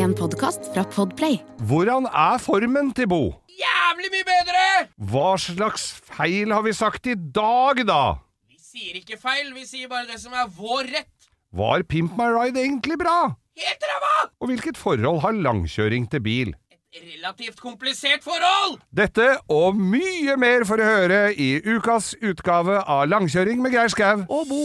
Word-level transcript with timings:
En 0.00 0.12
podkast 0.16 0.70
fra 0.72 0.80
Podplay. 0.88 1.34
Hvordan 1.68 2.06
er 2.08 2.38
formen 2.40 2.88
til 2.96 3.08
Bo? 3.10 3.20
Jævlig 3.52 4.08
mye 4.14 4.26
bedre! 4.28 4.62
Hva 5.10 5.32
slags 5.42 5.90
feil 6.08 6.54
har 6.54 6.64
vi 6.64 6.72
sagt 6.72 7.08
i 7.10 7.16
dag, 7.18 7.82
da? 7.84 7.98
Vi 8.48 8.56
sier 8.56 9.00
ikke 9.02 9.18
feil, 9.20 9.50
vi 9.52 9.66
sier 9.68 9.90
bare 9.90 10.06
det 10.08 10.16
som 10.22 10.32
er 10.32 10.48
vår 10.56 10.88
rett. 10.94 11.28
Var 11.52 11.84
Pimp 11.90 12.16
My 12.16 12.30
Ride 12.32 12.62
egentlig 12.62 12.96
bra? 13.02 13.34
Helt 13.60 13.84
ræva! 13.92 14.14
Og 14.40 14.52
hvilket 14.54 14.80
forhold 14.80 15.20
har 15.26 15.36
langkjøring 15.36 16.08
til 16.14 16.24
bil? 16.24 16.54
Et 16.96 17.04
relativt 17.18 17.60
komplisert 17.60 18.24
forhold! 18.24 18.80
Dette 18.96 19.34
og 19.52 19.76
mye 19.76 20.38
mer 20.40 20.64
for 20.70 20.80
å 20.80 20.88
høre 20.94 21.26
i 21.36 21.52
ukas 21.66 22.14
utgave 22.24 22.80
av 22.80 23.04
Langkjøring 23.12 23.60
med 23.60 23.76
Geir 23.76 23.92
Skau 23.92 24.24
og 24.24 24.48
Bo. 24.48 24.64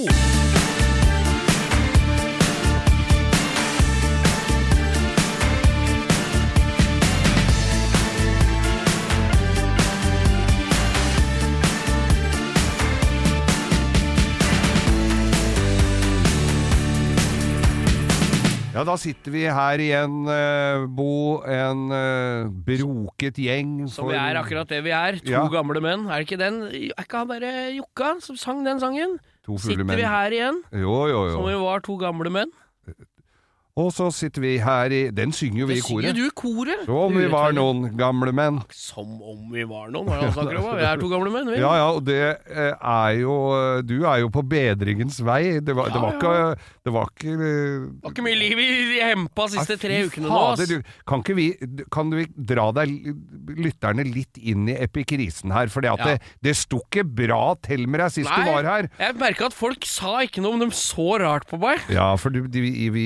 Ja, 18.76 18.84
da 18.84 18.98
sitter 19.00 19.32
vi 19.32 19.46
her 19.48 19.80
igjen, 19.80 20.16
eh, 20.28 20.82
Bo. 20.92 21.40
En 21.48 21.86
eh, 21.96 22.50
broket 22.68 23.38
gjeng. 23.40 23.88
Som 23.88 24.04
for- 24.06 24.12
vi 24.12 24.18
er 24.20 24.36
akkurat 24.36 24.68
det 24.68 24.82
vi 24.84 24.92
er. 24.92 25.16
To 25.24 25.32
Ja. 25.32 25.48
gamle 25.48 25.80
menn. 25.80 26.10
Er 26.12 26.20
det 26.20 26.28
ikke 26.28 26.38
den 26.38 26.62
Er 26.64 27.04
ikke 27.06 27.18
han 27.18 27.28
bare 27.28 27.72
Jokka 27.72 28.20
som 28.22 28.36
sang 28.36 28.66
den 28.66 28.80
sangen? 28.80 29.18
To 29.46 29.54
fulle 29.58 29.78
Sitter 29.78 29.86
menn. 29.86 29.96
vi 29.98 30.04
her 30.04 30.30
igjen, 30.32 30.62
Jo, 30.74 31.08
jo, 31.08 31.32
som 31.32 31.46
vi 31.46 31.52
jo. 31.54 31.64
var 31.64 31.80
to 31.80 31.96
gamle 31.98 32.30
menn? 32.30 32.52
Og 33.76 33.90
så 33.92 34.06
sitter 34.16 34.40
vi 34.40 34.54
her 34.64 34.94
i 34.96 35.00
Den 35.12 35.34
synger 35.36 35.60
jo 35.60 35.66
vi 35.68 35.76
i 35.76 35.82
Det 35.82 35.84
synger 35.84 36.14
du 36.16 36.30
koret. 36.32 36.86
Som 36.86 36.96
om 37.10 37.18
vi 37.20 37.26
var 37.28 37.52
noen 37.58 37.90
gamle 38.00 38.32
menn. 38.32 38.62
Som 38.72 39.17
om 39.20 39.50
vi 39.52 39.66
var 39.67 39.90
noen, 39.92 40.08
hva 40.08 40.16
er 40.16 40.22
det 40.22 40.30
han 40.30 40.36
snakker 40.38 40.59
om? 40.62 40.67
Vi 40.80 40.86
er 40.88 41.02
to 41.02 41.09
gamle 41.12 41.32
menn, 41.34 41.50
vi. 41.52 41.58
Ja 41.59 41.73
ja, 41.76 41.90
og 41.92 42.06
det 42.08 42.16
eh, 42.23 42.72
er 42.72 43.17
jo 43.20 43.36
Du 43.84 43.98
er 44.08 44.22
jo 44.23 44.30
på 44.32 44.45
bedringens 44.48 45.20
vei. 45.28 45.59
Det 45.59 45.76
var, 45.76 45.92
det 45.92 46.00
var 46.00 46.16
ja. 46.16 46.22
ikke 46.22 46.72
Det 46.88 46.94
var 46.95 47.12
ikke 47.12 47.34
eh, 47.36 47.84
Det 47.90 48.06
var 48.06 48.16
ikke 48.16 48.26
mye 48.30 48.40
liv 48.40 48.62
i 48.64 49.02
hempa 49.04 49.50
de 49.52 49.58
siste 49.59 49.78
tre 49.84 50.00
ukene 50.08 50.32
nå, 50.32 50.39
ass. 50.54 50.72
kan 51.12 51.26
ikke 51.26 51.36
vi 51.36 51.50
Kan 51.92 52.14
du 52.16 52.22
dra 52.56 52.70
deg 52.80 52.95
lytterne 53.60 54.08
litt 54.08 54.39
inn 54.39 54.70
i 54.72 54.78
epikrisen 54.88 55.52
her? 55.52 55.67
For 55.73 55.84
Ja. 55.86 55.94
det, 56.00 56.16
det 56.42 56.56
sto 56.58 56.80
ikke 56.88 57.04
bra 57.06 57.54
til 57.62 57.84
med 57.92 58.00
deg 58.02 58.16
sist 58.16 58.32
du 58.32 58.48
var 58.48 58.64
her. 58.66 58.88
jeg 59.04 59.20
merka 59.20 59.52
at 59.52 59.54
folk 59.54 59.84
sa 59.86 60.22
ikke 60.23 60.42
noe 60.42 60.56
om 60.56 60.64
de 60.64 60.72
så 60.73 61.20
rart 61.22 61.44
på 61.52 61.60
meg. 61.62 61.84
Ja, 61.94 62.08
for 62.17 62.34
du, 62.34 62.48
de, 62.50 62.64
vi, 62.95 63.06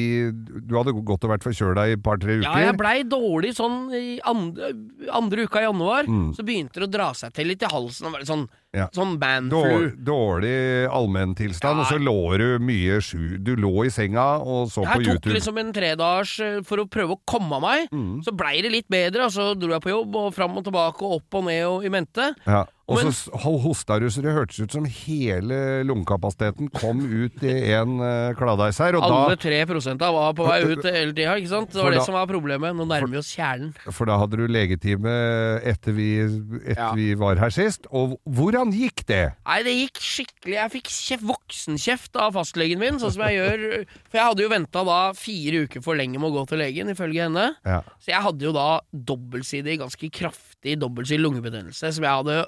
du 0.63 0.75
hadde 0.77 0.93
gått 0.93 1.25
og 1.25 1.33
vært 1.33 1.45
forkjøla 1.45 1.85
i 1.89 1.95
et 1.97 2.03
par-tre 2.05 2.39
uker. 2.39 2.47
Ja, 2.47 2.69
jeg 2.69 2.77
blei 2.79 2.95
dårlig 3.07 3.53
sånn 3.57 3.77
i 3.95 4.17
andre, 4.27 4.71
andre 5.15 5.45
uka 5.47 5.63
i 5.63 5.67
januar. 5.67 6.09
Mm. 6.09 6.31
Så 6.37 6.45
begynte 6.47 6.81
det 6.81 6.89
å 6.89 6.93
dra 6.93 7.09
seg 7.17 7.33
til 7.35 7.49
litt 7.51 7.65
i 7.65 7.71
halsen. 7.71 8.09
Og 8.09 8.17
være 8.17 8.29
sånn, 8.29 8.45
Ja. 8.71 8.85
sånn 8.93 9.15
Dår, 9.17 9.19
bandflu. 9.19 10.03
dårlig 10.05 10.87
allmenntilstand, 10.93 11.79
Ja. 11.79 11.81
og 11.81 11.87
så 11.87 11.97
lå 11.97 12.37
du 12.37 12.59
mye 12.59 12.99
sju 13.01 13.37
Du 13.41 13.55
lå 13.55 13.85
i 13.85 13.89
senga 13.89 14.37
og 14.45 14.69
så 14.69 14.83
på 14.85 15.01
YouTube. 15.01 15.09
Jeg 15.09 15.21
tok 15.23 15.33
liksom 15.33 15.57
en 15.57 15.73
tredagers 15.73 16.39
eh, 16.39 16.61
for 16.61 16.77
å 16.77 16.85
prøve 16.87 17.15
å 17.17 17.19
komme 17.25 17.51
av 17.57 17.61
meg. 17.65 17.89
Mm. 17.91 18.21
Så 18.23 18.31
blei 18.35 18.61
det 18.61 18.71
litt 18.71 18.87
bedre, 18.87 19.25
og 19.25 19.31
så 19.31 19.55
dro 19.57 19.69
jeg 19.73 19.81
på 19.81 19.89
jobb, 19.89 20.15
og 20.15 20.33
fram 20.35 20.55
og 20.57 20.63
tilbake, 20.65 21.01
og 21.01 21.15
opp 21.23 21.33
og 21.41 21.45
ned 21.45 21.65
og 21.65 21.83
i 21.85 21.89
mente. 21.89 22.35
Ja. 22.45 22.65
Og 22.89 23.03
Men- 23.03 23.11
så 23.13 23.29
hosta 23.61 23.99
du 23.99 24.07
så 24.09 24.21
det 24.23 24.33
hørtes 24.33 24.59
ut 24.63 24.71
som 24.71 24.83
hele 24.83 25.83
lungekapasiteten 25.85 26.71
kom 26.73 26.99
ut 27.05 27.43
i 27.43 27.71
en 27.77 27.99
uh, 28.01 28.33
kladeis 28.33 28.79
her, 28.81 28.95
og 28.97 29.03
Alle 29.05 29.35
tre 29.37 29.63
prosenta 29.69 30.09
var 30.11 30.33
på 30.33 30.47
vei 30.47 30.63
ut 30.63 30.81
hele 30.83 31.13
tida, 31.13 31.35
ikke 31.37 31.49
sant? 31.51 31.69
Det 31.71 31.83
var 31.83 31.91
det 31.91 31.99
da- 31.99 32.05
som 32.05 32.15
var 32.15 32.25
problemet. 32.25 32.73
Nå 32.75 32.87
nærmer 32.89 33.11
vi 33.11 33.17
oss 33.17 33.35
kjernen. 33.35 33.75
for 33.91 34.05
da 34.09 34.17
hadde 34.17 34.37
du 34.37 34.47
legetime 34.47 35.61
etter 35.63 35.93
vi, 35.93 36.17
etter 36.65 36.75
Ja. 36.77 36.93
vi 36.95 37.13
var 37.13 37.35
her 37.35 37.49
sist. 37.51 37.85
Og 37.93 38.17
hvordan 38.59 38.75
gikk 38.75 39.01
det? 39.09 39.21
Nei, 39.47 39.57
det 39.65 39.73
gikk 39.77 39.99
skikkelig 40.03 40.55
Jeg 40.59 40.71
fikk 40.75 40.91
kjef, 40.93 41.23
voksenkjeft 41.31 42.19
av 42.21 42.35
fastlegen 42.37 42.79
min, 42.81 42.99
sånn 43.01 43.13
som 43.15 43.23
jeg 43.25 43.39
gjør 43.39 43.65
For 44.11 44.19
jeg 44.19 44.27
hadde 44.29 44.43
jo 44.45 44.51
venta 44.53 44.83
da 44.87 44.99
fire 45.17 45.63
uker 45.65 45.83
for 45.85 45.97
lenge 45.99 46.19
med 46.19 46.29
å 46.29 46.35
gå 46.37 46.45
til 46.51 46.61
legen, 46.63 46.91
ifølge 46.93 47.25
henne. 47.27 47.47
Ja. 47.65 47.81
Så 48.03 48.11
jeg 48.13 48.21
hadde 48.27 48.45
jo 48.49 48.53
da 48.55 48.67
dobbeltsidig, 48.93 49.79
ganske 49.81 50.11
kraftig 50.13 50.77
dobbeltsidig 50.83 51.23
lungebetennelse, 51.23 51.93
som 51.95 52.05
jeg 52.05 52.19
hadde 52.21 52.41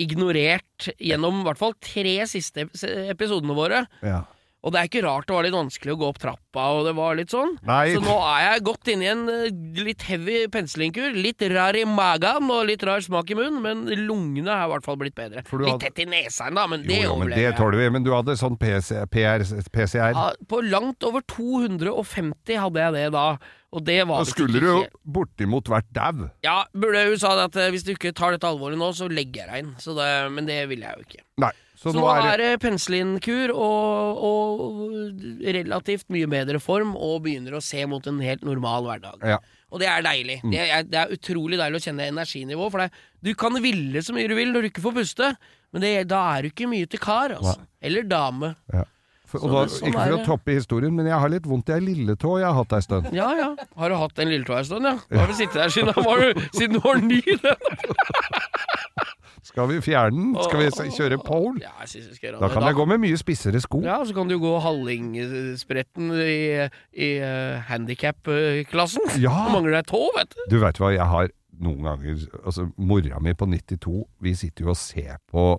ignorert 0.00 0.90
gjennom 0.96 1.42
i 1.42 1.46
hvert 1.48 1.60
fall 1.60 1.74
tre 1.84 2.14
siste 2.30 2.64
ep- 2.64 2.76
episodene 3.12 3.56
våre. 3.58 3.84
ja. 4.06 4.22
Og 4.60 4.74
det 4.74 4.80
er 4.80 4.88
ikke 4.90 5.02
rart 5.06 5.24
det 5.28 5.32
var 5.32 5.46
litt 5.46 5.54
vanskelig 5.56 5.94
å 5.94 5.98
gå 6.00 6.08
opp 6.10 6.18
trappa, 6.20 6.64
og 6.76 6.84
det 6.84 6.92
var 6.98 7.14
litt 7.16 7.32
sånn. 7.32 7.54
Nei. 7.64 7.94
Så 7.94 8.02
nå 8.04 8.16
er 8.28 8.42
jeg 8.58 8.74
inn 8.92 9.04
i 9.04 9.08
en 9.08 9.22
eh, 9.32 9.46
litt 9.80 10.04
heavy 10.04 10.42
penslingkur. 10.52 11.16
Litt 11.16 11.40
rar 11.52 11.78
i 11.78 11.86
magen 11.88 12.50
og 12.52 12.66
litt 12.68 12.84
rar 12.84 13.00
smak 13.04 13.32
i 13.32 13.38
munnen, 13.38 13.62
men 13.64 13.86
lungene 14.04 14.52
er 14.52 14.66
i 14.66 14.72
hvert 14.74 14.84
fall 14.84 14.98
blitt 15.00 15.16
bedre. 15.16 15.40
Litt 15.40 15.54
hadde- 15.70 15.78
tett 15.86 16.02
i 16.04 16.08
nesa 16.10 16.50
ennå, 16.50 16.66
men 16.74 16.84
det 16.84 16.98
jo, 16.98 17.06
jo, 17.08 17.14
men 17.16 17.30
overlever 17.30 17.40
det 17.40 17.46
jeg. 17.48 17.56
tåler 17.62 17.80
vi. 17.80 17.88
Men 17.96 18.04
du 18.04 18.12
hadde 18.12 18.36
sånn 18.36 18.58
PC, 18.60 19.00
PR, 19.14 19.46
PCR. 19.72 20.12
Ja, 20.12 20.26
på 20.50 20.60
langt 20.68 21.08
over 21.08 21.24
250 21.24 22.60
hadde 22.60 22.84
jeg 22.84 22.96
det 22.98 23.06
da, 23.16 23.26
og 23.70 23.84
det 23.86 24.00
var 24.08 24.24
Da 24.24 24.26
skulle 24.26 24.58
du 24.58 24.66
jo 24.66 24.78
bortimot 25.06 25.68
vært 25.70 25.90
dau. 25.94 26.26
Ja, 26.42 26.64
burde 26.74 27.04
hun 27.06 27.20
sa 27.22 27.36
at 27.44 27.54
eh, 27.60 27.70
hvis 27.70 27.84
du 27.86 27.92
ikke 27.94 28.10
tar 28.16 28.34
dette 28.34 28.48
alvorlig 28.48 28.80
nå, 28.80 28.88
så 28.98 29.06
legger 29.10 29.44
jeg 29.44 29.50
deg 29.52 29.62
inn. 29.62 29.74
Så 29.78 29.94
det, 29.98 30.08
men 30.34 30.48
det 30.48 30.64
vil 30.72 30.82
jeg 30.82 30.98
jo 30.98 31.06
ikke. 31.06 31.22
Nei. 31.44 31.52
Så, 31.80 31.94
Så, 31.94 31.96
nå 31.96 32.08
er 32.12 32.36
det 32.36 32.48
penicillinkur 32.60 33.54
og, 33.54 34.18
og 34.26 35.22
relativt 35.40 36.10
mye 36.12 36.28
bedre 36.28 36.60
form, 36.60 36.92
og 36.98 37.22
begynner 37.24 37.56
å 37.56 37.62
se 37.64 37.86
mot 37.88 38.04
en 38.10 38.18
helt 38.20 38.42
normal 38.44 38.84
hverdag. 38.84 39.22
Ja. 39.24 39.38
Og 39.70 39.80
det 39.80 39.88
er 39.88 40.02
deilig. 40.04 40.40
Det, 40.50 40.60
er, 40.66 40.84
det 40.84 40.98
er 41.00 41.14
utrolig 41.14 41.56
deilig 41.60 41.78
å 41.78 41.84
kjenne 41.86 42.10
energinivå. 42.10 42.66
For 42.74 42.82
det, 42.82 42.90
du 43.24 43.32
kan 43.38 43.56
ville 43.62 44.02
så 44.04 44.12
mye 44.16 44.28
du 44.28 44.34
vil 44.36 44.50
når 44.52 44.66
du 44.66 44.70
ikke 44.72 44.84
får 44.84 44.96
puste, 44.98 45.30
men 45.70 45.86
det, 45.86 45.92
da 46.10 46.24
er 46.34 46.42
du 46.42 46.50
ikke 46.50 46.68
mye 46.68 46.90
til 46.90 47.00
kar, 47.00 47.36
altså. 47.38 47.60
Eller 47.80 48.04
dame. 48.10 48.56
Ja. 48.74 48.84
For, 49.30 49.44
og 49.46 49.52
da, 49.54 49.64
sånn 49.70 49.92
ikke 49.92 50.02
for 50.02 50.16
å 50.16 50.22
toppe 50.26 50.56
historien, 50.56 50.94
men 50.96 51.06
jeg 51.06 51.22
har 51.22 51.30
litt 51.30 51.46
vondt 51.46 51.70
i 51.70 51.76
ei 51.76 51.82
lilletå 51.84 52.36
jeg 52.40 52.48
har 52.48 52.56
hatt 52.56 52.72
ei 52.74 52.82
stund. 52.82 53.10
Ja 53.14 53.30
ja. 53.38 53.50
Har 53.78 53.92
du 53.92 53.98
hatt 54.00 54.18
en 54.22 54.32
lilletå 54.32 54.56
ei 54.58 54.64
stund, 54.66 54.88
ja? 54.88 54.96
Da 55.06 55.22
har 55.22 55.30
du 55.30 55.36
sittet 55.38 55.60
der 55.60 55.74
siden, 55.74 55.94
var 55.94 56.24
du, 56.24 56.42
siden 56.56 56.78
du 56.78 56.82
var 56.82 56.98
ny. 57.04 57.22
Den. 57.44 57.54
Skal 59.50 59.70
vi 59.70 59.80
fjerne 59.82 60.16
den? 60.16 60.34
Skal 60.44 60.60
vi 60.60 60.90
kjøre 60.96 61.18
pole? 61.24 61.62
Ja, 61.62 61.72
jeg 61.82 61.92
synes 61.94 62.10
vi 62.10 62.18
skal 62.18 62.26
gjøre 62.28 62.36
det. 62.36 62.42
Da 62.44 62.52
kan 62.52 62.66
jeg 62.68 62.76
gå 62.76 62.86
med 62.90 63.00
mye 63.02 63.18
spissere 63.20 63.62
sko. 63.62 63.80
Ja, 63.86 63.96
så 64.06 64.14
kan 64.16 64.28
du 64.30 64.36
gå 64.42 64.52
hallingspretten 64.62 66.12
i, 66.20 66.68
i 66.92 67.10
uh, 67.24 67.62
handikap-klassen. 67.70 69.14
Ja. 69.22 69.32
Du 69.48 69.56
mangler 69.56 69.80
deg 69.80 69.88
tå, 69.90 70.02
vet 70.18 70.36
du. 70.36 70.44
Du 70.52 70.58
vet 70.62 70.80
hva, 70.82 70.92
jeg 70.94 71.08
har 71.14 71.32
noen 71.60 71.84
ganger 71.84 72.22
Altså, 72.44 72.68
mora 72.80 73.20
mi 73.20 73.34
på 73.36 73.48
92, 73.48 73.96
vi 74.24 74.36
sitter 74.38 74.68
jo 74.68 74.72
og 74.74 74.80
ser 74.80 75.18
på 75.30 75.50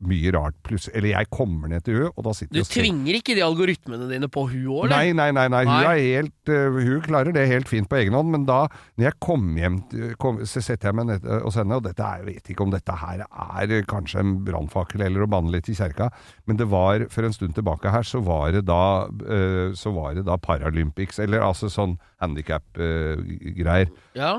mye 0.00 0.30
rart 0.32 0.56
Pluss, 0.64 0.88
Eller 0.96 1.10
jeg 1.12 1.28
kommer 1.32 1.68
ned 1.68 1.84
til 1.84 1.98
hun, 1.98 2.12
og 2.16 2.24
da 2.24 2.32
sitter 2.36 2.56
Du 2.56 2.68
tvinger 2.68 3.18
ikke 3.18 3.34
de 3.36 3.42
algoritmene 3.44 4.06
dine 4.08 4.28
på 4.32 4.46
hun 4.48 4.64
òg, 4.64 4.86
eller? 4.86 4.94
Nei, 4.96 5.12
nei, 5.12 5.30
nei, 5.36 5.46
nei. 5.52 5.62
Hun, 5.68 5.84
Nei. 5.84 5.98
helt, 6.16 6.52
hun 6.80 7.02
klarer 7.04 7.34
det 7.36 7.44
helt 7.50 7.68
fint 7.68 7.88
på 7.90 7.98
egen 8.00 8.16
hånd, 8.16 8.30
men 8.32 8.46
da 8.48 8.62
når 8.96 9.06
jeg 9.10 9.18
kommer 9.20 9.60
hjem, 9.64 9.76
kom, 10.22 10.40
så 10.48 10.62
setter 10.64 10.90
jeg 10.90 10.98
meg 11.00 11.10
ned 11.10 11.28
hos 11.44 11.58
henne, 11.60 11.76
og 11.76 11.84
dette 11.84 12.10
jeg 12.16 12.26
vet 12.30 12.52
ikke 12.54 12.64
om 12.64 12.72
dette 12.72 12.96
her 13.02 13.24
er 13.28 13.74
kanskje 13.90 14.22
en 14.24 14.32
brannfakkel 14.46 15.04
eller 15.04 15.26
å 15.26 15.30
banne 15.30 15.52
litt 15.52 15.68
i 15.68 15.76
kjerka, 15.76 16.08
men 16.48 16.60
det 16.60 16.68
var 16.72 17.04
for 17.12 17.28
en 17.28 17.36
stund 17.36 17.54
tilbake 17.58 17.92
her, 17.92 18.06
så 18.06 18.22
var 18.24 18.54
det 18.56 18.64
da, 18.68 18.82
så 19.76 19.92
var 19.96 20.16
det 20.16 20.24
da 20.28 20.38
Paralympics, 20.40 21.20
eller 21.20 21.44
altså 21.44 21.68
sånn 21.72 21.98
handikap-greier. 22.24 23.90
Ja. 24.16 24.38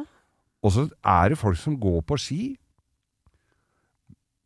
Og 0.61 0.73
så 0.75 0.87
er 1.01 1.31
det 1.33 1.39
folk 1.41 1.57
som 1.57 1.77
går 1.81 2.01
på 2.05 2.17
ski 2.21 2.41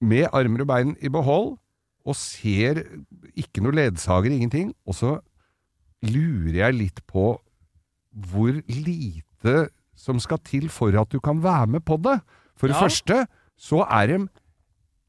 med 0.02 0.28
armer 0.36 0.62
og 0.66 0.68
bein 0.68 0.96
i 1.02 1.10
behold, 1.10 1.56
og 2.06 2.16
ser 2.16 2.84
ikke 3.36 3.64
noe 3.66 3.74
ledsager, 3.74 4.30
ingenting. 4.36 4.74
Og 4.86 4.94
så 4.98 5.16
lurer 6.06 6.60
jeg 6.68 6.78
litt 6.78 7.00
på 7.10 7.32
hvor 8.16 8.60
lite 8.70 9.56
som 9.98 10.20
skal 10.24 10.40
til 10.46 10.68
for 10.72 10.94
at 11.00 11.10
du 11.12 11.20
kan 11.24 11.40
være 11.44 11.68
med 11.78 11.86
på 11.88 11.98
det. 12.04 12.20
For 12.56 12.68
det 12.68 12.76
Ja. 12.78 12.84
første 12.86 13.28
så 13.58 13.82
er 13.90 14.08
de 14.08 14.28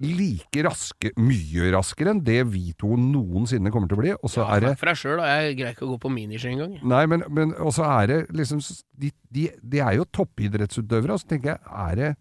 like 0.00 0.62
raske, 0.66 1.10
mye 1.16 1.70
raskere 1.72 2.10
enn 2.12 2.20
det 2.24 2.42
vi 2.52 2.72
to 2.78 2.96
noensinne 3.00 3.70
kommer 3.72 3.88
til 3.88 3.96
å 3.96 4.00
bli. 4.02 4.12
Og 4.22 4.28
så 4.30 4.44
er 4.44 4.60
det 4.60 4.78
For 4.78 4.86
deg 4.90 4.96
sjøl, 5.00 5.20
jeg 5.24 5.56
greier 5.56 5.72
ikke 5.74 5.86
å 5.86 5.92
gå 5.94 5.98
på 6.00 6.10
miniski 6.12 6.48
engang. 6.52 6.74
Nei, 6.84 7.06
men, 7.06 7.22
men 7.30 7.54
og 7.54 7.72
så 7.72 7.84
er 8.02 8.06
det 8.10 8.18
liksom 8.36 8.60
de, 8.98 9.10
de, 9.32 9.48
de 9.62 9.78
er 9.80 9.96
jo 9.96 10.04
toppidrettsutøvere, 10.04 11.12
og 11.16 11.20
så 11.20 11.28
tenker 11.32 11.54
jeg, 11.54 11.60
er 11.72 11.94
det, 11.96 12.16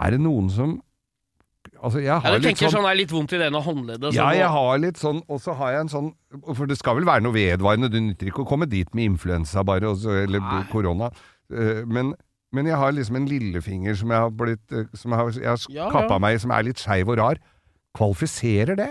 er 0.00 0.10
det 0.10 0.20
noen 0.24 0.48
som 0.50 0.78
Altså, 1.82 2.00
jeg 2.02 2.10
Ja, 2.10 2.32
du 2.34 2.42
tenker 2.42 2.66
sånn 2.66 2.80
sånn 2.80 2.90
er 2.90 2.96
litt 2.98 3.12
vondt 3.14 3.32
i 3.32 3.38
det 3.38 3.46
ene 3.52 3.60
håndleddet. 3.62 4.14
ja, 4.16 4.30
jeg 4.34 4.48
har 4.50 4.78
litt 4.82 4.96
sånn, 4.98 5.20
og 5.28 5.38
så 5.40 5.54
har 5.54 5.72
jeg 5.76 5.80
en 5.86 5.88
sånn 5.92 6.08
For 6.56 6.66
det 6.66 6.76
skal 6.80 6.96
vel 6.98 7.04
være 7.06 7.22
noe 7.22 7.32
vedvarende, 7.36 7.90
du 7.92 8.00
nytter 8.00 8.26
ikke 8.32 8.42
å 8.42 8.48
komme 8.48 8.66
dit 8.68 8.88
med 8.94 9.12
influensa 9.12 9.62
bare, 9.64 9.92
så, 9.96 10.10
eller 10.24 10.40
Nei. 10.40 10.64
korona. 10.72 11.10
Eh, 11.52 11.84
Men, 11.86 12.14
men 12.52 12.66
jeg 12.66 12.76
har 12.76 12.92
liksom 12.92 13.16
en 13.16 13.26
lillefinger 13.30 13.94
som 13.94 14.10
jeg 14.10 14.18
har 14.26 14.30
blitt 14.30 14.72
eh, 14.72 14.84
Som 14.94 15.12
jeg 15.12 15.18
har, 15.20 15.30
jeg 15.38 15.48
har 15.48 15.58
Ja, 15.70 15.90
kappa 15.90 16.14
ja. 16.16 16.18
meg, 16.18 16.40
som 16.40 16.50
er 16.50 16.62
litt 16.66 16.78
skeiv 16.82 17.08
og 17.08 17.18
rar. 17.18 17.38
Kvalifiserer 17.96 18.76
det? 18.76 18.90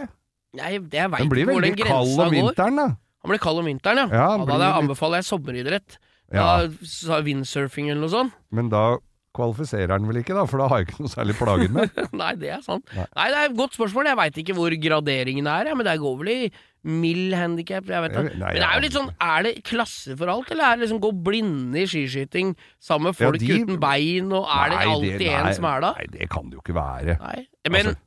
Nei, 0.58 0.78
det 0.80 0.98
jeg 1.04 1.12
vet 1.12 1.20
Den 1.20 1.30
grensa 1.30 1.30
går. 1.30 1.30
Den 1.30 1.30
blir 1.30 1.46
veldig 1.54 1.86
kald 1.86 2.20
om 2.20 2.32
vinteren, 2.34 2.76
da. 2.80 2.88
Han 3.24 3.30
blir 3.34 3.40
kald 3.44 3.60
om 3.60 3.66
vinteren. 3.68 4.10
Ja, 4.14 4.30
ja 4.38 4.58
da 4.64 4.72
anbefaler 4.80 5.20
jeg 5.22 5.28
sommeridrett. 5.28 5.98
Ja. 6.34 6.68
Da, 6.68 7.20
windsurfing 7.24 7.90
eller 7.92 8.02
noe 8.04 8.12
sånt. 8.12 8.34
Men 8.52 8.70
da 8.72 8.98
kvalifiserer 9.38 9.94
han 9.96 10.08
vel 10.10 10.20
ikke, 10.24 10.34
da, 10.38 10.44
for 10.50 10.60
da 10.62 10.68
har 10.72 10.82
jeg 10.82 10.90
ikke 10.90 11.04
noe 11.06 11.14
særlig 11.14 11.36
plager 11.40 11.70
med. 11.76 12.02
Nei, 12.22 12.32
det 12.42 12.50
er 12.58 12.64
sant. 12.66 12.90
Nei. 12.98 13.06
Nei, 13.16 13.28
det 13.34 13.38
er 13.44 13.52
et 13.52 13.60
godt 13.62 13.78
spørsmål. 13.78 14.10
Jeg 14.12 14.20
veit 14.24 14.42
ikke 14.44 14.56
hvor 14.58 14.76
graderingen 14.88 15.48
er, 15.54 15.70
ja, 15.72 15.76
men 15.78 15.88
det 15.88 15.96
går 16.02 16.18
vel 16.24 16.34
i 16.34 16.40
mild 16.88 17.34
handikap. 17.36 17.88
Jeg 17.92 18.04
vet 18.06 18.14
det. 18.16 18.24
nei, 18.40 18.52
Men 18.54 18.60
det 18.62 18.66
er 18.68 18.76
jo 18.78 18.84
litt 18.86 18.96
sånn, 18.96 19.10
er 19.28 19.44
det 19.48 19.54
klasse 19.68 20.16
for 20.20 20.32
alt, 20.32 20.52
eller 20.54 20.64
er 20.70 20.78
det 20.80 20.86
liksom 20.88 21.02
gå 21.04 21.10
blinde 21.26 21.82
i 21.82 21.88
skiskyting 21.90 22.54
sammen 22.80 23.10
med 23.10 23.18
Ja, 23.20 23.28
folk 23.28 23.42
de- 23.44 23.50
uten 23.58 23.80
bein, 23.82 24.30
og 24.32 24.46
er 24.48 24.72
det 24.72 24.78
alltid 24.86 25.14
alltid 25.18 25.28
nei, 25.28 25.38
en 25.42 25.58
som 25.58 25.68
er 25.72 25.84
da? 25.84 25.94
Nei, 25.98 26.06
det 26.18 26.30
kan 26.32 26.48
det 26.52 26.58
jo 26.60 26.64
ikke 26.64 26.78
være. 26.78 27.18
Nei. 27.24 27.48
Men 27.70 27.92
Altså- 27.94 28.04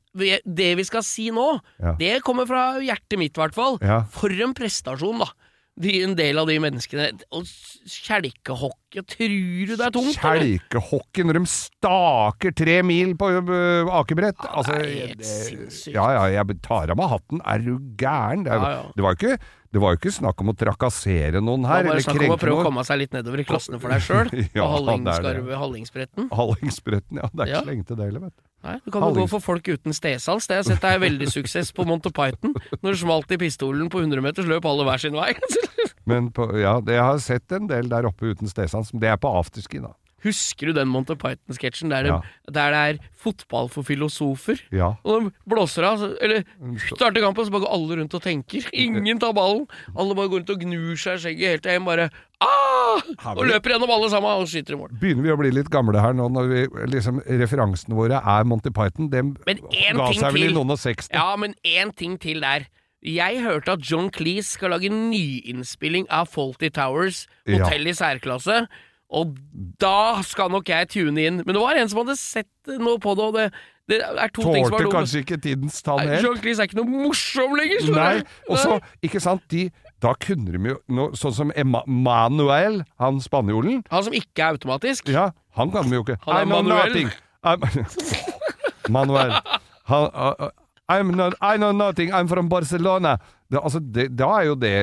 det 0.57 0.71
vi 0.81 0.83
skal 0.89 1.05
si 1.07 1.29
nå, 1.31 1.61
Ja. 1.79 1.93
det 2.01 2.23
kommer 2.27 2.47
fra 2.49 2.63
hjertet 2.83 3.19
mitt, 3.21 3.37
i 3.37 3.41
hvert 3.45 3.55
fall. 3.55 3.77
Ja. 3.83 4.01
For 4.11 4.29
en 4.33 4.55
prestasjon, 4.59 5.21
da. 5.23 5.29
De, 5.81 6.03
en 6.03 6.17
del 6.19 6.37
av 6.37 6.49
de 6.49 6.57
menneskene. 6.59 7.23
Og 7.33 7.45
kjelkehockey, 8.91 9.07
tror 9.07 9.67
du 9.71 9.77
det 9.77 9.87
er 9.87 9.95
tungt? 9.95 10.19
Kjelkehockey 10.19 11.25
når 11.29 11.39
de 11.41 11.45
staker 11.53 12.55
tre 12.57 12.77
mil 12.87 13.15
på 13.21 13.31
akebrett. 14.01 14.37
Ja, 14.43 14.51
altså, 14.61 14.75
det 14.75 14.89
er 14.91 15.07
helt 15.07 15.25
sinnssykt. 15.25 15.95
Ja, 15.95 16.09
ja, 16.19 16.27
jeg 16.41 16.59
tar 16.63 16.91
av 16.91 16.97
meg 16.99 17.09
hatten. 17.15 17.41
Er 17.47 17.59
du 17.65 17.79
gæren? 17.97 18.45
Det, 18.45 18.53
er- 18.53 18.61
Ja, 18.61 18.71
ja. 18.81 18.93
det 18.97 19.03
var 19.07 19.15
jo 19.15 19.21
ikke 19.21 19.39
det 19.71 19.79
var 19.79 19.93
jo 19.95 19.99
ikke 20.01 20.11
snakk 20.11 20.41
om 20.43 20.49
å 20.51 20.53
trakassere 20.59 21.39
noen 21.41 21.63
her. 21.65 21.85
Det 21.85 21.87
var 21.87 21.95
bare 21.95 22.03
snakk 22.03 22.17
om 22.27 22.33
å 22.35 22.39
prøve 22.41 22.43
prøve 22.43 22.59
å 22.59 22.67
komme 22.67 22.83
seg 22.89 22.99
litt 22.99 23.13
nedover 23.15 23.39
i 23.39 23.45
klassene 23.47 23.79
for 23.79 23.89
deg 23.95 24.03
sjøl. 24.03 24.27
Ja, 24.59 24.67
det 24.83 25.15
er 25.15 25.39
det. 25.47 25.55
Hallingsbretten. 25.61 26.27
Hallingsbretten, 26.35 27.21
ja. 27.23 27.29
Det 27.31 27.41
er 27.41 27.47
ikke 27.47 27.55
Ja. 27.55 27.61
så 27.63 27.71
lenge 27.71 27.87
til 27.87 27.97
det 28.01 28.09
heller, 28.11 28.21
vet 28.27 28.35
du. 28.35 28.43
Nei, 28.67 28.75
Du 28.85 28.91
kan 28.91 29.01
jo 29.07 29.15
gå 29.23 29.29
for 29.31 29.41
folk 29.41 29.63
uten 29.71 29.95
stesals. 29.95 30.47
Det 30.51 30.57
har 30.57 30.65
jeg 30.65 30.73
sett 30.75 30.83
deg 30.83 30.99
veldig 31.01 31.29
suksess 31.31 31.71
på 31.73 31.87
Monty 31.87 32.11
Python. 32.11 32.53
Når 32.83 32.91
det 32.91 32.99
smalt 32.99 33.31
i 33.31 33.39
pistolen 33.39 33.89
på 33.89 34.03
100 34.03 34.21
meters 34.27 34.45
løp 34.51 34.67
alle 34.67 34.85
hver 34.91 34.99
sin 35.07 35.15
vei. 35.15 35.31
Men 36.11 36.29
på, 36.37 36.51
ja, 36.61 36.77
det, 36.85 36.99
jeg 36.99 37.07
har 37.07 37.19
sett 37.25 37.57
en 37.57 37.71
del 37.71 37.89
der 37.93 38.09
oppe 38.11 38.35
uten 38.35 38.51
stesans. 38.51 38.93
det 38.93 39.09
er 39.15 39.19
på 39.21 39.31
afterski, 39.41 39.81
da. 39.83 39.95
Husker 40.21 40.69
du 40.69 40.75
den 40.77 40.91
Monty 40.93 41.15
Python-sketsjen 41.17 41.89
der, 41.89 42.05
Ja. 42.05 42.19
der 42.53 42.75
det 42.75 42.81
er 42.91 42.99
fotball 43.17 43.71
for 43.73 43.83
filosofer? 43.89 44.59
Ja. 44.71 44.91
Og 45.03 45.23
de 45.23 45.31
blåser 45.49 45.87
av, 45.89 46.03
eller 46.21 46.45
starter 46.93 47.23
kampen, 47.25 47.47
så 47.47 47.55
bare 47.55 47.65
går 47.65 47.73
alle 47.73 47.97
rundt 48.03 48.13
og 48.19 48.21
tenker. 48.27 48.67
Ingen 48.77 49.19
tar 49.19 49.33
ballen. 49.33 49.65
Alle 49.97 50.15
bare 50.15 50.29
går 50.29 50.43
rundt 50.43 50.53
og 50.53 50.61
gnur 50.61 50.93
seg 51.01 51.17
i 51.17 51.23
skjegget 51.25 51.55
helt 51.55 51.65
til 51.65 51.73
en 51.79 51.89
bare 51.89 52.11
ah! 52.45 53.01
Og 53.33 53.47
løper 53.49 53.73
gjennom 53.73 53.95
alle 53.95 54.11
sammen 54.13 54.43
og 54.43 54.45
skyter 54.51 54.77
i 54.77 54.81
mål. 54.83 54.93
Begynner 55.01 55.25
vi 55.25 55.33
å 55.33 55.39
bli 55.41 55.55
litt 55.57 55.71
gamle 55.73 56.05
her 56.05 56.13
nå, 56.13 56.29
når 56.37 56.53
vi, 56.53 56.67
liksom, 56.93 57.23
referansene 57.41 57.97
våre 57.97 58.21
er 58.21 58.45
Monty 58.45 58.69
Python? 58.77 59.09
Dem 59.09 59.33
ga 59.41 59.57
ting 59.57 60.21
seg 60.21 60.35
vel 60.35 60.43
til. 60.43 60.51
i 60.51 60.53
noen 60.53 60.77
og 60.77 60.81
60. 60.85 61.15
Ja, 61.17 61.31
men 61.41 61.57
én 61.65 61.95
ting 61.97 62.19
til 62.21 62.45
der. 62.45 62.69
Jeg 63.03 63.41
hørte 63.41 63.73
at 63.79 63.81
John 63.91 64.11
Cleese 64.13 64.51
skal 64.59 64.71
lage 64.75 64.91
nyinnspilling 64.93 66.07
av 66.13 66.29
Faulty 66.29 66.69
Towers, 66.69 67.27
Ja. 67.49 67.65
hotell 67.65 67.87
i 67.89 67.95
særklasse. 67.97 68.67
Og 69.11 69.37
da 69.81 70.21
skal 70.23 70.51
nok 70.53 70.69
jeg 70.69 70.89
tune 70.93 71.19
inn. 71.19 71.41
Men 71.47 71.55
det 71.57 71.63
var 71.63 71.75
en 71.81 71.89
som 71.89 72.05
hadde 72.07 72.15
sett 72.21 72.47
noe 72.79 72.99
på 73.03 73.15
det, 73.17 73.25
og 73.25 73.35
det, 73.35 73.47
det 73.91 73.99
er 74.07 74.29
to 74.29 74.45
ting 74.53 74.63
som 74.67 74.71
Tålte 74.71 74.71
var 74.71 74.85
Tålte 74.85 74.97
kanskje 74.99 75.23
ikke 75.25 75.39
tidens 75.43 75.81
tann 75.83 75.99
helt. 76.07 76.23
John 76.23 76.37
Cleese 76.39 76.61
er 76.63 76.69
ikke 76.69 76.79
noe 76.79 77.07
morsom 77.09 77.57
lenger. 77.59 77.89
Nei, 77.97 78.23
og 78.49 78.61
så, 78.61 78.77
ikke 79.03 79.21
sant, 79.25 79.43
de, 79.51 79.65
da 80.05 80.13
kunne 80.15 80.53
de 80.55 80.61
jo, 80.75 80.77
noe, 80.95 81.17
sånn 81.19 81.35
som 81.35 81.51
Manuel, 81.91 82.85
han 83.03 83.19
spanjolen, 83.25 83.83
Han 83.91 84.05
som 84.07 84.13
ikke 84.15 84.45
er 84.45 84.55
automatisk. 84.61 85.09
ja, 85.11 85.31
han 85.59 85.73
kan 85.75 85.89
de 85.91 85.97
jo 85.99 86.05
ikke. 86.07 86.21
Han 86.29 86.37
er 86.37 86.53
Manuel. 86.53 87.11
Manuel. 88.95 89.35
Han, 89.91 90.51
I'm 90.91 91.15
not, 91.15 91.35
I 91.41 91.57
know 91.57 91.73
nothing, 91.73 92.11
I'm 92.11 92.29
from 92.29 92.49
Barcelona. 92.49 93.17
Det, 93.51 93.61
altså, 93.63 93.81
det, 93.95 94.09
da 94.19 94.31
er 94.41 94.49
jo 94.51 94.55
det 94.55 94.75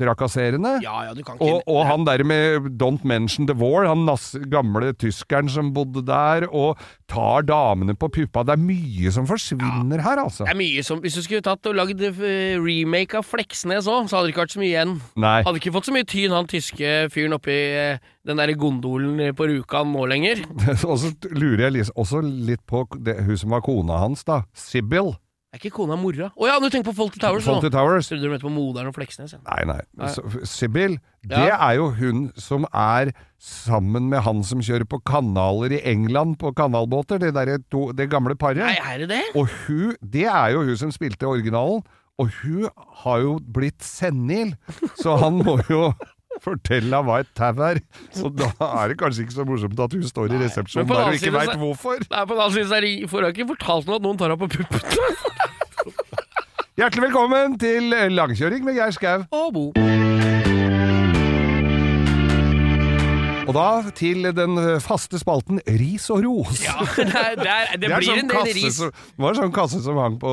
trakasserende. 0.00 0.78
Ja, 0.84 1.02
ja, 1.06 1.12
du 1.14 1.22
kan 1.24 1.36
ikke 1.36 1.48
Og, 1.48 1.62
og 1.68 1.86
han 1.88 2.06
der 2.06 2.24
med 2.24 2.70
Don't 2.80 3.04
Mention 3.04 3.46
the 3.48 3.56
War, 3.56 3.86
han 3.86 4.08
gamle 4.50 4.92
tyskeren 4.96 5.50
som 5.52 5.72
bodde 5.74 6.04
der, 6.06 6.46
og 6.48 6.80
tar 7.10 7.44
damene 7.46 7.94
på 7.94 8.08
puppa. 8.08 8.44
Det 8.46 8.56
er 8.56 8.62
mye 8.62 9.12
som 9.12 9.26
forsvinner 9.28 10.02
her, 10.02 10.22
altså. 10.22 10.46
Det 10.46 10.54
er 10.54 10.60
mye 10.60 10.84
som 10.86 11.02
Hvis 11.02 11.18
du 11.18 11.22
skulle 11.22 11.44
tatt 11.44 11.66
og 11.68 11.76
lagd 11.76 12.00
eh, 12.02 12.56
remake 12.60 13.18
av 13.18 13.26
Fleksnes 13.28 13.88
òg, 13.90 14.08
så 14.08 14.18
hadde 14.18 14.30
det 14.30 14.34
ikke 14.34 14.44
vært 14.46 14.56
så 14.56 14.62
mye 14.62 14.70
igjen. 14.72 14.96
Nei. 15.20 15.38
Hadde 15.46 15.62
ikke 15.62 15.74
fått 15.76 15.90
så 15.90 15.96
mye 15.96 16.08
tyn, 16.08 16.32
han 16.34 16.50
tyske 16.50 16.92
fyren 17.12 17.36
oppi 17.36 17.58
eh, 17.76 18.12
den 18.26 18.40
der 18.40 18.54
gondolen 18.58 19.34
på 19.36 19.48
Rjukan 19.50 19.92
nå 19.92 20.06
lenger. 20.10 20.44
Og 20.90 20.96
så 21.02 21.12
lurer 21.34 21.68
jeg 21.68 21.90
også 21.94 22.22
litt 22.22 22.64
på 22.68 22.86
det, 23.02 23.18
hun 23.26 23.38
som 23.38 23.52
var 23.54 23.64
kona 23.66 24.00
hans, 24.04 24.24
da. 24.28 24.42
Sibyl. 24.56 25.12
Er 25.52 25.60
ikke 25.60 25.70
kona 25.76 25.98
mora? 26.00 26.30
Å 26.32 26.46
ja, 26.48 26.54
du 26.62 26.64
tenker 26.72 26.86
på 26.88 26.94
Fawlty 26.96 27.20
Towers. 27.20 27.44
Fawlty 27.44 27.68
Towers. 27.74 28.06
Trodde 28.08 28.24
du 28.24 28.30
mente 28.32 28.46
på 28.46 28.52
moderen 28.54 28.88
og 28.88 28.94
Fleksnes. 28.96 29.34
Ja. 29.34 29.40
Nei, 29.50 29.64
nei. 29.68 29.80
Nei. 30.00 30.08
Så- 30.08 30.24
Sibyl, 30.48 30.94
det 31.28 31.36
Ja. 31.36 31.58
er 31.68 31.74
jo 31.76 31.90
hun 31.90 32.32
som 32.40 32.64
er 32.72 33.12
sammen 33.38 34.08
med 34.08 34.22
han 34.22 34.42
som 34.42 34.60
kjører 34.60 34.88
på 34.88 35.02
kanaler 35.04 35.72
i 35.76 35.82
England 35.84 36.38
på 36.38 36.54
kanalbåter. 36.56 37.18
Det, 37.20 37.34
der, 37.34 37.58
to, 37.70 37.92
det 37.92 38.08
gamle 38.08 38.34
paret. 38.34 38.64
Nei, 38.64 38.78
er 38.94 38.98
det 39.04 39.08
det? 39.10 39.22
Og 39.36 39.46
hun, 39.66 39.94
det 40.02 40.24
er 40.24 40.52
jo 40.56 40.62
hun 40.64 40.76
som 40.76 40.90
spilte 40.90 41.28
originalen, 41.28 41.82
og 42.18 42.30
hun 42.42 42.68
har 43.04 43.20
jo 43.20 43.38
blitt 43.40 43.82
senil, 43.82 44.54
så 44.96 45.18
han 45.20 45.42
må 45.44 45.58
jo 45.68 45.92
fortelle 46.42 46.88
henne 46.88 47.02
hva 47.06 47.20
et 47.22 47.30
tau 47.38 47.62
er. 47.66 47.80
Så 48.14 48.30
da 48.32 48.50
er 48.68 48.92
det 48.92 48.98
kanskje 49.02 49.26
ikke 49.26 49.36
så 49.36 49.46
morsomt 49.48 49.82
at 49.84 49.96
hun 49.98 50.06
står 50.08 50.32
i 50.32 50.40
resepsjonen 50.42 50.88
der 50.90 51.04
og 51.04 51.18
ikke 51.18 51.34
veit 51.36 51.54
hvorfor. 51.60 52.02
Nei, 52.08 52.24
på 52.24 52.36
den 52.36 52.44
annen 52.46 52.56
side 52.56 52.82
det 52.86 53.10
Får 53.12 53.26
jeg 53.26 53.36
ikke 53.36 53.48
fortalt 53.54 53.88
noe 53.90 54.00
at 54.00 54.06
noen 54.06 54.20
tar 54.20 54.32
henne 54.32 54.40
på 54.40 54.50
puppen. 54.56 54.80
Hjertelig 56.80 57.08
velkommen 57.10 57.58
til 57.60 57.92
langkjøring 58.16 58.64
med 58.64 58.78
Geir 58.78 58.94
Skau. 58.96 59.26
Og 59.36 59.52
Bo. 59.52 59.66
Og 63.42 63.56
da 63.56 63.90
til 63.98 64.28
den 64.32 64.60
faste 64.80 65.18
spalten 65.20 65.58
Ris 65.66 66.06
og 66.14 66.22
ros. 66.24 66.62
Ja, 66.64 66.78
det, 66.96 67.08
er, 67.10 67.34
det, 67.36 67.82
det, 67.82 67.90
blir 67.98 68.06
sånn 68.06 68.22
en 68.22 68.30
del 68.32 68.54
ris. 68.56 68.78
Som, 68.78 68.94
det 68.94 69.24
var 69.26 69.34
en 69.34 69.40
sånn 69.42 69.54
kasse 69.56 69.82
som 69.84 69.98
hang 70.00 70.16
på, 70.22 70.32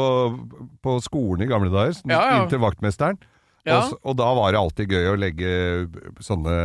på 0.85 0.95
skolen 1.03 1.43
i 1.43 1.49
gamle 1.49 1.73
dager, 1.73 1.99
Ja, 2.05 2.21
ja. 2.21 2.37
inntil 2.43 2.61
vaktmesteren. 2.63 3.19
Ja. 3.69 3.79
Og, 3.85 3.99
og 4.03 4.17
da 4.19 4.27
var 4.37 4.53
det 4.55 4.59
alltid 4.59 4.93
gøy 4.95 5.07
å 5.11 5.17
legge 5.19 5.51
sånne 6.25 6.55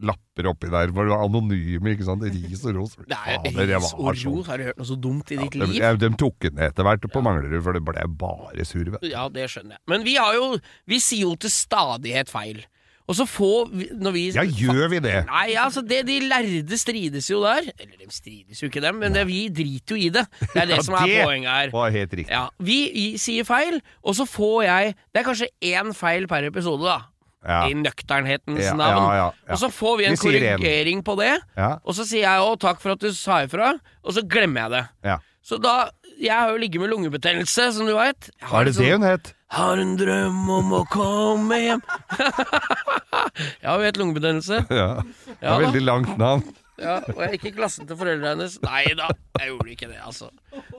lapper 0.00 0.48
oppi 0.50 0.70
der, 0.72 0.92
For 0.94 1.04
det 1.08 1.12
var 1.12 1.26
anonyme, 1.26 1.94
ikke 1.94 2.06
sant. 2.08 2.24
Ris 2.24 2.64
og 2.64 2.78
ros. 2.78 2.96
Det 3.04 3.20
ris 3.44 3.90
og 3.90 4.16
sånn. 4.16 4.34
ros. 4.38 4.48
Har 4.48 4.60
du 4.62 4.68
hørt 4.70 4.80
noe 4.80 4.88
så 4.88 4.96
dumt 4.96 5.34
i 5.34 5.40
ditt 5.42 5.58
liv? 5.58 5.76
De, 5.76 5.92
de 6.06 6.12
tok 6.20 6.38
den 6.46 6.56
ned 6.58 6.70
etter 6.70 6.86
hvert 6.86 7.06
på 7.12 7.24
Manglerud, 7.26 7.60
for 7.66 7.76
det 7.76 7.84
ble 7.86 8.06
bare 8.20 8.66
surve. 8.68 9.02
Ja, 9.06 9.26
det 9.32 9.48
skjønner 9.52 9.76
jeg. 9.76 9.84
Men 9.90 10.06
vi 10.06 10.16
har 10.20 10.36
jo 10.38 10.52
Vi 10.88 11.00
sier 11.02 11.28
jo 11.28 11.36
til 11.40 11.52
stadighet 11.52 12.30
feil. 12.32 12.62
Og 13.10 13.16
så 13.18 13.24
får 13.26 13.70
vi 13.74 13.88
Når 13.98 14.12
vi 14.14 14.20
Ja, 14.36 14.44
gjør 14.46 14.88
vi 14.92 14.98
det? 15.02 15.16
Nei, 15.26 15.48
altså, 15.58 15.82
det, 15.82 16.04
de 16.06 16.20
lærde 16.30 16.78
strides 16.78 17.26
jo 17.32 17.40
der. 17.42 17.66
Eller 17.74 17.96
de 17.98 18.06
strides 18.14 18.60
jo 18.62 18.68
ikke, 18.70 18.80
dem, 18.84 19.00
men 19.02 19.12
det, 19.16 19.24
vi 19.26 19.48
driter 19.50 19.96
jo 19.96 20.00
i 20.06 20.10
det. 20.14 20.22
Det 20.40 20.62
er 20.62 20.66
det 20.70 20.76
Ja, 20.78 20.82
som 20.86 20.94
er 20.94 21.06
det 21.10 21.24
poenget 21.26 21.50
her. 21.50 21.70
var 21.74 21.90
helt 21.90 22.14
riktig. 22.14 22.30
Ja, 22.30 22.44
Vi 22.62 22.78
i- 22.94 23.16
sier 23.18 23.44
feil, 23.48 23.80
og 24.04 24.14
så 24.14 24.26
får 24.30 24.62
jeg 24.68 24.94
Det 25.12 25.20
er 25.24 25.26
kanskje 25.26 25.48
én 25.62 25.90
feil 25.94 26.28
per 26.30 26.46
episode, 26.46 26.84
da. 26.86 27.00
Ja. 27.42 27.66
I 27.68 27.72
nøkternhetens 27.74 28.62
Ja, 28.62 28.74
navn. 28.76 29.02
ja, 29.02 29.14
ja, 29.16 29.30
ja. 29.48 29.52
Og 29.54 29.58
så 29.58 29.70
får 29.72 29.96
vi 29.98 30.04
en 30.04 30.12
Vi 30.12 30.16
korrigering 30.28 30.98
en. 30.98 31.02
på 31.02 31.16
det. 31.18 31.40
Ja. 31.56 31.78
Og 31.84 31.94
så 31.96 32.04
sier 32.06 32.20
jeg 32.28 32.40
'å, 32.40 32.58
takk 32.60 32.80
for 32.80 32.90
at 32.92 33.00
du 33.00 33.10
sa 33.12 33.44
ifra', 33.46 33.78
og 34.04 34.12
så 34.14 34.22
glemmer 34.22 34.60
jeg 34.68 34.70
det. 34.70 34.88
Ja. 35.04 35.18
Så 35.42 35.56
da 35.60 35.88
Jeg 36.20 36.36
har 36.36 36.50
jo 36.52 36.58
ligget 36.60 36.82
med 36.82 36.90
lungebetennelse, 36.92 37.70
som 37.72 37.88
du 37.88 37.94
veit. 37.96 38.28
Er 38.44 38.64
det 38.68 38.74
det 38.76 38.90
hun 38.92 39.06
het? 39.06 39.30
Har 39.50 39.80
en 39.82 39.96
drøm 39.98 40.44
om 40.52 40.74
å 40.78 40.84
komme 40.92 41.56
hjem 41.58 41.80
Jeg 42.20 43.66
har 43.66 43.80
jo 43.80 43.86
helt 43.88 43.98
lungebetennelse. 43.98 44.60
Ja. 44.80 44.90
Det 45.26 45.38
Ja 45.40 45.54
da. 45.56 45.60
veldig 45.64 45.82
langt 45.86 46.12
navn. 46.20 46.44
Ja, 46.80 46.98
og 47.12 47.18
jeg 47.24 47.36
gikk 47.36 47.50
i 47.50 47.54
klassen 47.58 47.88
til 47.88 47.98
foreldrene 47.98 48.30
hennes. 48.34 48.54
Nei 48.64 48.86
da, 48.96 49.10
jeg 49.36 49.50
gjorde 49.50 49.72
ikke 49.74 49.88
det, 49.90 49.98
altså. 50.00 50.30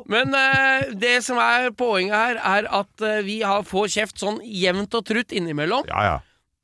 Men 0.10 0.33
eh, 0.38 0.88
det 0.98 1.19
som 1.25 1.38
er 1.41 1.69
poenget 1.77 2.15
her, 2.15 2.39
er 2.41 2.69
at 2.81 3.05
eh, 3.05 3.19
vi 3.27 3.41
har, 3.45 3.62
får 3.67 3.91
kjeft 3.98 4.21
sånn 4.21 4.39
jevnt 4.41 4.98
og 4.98 5.05
trutt 5.12 5.36
innimellom. 5.36 5.86
Ja, 5.91 6.01
ja. 6.07 6.15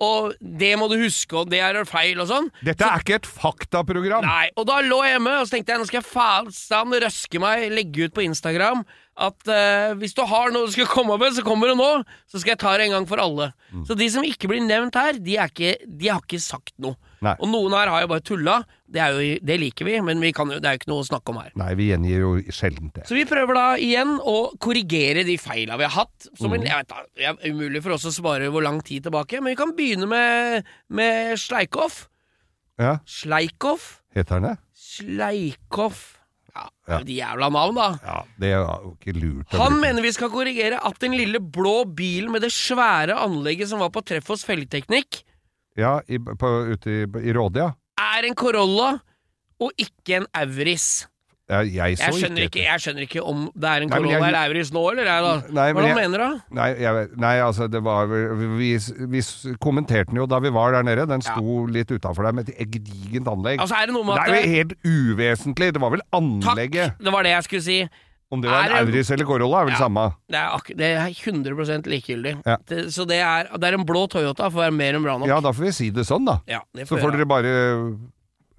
Og 0.04 0.36
det 0.38 0.76
må 0.78 0.86
du 0.92 0.98
huske, 1.02 1.34
og 1.40 1.50
det 1.50 1.58
er 1.66 1.80
feil 1.90 2.20
og 2.22 2.30
sånn. 2.30 2.52
Dette 2.66 2.86
er 2.86 3.02
ikke 3.02 3.18
et 3.18 3.30
faktaprogram. 3.30 4.26
Nei, 4.28 4.52
og 4.54 4.68
da 4.70 4.78
lå 4.86 5.00
jeg 5.02 5.16
hjemme, 5.16 5.34
og 5.42 5.48
så 5.48 5.56
tenkte 5.56 5.74
jeg 5.74 5.82
nå 5.82 5.90
skal 5.90 6.02
jeg 6.04 6.10
faen 6.12 6.98
røske 7.02 7.42
meg, 7.42 7.66
legge 7.74 8.06
ut 8.06 8.14
på 8.14 8.26
Instagram 8.28 8.86
at 9.18 9.50
uh, 9.50 9.96
hvis 9.98 10.14
du 10.14 10.22
har 10.30 10.52
noe 10.54 10.68
du 10.68 10.76
skal 10.76 10.90
komme 10.92 11.18
med, 11.18 11.34
så 11.34 11.44
kommer 11.46 11.72
det 11.72 11.78
nå. 11.80 11.90
Så 12.30 12.42
skal 12.42 12.54
jeg 12.54 12.62
ta 12.62 12.76
det 12.78 12.88
en 12.88 13.00
gang 13.00 13.08
for 13.10 13.22
alle. 13.22 13.50
Mm. 13.74 13.86
Så 13.90 13.98
de 13.98 14.08
som 14.14 14.26
ikke 14.26 14.50
blir 14.52 14.62
nevnt 14.62 14.98
her, 14.98 15.18
de, 15.18 15.38
er 15.42 15.50
ikke, 15.50 15.74
de 15.82 16.12
har 16.12 16.22
ikke 16.22 16.42
sagt 16.44 16.76
noe. 16.84 16.98
Nei. 17.26 17.34
Og 17.42 17.50
noen 17.50 17.74
her 17.74 17.90
har 17.90 18.02
jo 18.04 18.10
bare 18.12 18.22
tulla. 18.22 18.58
Det, 18.88 19.00
er 19.02 19.16
jo, 19.16 19.38
det 19.50 19.56
liker 19.60 19.86
vi, 19.88 19.96
men 20.06 20.20
vi 20.22 20.30
kan 20.38 20.52
jo, 20.54 20.60
det 20.62 20.70
er 20.70 20.76
jo 20.78 20.82
ikke 20.84 20.92
noe 20.92 21.02
å 21.02 21.08
snakke 21.08 21.34
om 21.34 21.40
her. 21.42 21.52
Nei, 21.58 21.72
vi 21.80 21.88
gjengir 21.90 22.20
jo 22.22 22.32
sjelden 22.54 22.92
det. 22.94 23.08
Så 23.10 23.18
vi 23.18 23.24
prøver 23.28 23.58
da 23.58 23.64
igjen 23.82 24.18
å 24.22 24.36
korrigere 24.62 25.24
de 25.28 25.38
feila 25.42 25.80
vi 25.82 25.88
har 25.90 25.96
hatt. 25.98 26.28
Som 26.38 26.52
Mm. 26.54 26.60
en, 26.60 26.68
jeg 26.70 26.78
vet 26.84 26.88
da, 26.94 27.02
Det 27.16 27.26
er 27.26 27.52
umulig 27.52 27.82
for 27.84 27.92
oss 27.98 28.06
å 28.06 28.14
svare 28.14 28.52
hvor 28.54 28.62
lang 28.64 28.82
tid 28.86 29.04
tilbake, 29.10 29.42
men 29.42 29.52
vi 29.56 29.60
kan 29.64 29.74
begynne 29.76 30.08
med, 30.08 30.64
med 30.90 31.38
Sleikhoff. 31.42 32.08
Ja, 32.78 33.00
Sleikhoff? 33.06 34.04
Heter 34.16 34.38
han 34.40 34.44
det? 34.52 34.58
Sleikhoff 34.78 36.14
Ja, 36.58 36.70
Ja. 36.90 36.98
de 37.04 37.14
jævla 37.20 37.50
navn, 37.54 37.76
da. 37.76 38.00
Ja, 38.04 38.24
det 38.40 38.48
er 38.54 38.64
jo 38.82 38.96
ikke 38.98 39.14
lurt. 39.14 39.52
Han 39.54 39.76
mener 39.80 40.02
vi 40.02 40.12
skal 40.12 40.30
korrigere 40.34 40.80
at 40.84 40.98
den 41.00 41.12
lille 41.14 41.38
blå 41.40 41.84
bilen 41.86 42.32
med 42.32 42.42
det 42.42 42.50
svære 42.50 43.14
anlegget 43.14 43.68
som 43.70 43.78
var 43.80 43.90
på 43.94 44.02
Treffos 44.04 44.42
felgteknikk, 44.48 45.20
Ja, 45.78 46.00
i, 46.10 46.18
på, 46.18 46.54
ute 46.74 46.90
i, 46.90 47.04
i 47.30 47.36
Råde, 47.38 47.68
ja. 47.68 48.08
er 48.18 48.26
en 48.28 48.38
Corolla 48.38 48.96
og 49.62 49.78
ikke 49.82 50.22
en 50.22 50.26
Auris. 50.38 51.06
Jeg, 51.48 51.70
jeg 51.78 51.96
så 51.96 52.04
Jeg 52.10 52.16
skjønner 52.20 52.44
ikke 52.50 52.60
jeg 52.60 52.82
skjønner 52.84 53.04
ikke 53.06 53.22
om 53.24 53.46
det 53.56 53.70
er 53.70 53.84
en 53.86 53.88
Nei, 53.88 54.00
Corolla 54.02 54.18
eller 54.18 54.40
Auris 54.50 54.72
nå, 54.76 54.82
eller 54.92 55.08
er 55.08 55.22
det? 55.24 55.54
Nei, 55.56 55.68
Hva 55.72 55.86
men 55.86 55.94
mener 55.96 56.24
du? 56.24 56.42
Nei, 56.58 56.66
nei, 57.24 57.32
altså 57.40 57.70
det 57.72 57.80
var 57.86 58.10
vi, 58.12 58.74
vi 59.14 59.22
kommenterte 59.64 60.12
den 60.12 60.20
jo 60.20 60.26
da 60.28 60.42
vi 60.44 60.52
var 60.52 60.76
der 60.76 60.84
nede. 60.84 61.06
Den 61.08 61.24
sto 61.24 61.62
litt 61.72 61.94
utafor 61.94 62.28
der 62.28 62.36
med 62.36 62.52
et 62.52 62.74
gedigent 62.74 63.32
anlegg. 63.32 63.64
Altså 63.64 63.80
er 63.80 63.88
det 63.88 63.96
noe 63.96 64.10
med 64.10 64.20
det 64.20 64.42
er 64.42 64.44
jo 64.44 64.58
helt 64.58 64.76
uvesentlig. 64.84 65.72
Det 65.78 65.86
var 65.86 65.96
vel 65.96 66.04
anlegget. 66.20 66.98
Takk, 66.98 67.08
det 67.08 67.16
var 67.16 67.30
det 67.30 67.34
jeg 67.38 67.48
skulle 67.48 67.66
si. 67.70 67.80
Om 68.30 68.42
det 68.44 68.50
var 68.52 68.66
en 68.68 68.82
Auris 68.88 69.10
eller 69.16 69.24
Corolla, 69.26 69.62
er 69.62 69.66
vel 69.70 69.74
Ja. 69.78 69.80
samme. 69.80 70.04
Det 70.28 70.36
er, 70.36 70.50
ak 70.58 70.68
det 70.76 70.88
er 70.98 71.08
100 71.08 71.88
likegyldig. 71.88 72.34
Ja. 72.46 72.58
Det, 72.68 72.80
så 72.92 73.06
det 73.08 73.22
er, 73.24 73.48
det 73.58 73.64
er 73.70 73.78
en 73.78 73.86
blå 73.88 74.02
Toyota 74.12 74.50
for 74.52 74.60
å 74.60 74.66
være 74.66 74.76
mer 74.76 74.98
enn 74.98 75.04
bra 75.06 75.18
nok. 75.18 75.28
Ja, 75.32 75.40
da 75.40 75.54
får 75.56 75.64
vi 75.70 75.72
si 75.72 75.90
det 75.96 76.04
sånn, 76.10 76.26
da. 76.28 76.42
Ja, 76.48 76.60
det 76.76 76.88
Så 76.90 76.98
får 76.98 77.06
får 77.06 77.16
dere 77.16 77.26
bare 77.30 77.54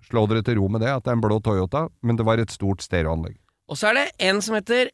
slå 0.08 0.22
dere 0.30 0.42
til 0.42 0.56
ro 0.56 0.68
med 0.72 0.80
det, 0.80 0.88
at 0.88 1.04
det 1.04 1.12
er 1.12 1.18
en 1.18 1.20
blå 1.20 1.36
Toyota, 1.44 1.88
men 2.02 2.16
det 2.16 2.24
var 2.24 2.38
et 2.40 2.48
stort 2.50 2.80
stereoanlegg. 2.80 3.36
Og 3.68 3.76
så 3.76 3.90
er 3.90 3.94
det 4.00 4.06
en 4.30 4.40
som 4.40 4.54
heter 4.56 4.88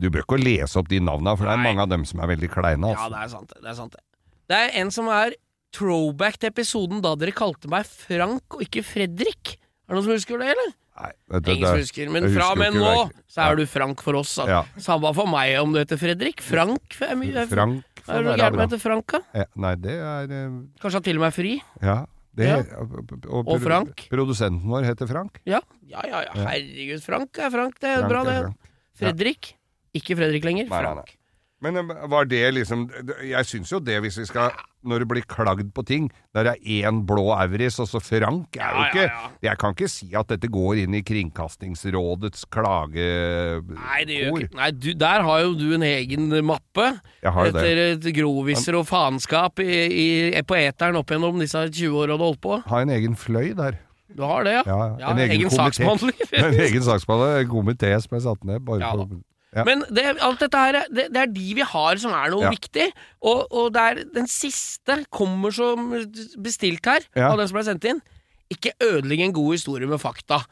Du 0.00 0.08
bør 0.12 0.24
ikke 0.24 0.40
lese 0.42 0.76
opp 0.80 0.88
de 0.88 0.98
navna, 1.00 1.32
for 1.36 1.44
det 1.48 1.52
er 1.56 1.62
mange 1.64 1.80
av 1.84 1.88
dem 1.88 2.04
som 2.04 2.20
er 2.20 2.28
veldig 2.32 2.50
kleine. 2.52 2.90
Ja, 2.92 3.06
Altså. 3.06 3.12
det 3.12 3.20
er 3.22 3.28
sant. 3.32 3.52
Det 3.62 3.70
er 3.70 3.74
sant 3.78 3.92
det. 3.92 4.02
Det 4.48 4.56
er 4.56 4.80
en 4.82 4.90
som 4.90 5.08
er 5.08 5.32
throwback 5.72 6.36
til 6.38 6.48
episoden 6.50 7.00
da 7.02 7.14
dere 7.16 7.32
kalte 7.32 7.68
meg 7.68 7.84
Frank 7.84 8.56
og 8.56 8.60
ikke 8.62 8.82
Fredrik. 8.84 9.56
Er 9.88 9.94
det 9.94 9.96
noen 9.96 10.04
som 10.04 10.12
husker 10.12 10.38
det, 10.38 10.48
eller? 10.52 10.74
Nei, 10.96 11.10
det, 11.28 11.42
det- 11.44 11.72
husker. 11.82 12.10
Men 12.12 12.28
fra 12.32 12.50
og 12.52 12.58
med 12.58 12.74
nå 12.78 12.92
så 13.28 13.44
er 13.50 13.56
du 13.58 13.66
Frank 13.68 14.00
for 14.02 14.16
oss. 14.16 14.36
Ja. 14.48 14.62
Samme 14.80 15.12
for 15.16 15.28
meg 15.28 15.58
om 15.60 15.72
du 15.74 15.80
heter 15.82 16.00
Fredrik. 16.00 16.40
Frank 16.40 16.96
er 17.04 17.16
mye 17.20 17.46
Frank 17.50 17.84
Er 18.08 18.22
det 18.22 18.24
noe 18.30 18.36
gærent 18.38 18.56
med 18.56 18.64
å 18.64 18.68
hete 18.70 18.80
Frank, 18.80 19.06
da? 19.12 19.20
Ja, 19.42 19.46
nei, 19.56 19.74
det 19.82 19.96
er 19.98 20.30
eh, 20.30 20.52
Kanskje 20.80 21.00
han 21.00 21.06
til 21.08 21.18
og 21.18 21.24
med 21.26 21.32
er 21.32 21.36
fri? 21.36 21.54
Ja. 21.82 21.96
Det, 22.36 22.46
Ja. 22.46 22.58
Og, 23.32 23.48
Og 23.48 23.60
Frank. 23.64 24.06
Produsenten 24.12 24.68
vår 24.68 24.84
heter 24.84 25.08
Frank. 25.08 25.40
Ja, 25.48 25.60
ja, 25.88 26.02
ja. 26.12 26.32
Herregud, 26.36 27.00
Frank 27.02 27.38
er 27.40 27.50
Frank. 27.50 27.78
Det 27.80 27.88
er 27.88 28.02
Frank 28.04 28.12
bra, 28.12 28.24
det. 28.28 28.72
Fredrik. 29.00 29.54
Ikke 29.96 30.16
Fredrik 30.16 30.44
lenger. 30.44 30.68
Frank. 30.68 31.15
Men 31.64 31.78
eh, 31.80 31.92
var 32.12 32.26
det 32.28 32.42
liksom 32.52 32.82
Jeg 33.24 33.46
syns 33.48 33.70
jo 33.72 33.78
det, 33.80 33.94
hvis 34.04 34.18
vi 34.20 34.26
skal 34.28 34.52
Når 34.84 35.02
det 35.02 35.08
blir 35.08 35.24
klagd 35.24 35.70
på 35.72 35.84
ting 35.88 36.10
Der 36.36 36.50
er 36.50 36.58
én 36.60 36.98
blå 37.08 37.30
Auris, 37.32 37.78
og 37.80 37.88
så 37.88 38.00
Frank 38.04 38.58
er 38.60 38.66
jo 38.68 38.82
Ja, 38.82 38.82
ja, 38.82 38.88
ikke 38.90 39.04
ja. 39.06 39.30
Jeg 39.48 39.60
kan 39.62 39.72
ikke 39.76 39.88
si 39.88 40.10
at 40.18 40.28
dette 40.28 40.50
går 40.52 40.82
inn 40.82 40.96
i 40.98 41.00
Kringkastingsrådets 41.06 42.44
klagekor. 42.52 43.64
Nei, 43.72 44.02
det 44.08 44.18
gjør 44.20 44.40
ikke 44.42 44.58
Nei, 44.60 44.70
du, 44.76 44.90
der 45.00 45.24
har 45.26 45.42
jo 45.46 45.54
du 45.56 45.66
en 45.76 45.84
egen 45.86 46.28
mappe. 46.46 46.86
Jo 47.24 47.46
det. 47.54 47.64
Etter 47.96 48.14
groviser 48.16 48.76
og 48.78 48.86
faenskap 48.88 49.60
i, 49.64 49.70
i, 49.86 50.06
på 50.46 50.58
eteren 50.58 50.98
opp 51.00 51.12
gjennom 51.12 51.40
disse 51.40 51.62
20 51.68 51.96
åra 52.02 52.16
du 52.16 52.24
holdt 52.24 52.40
på. 52.44 52.58
Har 52.68 52.84
en 52.84 52.92
egen 52.96 53.16
fløy 53.18 53.52
der. 53.58 53.78
Du 54.16 54.22
har 54.24 54.44
det, 54.46 54.54
ja? 54.58 54.62
Ja, 54.66 54.82
Ja, 55.00 55.12
en 55.12 55.20
egen, 55.24 55.40
egen 55.40 55.52
saksbehandler. 55.52 56.14
En 56.42 56.60
egen 56.66 56.84
saksbehandler. 56.86 57.40
En 57.44 57.50
komité 57.50 57.92
som 58.02 58.16
er 58.18 58.24
satt 58.28 58.44
ned. 58.48 58.62
Bare 58.66 58.80
Ja, 58.84 58.92
for, 58.96 59.18
Ja. 59.56 59.64
Men 59.64 59.84
det, 59.88 60.04
alt 60.20 60.42
dette 60.44 60.60
her, 60.60 60.80
det, 60.92 61.06
det 61.14 61.22
er 61.22 61.30
de 61.32 61.46
vi 61.56 61.64
har 61.64 61.96
som 62.02 62.12
er 62.12 62.30
noe 62.34 62.44
Ja. 62.46 62.50
viktig. 62.52 62.90
Og, 63.22 63.46
og 63.50 63.72
det 63.72 63.82
er, 63.82 64.02
den 64.14 64.28
siste 64.28 64.98
kommer 65.10 65.54
som 65.54 65.88
bestilt 66.44 66.84
her, 66.84 67.06
Ja. 67.16 67.30
av 67.32 67.40
den 67.40 67.48
som 67.48 67.56
ble 67.58 67.64
sendt 67.64 67.88
inn. 67.88 68.02
Ikke 68.52 68.76
ødelegg 68.84 69.24
en 69.24 69.32
god 69.34 69.56
historie 69.56 69.88
med 69.90 69.98
fakta. 69.98 70.42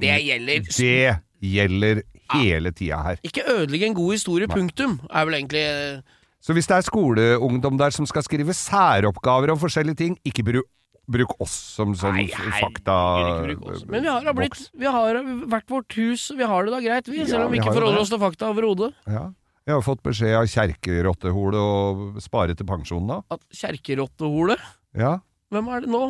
Det 0.00 0.16
gjelder 0.24 0.64
det 0.64 1.20
gjelder 1.44 2.02
hele 2.32 2.72
tida 2.72 3.02
her. 3.04 3.20
Ikke 3.22 3.44
ødelegg 3.46 3.82
en 3.90 3.94
god 3.94 4.12
historie, 4.16 4.48
punktum. 4.48 4.96
Er 5.12 5.24
vel 5.28 5.34
egentlig 5.38 5.60
eh, 5.62 6.00
Så 6.42 6.52
hvis 6.56 6.66
det 6.66 6.76
er 6.76 6.86
skoleungdom 6.88 7.78
der 7.78 7.90
som 7.94 8.06
skal 8.06 8.24
skrive 8.24 8.52
særoppgaver 8.56 9.52
om 9.52 9.60
forskjellige 9.60 9.96
ting, 10.00 10.18
ikke 10.24 10.42
bruk, 10.44 10.64
bruk 11.10 11.34
oss 11.44 11.54
som 11.76 11.94
sånn 11.98 12.16
Nei, 12.16 12.26
fakta... 12.32 12.96
bruk 13.44 13.64
oss. 13.70 13.84
Men 13.90 14.04
vi 14.06 14.10
har 14.10 14.24
da 14.24 14.34
blitt 14.36 14.60
Vi 14.72 14.90
har 14.90 15.18
hvert 15.52 15.70
vårt 15.70 15.96
hus, 15.98 16.30
vi 16.36 16.48
har 16.48 16.66
det 16.66 16.74
da 16.74 16.80
greit, 16.84 17.08
vi. 17.10 17.20
Ja, 17.22 17.28
Selv 17.30 17.48
om 17.48 17.54
vi 17.54 17.60
ikke 17.60 17.74
forholder 17.74 18.00
det. 18.00 18.04
oss 18.06 18.12
til 18.14 18.22
fakta 18.22 18.50
overhodet. 18.54 18.92
Ja. 19.10 19.26
Jeg 19.64 19.78
har 19.78 19.84
fått 19.84 20.02
beskjed 20.04 20.34
av 20.36 20.48
kjerkerottehole 20.52 21.60
å 21.60 22.20
spare 22.20 22.56
til 22.56 22.68
pensjonen 22.68 23.14
da. 23.14 23.20
At 23.32 23.44
kjerkerottehole 23.54 24.58
Ja. 24.96 25.18
Hvem 25.54 25.68
er 25.70 25.84
det 25.84 25.92
nå? 25.92 26.02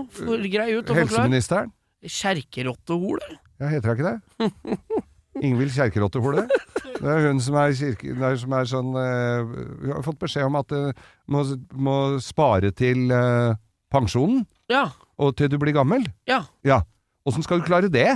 Grei 0.50 0.70
ut 0.74 0.88
og 0.88 0.94
forklar. 0.94 1.04
Helseministeren. 1.04 1.74
Kjerkerottehole? 2.04 3.36
Ja, 3.60 3.68
heter 3.70 3.92
hun 3.92 3.98
ikke 3.98 4.14
det? 4.14 5.02
Ingvild 5.46 5.74
Kjerkerottehole. 5.74 6.46
Det 6.94 7.10
er 7.10 7.28
hun 7.28 7.40
som 7.42 7.56
er, 7.58 7.74
kirke, 7.76 8.14
er, 8.14 8.36
som 8.38 8.54
er 8.54 8.68
sånn 8.70 8.90
eh, 8.98 9.54
Hun 9.82 9.92
har 9.96 10.04
fått 10.06 10.20
beskjed 10.22 10.46
om 10.46 10.58
at 10.60 10.70
du 10.70 11.06
må, 11.34 11.42
må 11.74 11.96
spare 12.22 12.70
til 12.76 13.10
uh, 13.10 13.56
pensjonen, 13.92 14.44
Ja. 14.72 14.88
og 15.20 15.36
til 15.36 15.50
du 15.52 15.58
blir 15.60 15.74
gammel. 15.76 16.06
Ja. 16.28 16.44
Ja. 16.64 16.82
Åssen 17.28 17.44
skal 17.44 17.60
du 17.60 17.68
klare 17.68 17.90
det? 17.92 18.08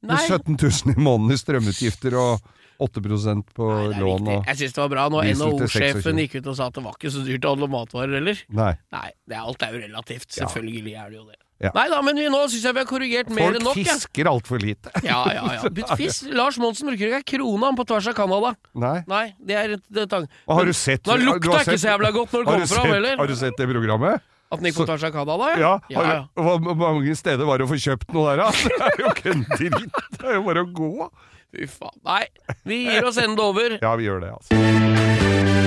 Nei. 0.00 0.16
Med 0.16 0.40
17 0.46 0.56
000 0.56 0.96
i 0.96 1.02
måneden 1.02 1.34
i 1.34 1.38
strømutgifter 1.38 2.16
og 2.16 2.40
8% 2.80 3.52
på 3.52 3.66
Nei, 3.68 3.90
det 3.92 4.00
lån 4.00 4.30
og 4.32 4.48
Jeg 4.48 4.56
syns 4.62 4.72
det 4.76 4.80
var 4.80 4.90
bra 4.94 5.04
når 5.12 5.28
NHO-sjefen 5.36 6.22
gikk 6.24 6.38
ut 6.40 6.48
og 6.48 6.56
sa 6.56 6.70
at 6.70 6.78
det 6.78 6.84
var 6.86 6.96
ikke 6.96 7.12
så 7.12 7.26
dyrt 7.26 7.44
å 7.44 7.52
handle 7.52 7.68
matvarer 7.74 8.16
heller. 8.16 8.40
Nei. 8.48 8.72
Nei, 8.94 9.06
det 9.28 9.36
er, 9.36 9.44
alt 9.44 9.66
er 9.66 9.76
jo 9.76 9.82
relativt. 9.84 10.30
Selvfølgelig 10.38 10.96
er 10.96 11.12
det 11.12 11.20
jo 11.20 11.26
det. 11.28 11.38
Ja. 11.60 11.74
Nei 11.76 11.84
da, 11.92 11.98
men 12.00 12.16
vi, 12.16 12.24
nå 12.32 12.38
syns 12.48 12.62
jeg 12.64 12.72
vi 12.72 12.80
har 12.80 12.88
korrigert 12.88 13.32
mer 13.36 13.50
enn 13.52 13.60
nok. 13.60 13.76
Folk 13.76 13.90
fisker 13.90 14.30
altfor 14.30 14.62
lite. 14.62 14.92
Ja, 15.10 15.20
ja, 15.28 15.44
ja. 15.58 15.94
Fisk. 16.00 16.30
Lars 16.32 16.56
Monsen 16.60 16.88
bruker 16.88 17.10
ikke 17.10 17.20
ei 17.20 17.26
krone 17.34 17.74
på 17.76 17.84
tvers 17.90 18.08
av 18.08 18.16
Canada. 18.16 18.54
Nei. 18.72 18.96
Nei, 19.10 19.24
det 19.44 19.58
er 19.60 19.76
et 19.76 19.84
det 19.92 20.06
tang... 20.08 20.24
Men, 20.24 20.56
har 20.56 20.70
du 20.70 20.72
sett 20.76 21.04
Da 21.04 21.18
du 21.20 21.26
lukta 21.28 21.52
har 21.58 21.68
ikke 21.68 21.82
så 21.82 21.92
jævla 21.92 22.14
godt 22.16 22.32
når 22.32 22.46
det 22.46 22.54
kommer 22.54 22.72
fram, 22.72 22.92
heller. 22.94 23.20
Har 23.20 23.28
du 23.28 23.36
sett 23.36 23.60
det 23.60 23.68
programmet? 23.68 24.24
At 24.52 24.60
Nico 24.60 24.82
gikk 24.82 24.86
da, 24.86 24.96
Så- 24.96 25.06
tvers 25.06 25.58
Ja. 25.60 25.78
ja? 25.88 26.02
Ja. 26.02 26.26
Hvor 26.34 26.74
mange 26.74 27.14
steder 27.16 27.46
var 27.46 27.58
det 27.58 27.66
å 27.66 27.70
få 27.70 27.78
kjøpt 27.78 28.12
noe 28.12 28.34
der, 28.34 28.42
da? 28.42 28.50
Det 28.66 28.80
er 28.82 28.96
jo 28.98 29.10
ikke 29.14 29.30
en 29.34 29.44
dritt. 29.56 29.92
Det 30.18 30.26
er 30.26 30.34
jo 30.34 30.42
bare 30.48 30.64
å 30.66 30.72
gå. 30.74 31.10
Fy 31.54 31.66
faen. 31.66 31.96
Nei, 32.06 32.24
vi 32.66 32.84
gir 32.86 33.04
oss 33.06 33.16
enda 33.18 33.42
over. 33.42 33.78
Ja, 33.82 33.94
vi 33.98 34.04
gjør 34.06 34.20
det, 34.22 34.30
altså. 34.34 35.60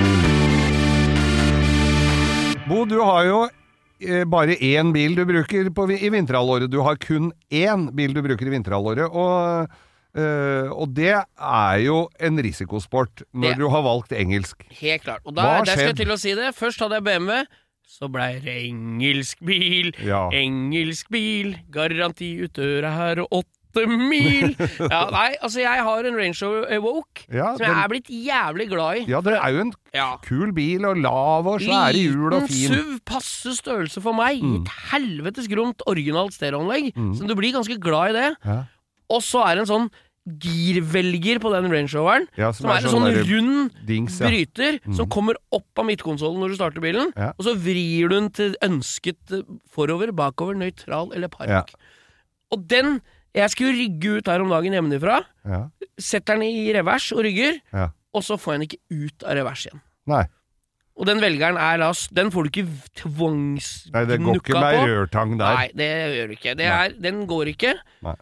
Bo, 2.68 2.84
du 2.88 2.96
har 3.04 3.24
jo 3.28 3.40
eh, 4.00 4.24
bare 4.24 4.56
én 4.64 4.92
bil 4.94 5.14
du 5.18 5.24
bruker 5.28 5.68
på, 5.76 5.84
i 5.92 6.08
vinterhalvåret. 6.12 6.70
Du 6.72 6.78
har 6.84 6.96
kun 7.00 7.32
én 7.52 7.90
bil 7.96 8.14
du 8.16 8.22
bruker 8.24 8.48
i 8.48 8.54
vinterhalvåret. 8.54 9.12
Og, 9.12 9.68
eh, 10.16 10.70
og 10.72 10.94
det 10.96 11.12
er 11.20 11.82
jo 11.84 11.98
en 12.20 12.40
risikosport 12.40 13.24
når 13.34 13.50
Det- 13.52 13.58
du 13.60 13.68
har 13.68 13.82
valgt 13.84 14.12
engelsk. 14.16 14.64
Helt 14.80 15.02
klart. 15.04 15.20
Og 15.26 15.34
der, 15.36 15.64
der 15.64 15.72
skal 15.76 15.86
jeg 15.92 15.96
til 16.00 16.12
å 16.12 16.18
si 16.18 16.32
det. 16.34 16.54
Først 16.56 16.80
hadde 16.80 16.96
jeg 17.00 17.04
BMW. 17.04 17.44
Så 17.86 18.08
blei 18.10 18.40
det 18.42 18.54
engelsk 18.68 19.38
bil. 19.44 19.92
Ja. 20.02 20.28
Engelsk 20.34 21.10
bil. 21.14 21.54
Garanti 21.70 22.32
ut 22.42 22.52
døra 22.56 22.90
her 22.96 23.20
og 23.24 23.28
åtte 23.42 23.84
mil. 23.90 24.52
Ja, 24.94 25.00
nei, 25.10 25.34
altså 25.42 25.60
jeg 25.62 25.82
har 25.86 26.06
en 26.06 26.14
Range 26.18 26.38
Rover 26.42 26.80
Woke 26.84 27.24
Ja, 27.26 27.52
som 27.56 27.64
jeg 27.64 27.70
den- 27.74 27.80
er 27.82 27.88
blitt 27.90 28.10
jævlig 28.10 28.66
glad 28.70 29.00
i. 29.00 29.04
Ja, 29.10 29.20
det 29.20 29.34
er 29.34 29.48
jo 29.56 29.60
en 29.64 29.72
Ja. 29.94 30.08
kul 30.22 30.52
bil, 30.54 30.84
og 30.86 30.96
lav 31.02 31.46
og 31.46 31.60
svære 31.60 31.94
hjul 31.98 32.32
og 32.34 32.46
fin. 32.48 32.70
Liten. 32.70 32.78
SUV, 32.78 33.00
passe 33.06 33.54
størrelse 33.58 34.02
for 34.02 34.12
meg. 34.14 34.42
Mm. 34.42 34.60
Et 34.62 34.70
helvetes 34.92 35.48
gromt 35.50 35.82
originalt 35.90 36.34
stereoanlegg. 36.34 36.92
Så 37.18 37.26
du 37.26 37.34
blir 37.34 37.52
ganske 37.54 37.78
glad 37.82 38.14
i 38.14 38.18
det. 38.20 38.30
Ja. 38.46 38.60
Og 39.10 39.20
så 39.22 39.42
er 39.44 39.54
det 39.58 39.66
en 39.68 39.72
sånn 39.74 39.90
girvelger 40.24 41.38
på 41.42 41.50
den 41.52 41.66
Range 41.68 41.90
Roveren. 41.92 42.26
Ja, 42.40 42.50
som, 42.56 42.70
er 42.72 42.80
en 42.80 42.88
sånn 42.88 43.04
sånn 43.04 43.26
rund 43.28 43.74
dings, 43.88 44.16
ja. 44.22 44.30
bryter 44.30 44.78
som 44.96 45.08
kommer 45.12 45.36
opp 45.52 45.80
av 45.80 45.88
midtkonsollen 45.90 46.40
når 46.40 46.54
du 46.54 46.58
starter 46.58 46.84
bilen. 46.84 47.10
Ja. 47.16 47.32
Og 47.36 47.44
så 47.48 47.52
vrir 47.60 48.08
du 48.08 48.16
den 48.16 48.30
til 48.34 48.54
ønsket 48.64 49.34
eh, 49.36 49.44
forover, 49.68 50.14
bakover, 50.16 50.56
nøytral 50.56 51.12
eller 51.16 51.32
park. 51.32 51.74
Og 52.54 52.64
den 52.70 53.00
Jeg 53.34 53.50
skulle 53.50 53.74
rygge 53.74 54.10
ut 54.20 54.28
her 54.30 54.38
om 54.44 54.52
dagen 54.52 54.76
hjemmefra. 54.76 55.16
Ja. 55.42 55.56
Setter 55.98 56.38
den 56.38 56.44
i 56.46 56.68
revers 56.70 57.08
og 57.10 57.24
rygger, 57.26 57.56
Ja. 57.74 57.88
og 58.14 58.22
så 58.22 58.36
får 58.38 58.52
jeg 58.54 58.60
den 58.60 58.68
ikke 58.68 59.06
ut 59.08 59.24
av 59.26 59.34
revers 59.34 59.64
igjen. 59.66 59.80
Nei. 60.06 60.22
Og 60.94 61.08
den 61.08 61.18
velgeren 61.18 61.58
er 61.58 61.80
la 61.82 61.88
oss 61.90 62.04
Den 62.14 62.30
får 62.30 62.46
du 62.46 62.50
ikke 62.52 62.68
tvangsgnukka 63.00 63.96
Nei, 63.96 64.04
det 64.06 64.18
går 64.22 64.38
ikke 64.38 64.60
med 64.62 64.76
på. 64.78 64.84
rørtang 64.92 65.32
der. 65.40 65.56
Nei, 65.58 65.66
det 65.74 65.88
gjør 66.14 66.30
du 66.30 66.34
ikke. 66.36 66.54
Det 66.60 66.68
er, 66.70 66.94
den 67.02 67.26
går 67.26 67.50
ikke. 67.50 67.74
Nei. 68.06 68.14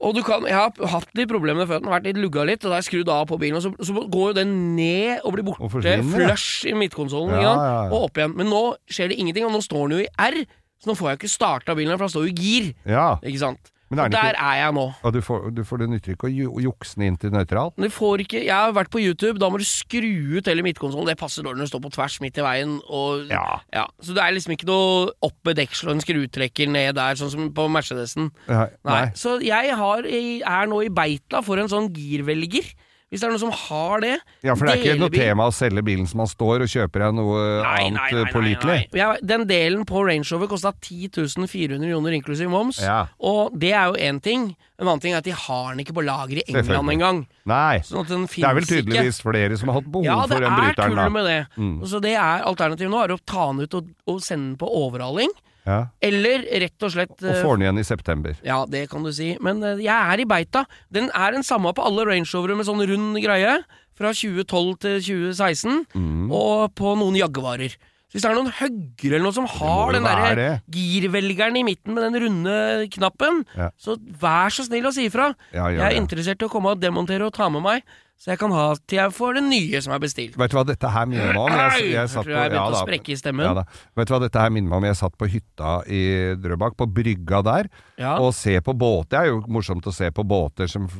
Og 0.00 0.14
du 0.16 0.22
kan, 0.24 0.46
Jeg 0.48 0.56
har 0.56 0.92
hatt 0.94 1.10
litt 1.18 1.28
problemer 1.28 1.60
med 1.60 1.68
føttene, 1.68 1.92
vært 1.92 2.06
litt 2.08 2.20
lugga 2.20 2.46
litt, 2.48 2.62
og 2.64 2.70
da 2.70 2.78
har 2.78 2.80
jeg 2.80 2.88
skrudd 2.88 3.10
av 3.12 3.26
på 3.28 3.36
bilen, 3.40 3.58
og 3.58 3.64
så, 3.66 3.72
så 3.84 3.92
går 4.08 4.30
jo 4.30 4.36
den 4.38 4.54
ned 4.78 5.26
og 5.28 5.34
blir 5.34 5.44
borte. 5.44 5.66
Og 5.66 5.84
ja. 5.84 5.98
Flush 6.00 6.64
i 6.70 6.72
midtkonsollen, 6.72 7.34
Ja, 7.36 7.50
ja, 7.52 7.82
og 7.90 8.06
opp 8.08 8.20
igjen. 8.20 8.32
Men 8.38 8.48
nå 8.48 8.62
skjer 8.88 9.12
det 9.12 9.18
ingenting, 9.20 9.44
og 9.44 9.52
nå 9.52 9.60
står 9.64 9.90
den 9.90 9.98
jo 9.98 10.06
i 10.06 10.08
R, 10.24 10.38
så 10.80 10.88
nå 10.88 10.96
får 10.96 11.10
jeg 11.10 11.20
ikke 11.20 11.32
starta 11.34 11.76
bilen, 11.76 11.92
for 11.98 12.06
den 12.08 12.14
står 12.14 12.26
jo 12.28 12.32
i 12.32 12.38
gir. 12.40 12.70
Ja. 12.88 13.10
Ikke 13.20 13.42
sant? 13.42 13.72
Men 13.90 13.98
er 13.98 14.04
og 14.04 14.10
der 14.12 14.32
ikke- 14.32 14.42
er 14.46 14.54
jeg 14.64 14.72
nå. 14.74 14.84
Og 15.02 15.12
du 15.12 15.20
får, 15.20 15.50
du 15.54 15.62
får 15.64 15.78
det 15.78 15.88
nytter 15.90 16.12
ikke 16.14 16.28
å 16.28 16.32
ju- 16.32 16.60
jukse 16.62 17.02
inn 17.02 17.16
til 17.16 17.30
nøytral? 17.30 17.72
Du 17.76 17.88
får 17.90 18.18
ikke, 18.24 18.44
Jeg 18.44 18.54
har 18.54 18.72
vært 18.72 18.90
på 18.90 19.00
YouTube, 19.02 19.38
da 19.38 19.48
må 19.50 19.58
du 19.58 19.64
skru 19.64 20.38
ut 20.38 20.46
hele 20.46 20.62
midtkonsollen. 20.62 21.06
Det 21.06 21.18
passer 21.18 21.42
dårlig 21.42 21.58
når 21.58 21.66
du 21.66 21.72
står 21.78 21.82
på 21.82 21.92
tvers 21.92 22.20
midt 22.20 22.38
i 22.38 22.42
veien. 22.42 22.80
Og, 22.88 23.26
Ja. 23.28 23.60
Ja, 23.72 23.86
så 24.00 24.14
det 24.14 24.18
er 24.22 24.30
liksom 24.32 24.52
ikke 24.56 24.66
noe 24.66 25.10
opp 25.22 25.34
med 25.44 25.56
deksel 25.56 25.88
og 25.88 25.94
en 25.96 26.00
skrutrekker 26.00 26.68
ned 26.68 26.94
der, 26.94 27.14
sånn 27.14 27.30
som 27.30 27.50
på 27.50 27.68
Mercedesen. 27.68 28.30
Nei. 28.48 28.68
Nei. 28.84 29.06
Så 29.14 29.40
jeg 29.42 29.74
har, 29.74 29.98
er 30.06 30.66
nå 30.66 30.84
i 30.84 30.88
beita 30.88 31.42
for 31.42 31.58
en 31.58 31.68
sånn 31.68 31.90
girvelger. 31.92 32.72
Hvis 33.10 33.24
det 33.24 33.26
er 33.26 33.32
noen 33.32 33.40
som 33.42 33.50
har 33.66 34.02
det 34.04 34.12
Ja, 34.46 34.54
for 34.54 34.68
det 34.68 34.72
er 34.76 34.84
ikke 34.84 35.00
noe 35.00 35.10
tema 35.10 35.48
å 35.50 35.54
selge 35.54 35.82
bilen 35.82 36.06
som 36.06 36.20
man 36.22 36.28
står, 36.30 36.62
og 36.62 36.70
kjøper 36.70 37.02
deg 37.02 37.16
noe 37.18 37.40
annet 37.66 38.14
eh, 38.14 38.28
pålitelig. 38.30 38.76
Ja, 38.94 39.16
Den 39.18 39.48
delen 39.50 39.82
på 39.88 40.04
Range 40.06 40.22
Rover 40.30 40.46
kosta 40.52 40.70
10 40.78 41.10
400 41.50 41.90
joner 41.90 42.14
inklusiv 42.14 42.52
moms. 42.52 42.78
Ja. 42.84 43.08
Og 43.18 43.56
det 43.58 43.72
er 43.74 43.90
jo 43.90 43.98
én 43.98 44.22
ting. 44.22 44.52
En 44.78 44.86
annen 44.86 45.02
ting 45.02 45.12
er 45.12 45.18
at 45.18 45.26
de 45.26 45.34
har 45.34 45.72
den 45.74 45.82
ikke 45.82 45.96
på 45.98 46.06
lager 46.06 46.38
i 46.38 46.46
England 46.54 46.94
engang. 46.94 47.18
Nei. 47.50 47.82
Sånn 47.84 48.04
at 48.06 48.14
den 48.14 48.28
Det 48.30 48.46
er 48.46 48.54
vel 48.56 48.70
tydeligvis 48.70 49.18
ikke. 49.18 49.26
flere 49.32 49.58
som 49.58 49.68
har 49.74 49.80
hatt 49.80 49.90
behov 49.90 50.06
Ja, 50.06 50.20
for 50.22 50.38
den 50.38 50.46
er 50.52 50.62
bryteren, 50.62 50.94
tull 50.94 51.02
da. 51.02 51.08
med 51.18 51.26
det. 51.28 51.40
Mm. 51.58 51.76
Så 51.90 52.00
det 52.06 52.14
er 52.14 52.46
Alternativet 52.46 52.94
nå 52.94 53.02
er 53.02 53.12
å 53.18 53.20
ta 53.26 53.50
den 53.50 53.66
ut 53.66 53.74
og, 53.74 53.90
og 54.06 54.22
sende 54.22 54.52
den 54.54 54.58
på 54.62 54.70
overhaling. 54.86 55.34
Ja. 55.70 55.80
Eller 56.02 56.46
rett 56.64 56.86
og 56.86 56.94
slett 56.94 57.14
Og 57.20 57.28
eh, 57.30 57.42
får 57.44 57.58
den 57.58 57.66
igjen 57.66 57.82
i 57.82 57.86
september. 57.86 58.40
Ja, 58.46 58.62
det 58.68 58.88
kan 58.90 59.06
du 59.06 59.12
si. 59.14 59.32
Men 59.44 59.62
eh, 59.66 59.82
jeg 59.84 59.94
er 59.94 60.22
i 60.22 60.28
beita. 60.28 60.64
Den 60.92 61.10
er 61.14 61.36
den 61.36 61.46
samme 61.46 61.72
på 61.76 61.84
alle 61.86 62.08
Range 62.08 62.28
Rovere 62.34 62.58
med 62.58 62.68
sånn 62.68 62.82
rund 62.90 63.20
greie. 63.22 63.60
Fra 64.00 64.14
2012 64.16 64.76
til 64.80 64.98
2016. 65.04 65.82
Mm. 65.94 66.28
Og 66.32 66.72
på 66.78 66.96
noen 66.98 67.18
Jaguarer. 67.20 67.76
Hvis 68.10 68.24
det 68.24 68.30
er 68.30 68.34
noen 68.34 68.50
høggere 68.58 69.14
eller 69.20 69.26
noe 69.28 69.36
som 69.36 69.46
har 69.46 69.92
den 69.94 70.02
der 70.02 70.20
derre 70.24 70.46
girvelgeren 70.74 71.56
i 71.60 71.64
midten 71.66 71.94
med 71.94 72.02
den 72.08 72.18
runde 72.24 72.54
knappen, 72.90 73.44
Ja. 73.56 73.70
så 73.78 73.94
vær 74.20 74.50
så 74.50 74.64
snill 74.66 74.88
å 74.88 74.92
si 74.92 75.06
ifra. 75.06 75.28
Ja, 75.54 75.68
ja, 75.70 75.84
jeg 75.84 75.92
er 75.94 76.00
interessert 76.00 76.42
i 76.42 76.48
å 76.48 76.50
komme 76.50 76.72
og 76.74 76.80
demontere 76.82 77.22
og 77.28 77.32
ta 77.36 77.48
med 77.48 77.62
meg, 77.62 77.84
så 78.20 78.32
jeg 78.34 78.38
kan 78.42 78.50
ha 78.52 78.74
til 78.84 78.98
jeg 78.98 79.14
får 79.16 79.34
det 79.38 79.44
nye 79.46 79.80
som 79.80 79.94
er 79.94 80.02
bestilt. 80.02 80.34
Vet 80.36 80.50
du 80.50 80.56
hva 80.58 80.66
dette 80.66 80.90
her 80.92 81.06
minner 81.06 81.30
meg 81.32 81.38
om? 81.40 81.54
Jeg, 81.54 81.86
jeg 81.94 82.08
tror 82.12 82.28
jeg 82.34 82.50
begynte 82.50 82.74
å 82.74 82.82
sprekke 82.82 83.14
i 83.14 83.16
stemmen. 83.16 83.62
Vet 83.96 84.10
du 84.10 84.12
hva 84.12 84.20
dette 84.26 84.42
her 84.42 84.50
minner 84.50 84.68
meg 84.74 84.76
om? 84.82 84.88
Jeg 84.90 84.98
satt 85.00 85.16
på 85.16 85.30
hytta 85.30 85.70
i 85.88 86.02
Drøbak, 86.36 86.76
på 86.76 86.90
brygga 86.90 87.40
der, 87.46 87.70
og 88.18 88.34
se 88.36 88.58
på 88.60 88.74
båter. 88.76 89.08
Det 89.14 89.18
er 89.22 89.30
jo 89.32 89.40
morsomt 89.48 89.86
å 89.86 89.94
se 89.94 90.10
på 90.10 90.26
båter 90.26 90.68
som 90.68 90.90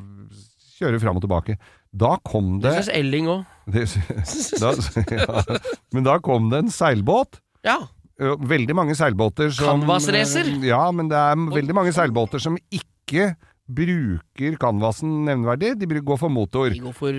kjører 0.81 1.01
fram 1.03 1.19
og 1.21 1.27
tilbake. 1.27 1.59
Da 1.93 2.15
kom 2.25 2.61
Det 2.61 2.71
det, 2.71 2.85
syns 2.85 2.93
Elling 2.95 3.27
òg. 3.29 3.45
Det 3.75 3.87
da, 4.61 4.75
ja. 5.21 5.59
Men 5.95 6.07
da 6.07 6.19
kom 6.25 6.51
det 6.53 6.65
en 6.65 6.73
seilbåt. 6.75 7.41
Ja. 7.67 7.79
Veldig 8.21 8.75
mange 8.77 8.95
seilbåter 8.99 9.49
som 9.55 9.81
Canvas-racer? 9.81 10.51
Ja, 10.67 10.83
men 10.93 11.09
det 11.09 11.17
er 11.17 11.41
veldig 11.55 11.77
mange 11.77 11.93
seilbåter 11.97 12.43
som 12.43 12.59
ikke 12.69 13.31
bruker 13.71 14.57
canvasen 14.61 15.23
nevneverdig. 15.25 15.75
De 15.81 15.89
går 16.05 16.19
for 16.21 16.33
motor. 16.33 16.69
De 16.75 16.83
går 16.85 16.97
for 16.97 17.17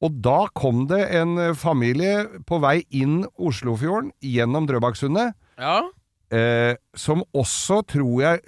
Og 0.00 0.16
da 0.24 0.46
kom 0.56 0.86
det 0.88 1.02
en 1.20 1.34
familie 1.60 2.24
på 2.48 2.60
vei 2.62 2.78
inn 2.96 3.24
Oslofjorden 3.36 4.12
gjennom 4.24 4.64
Drøbaksundet, 4.70 5.34
Ja. 5.60 5.82
eh, 6.32 6.72
som 6.96 7.20
også, 7.36 7.82
tror 7.84 8.22
jeg, 8.22 8.40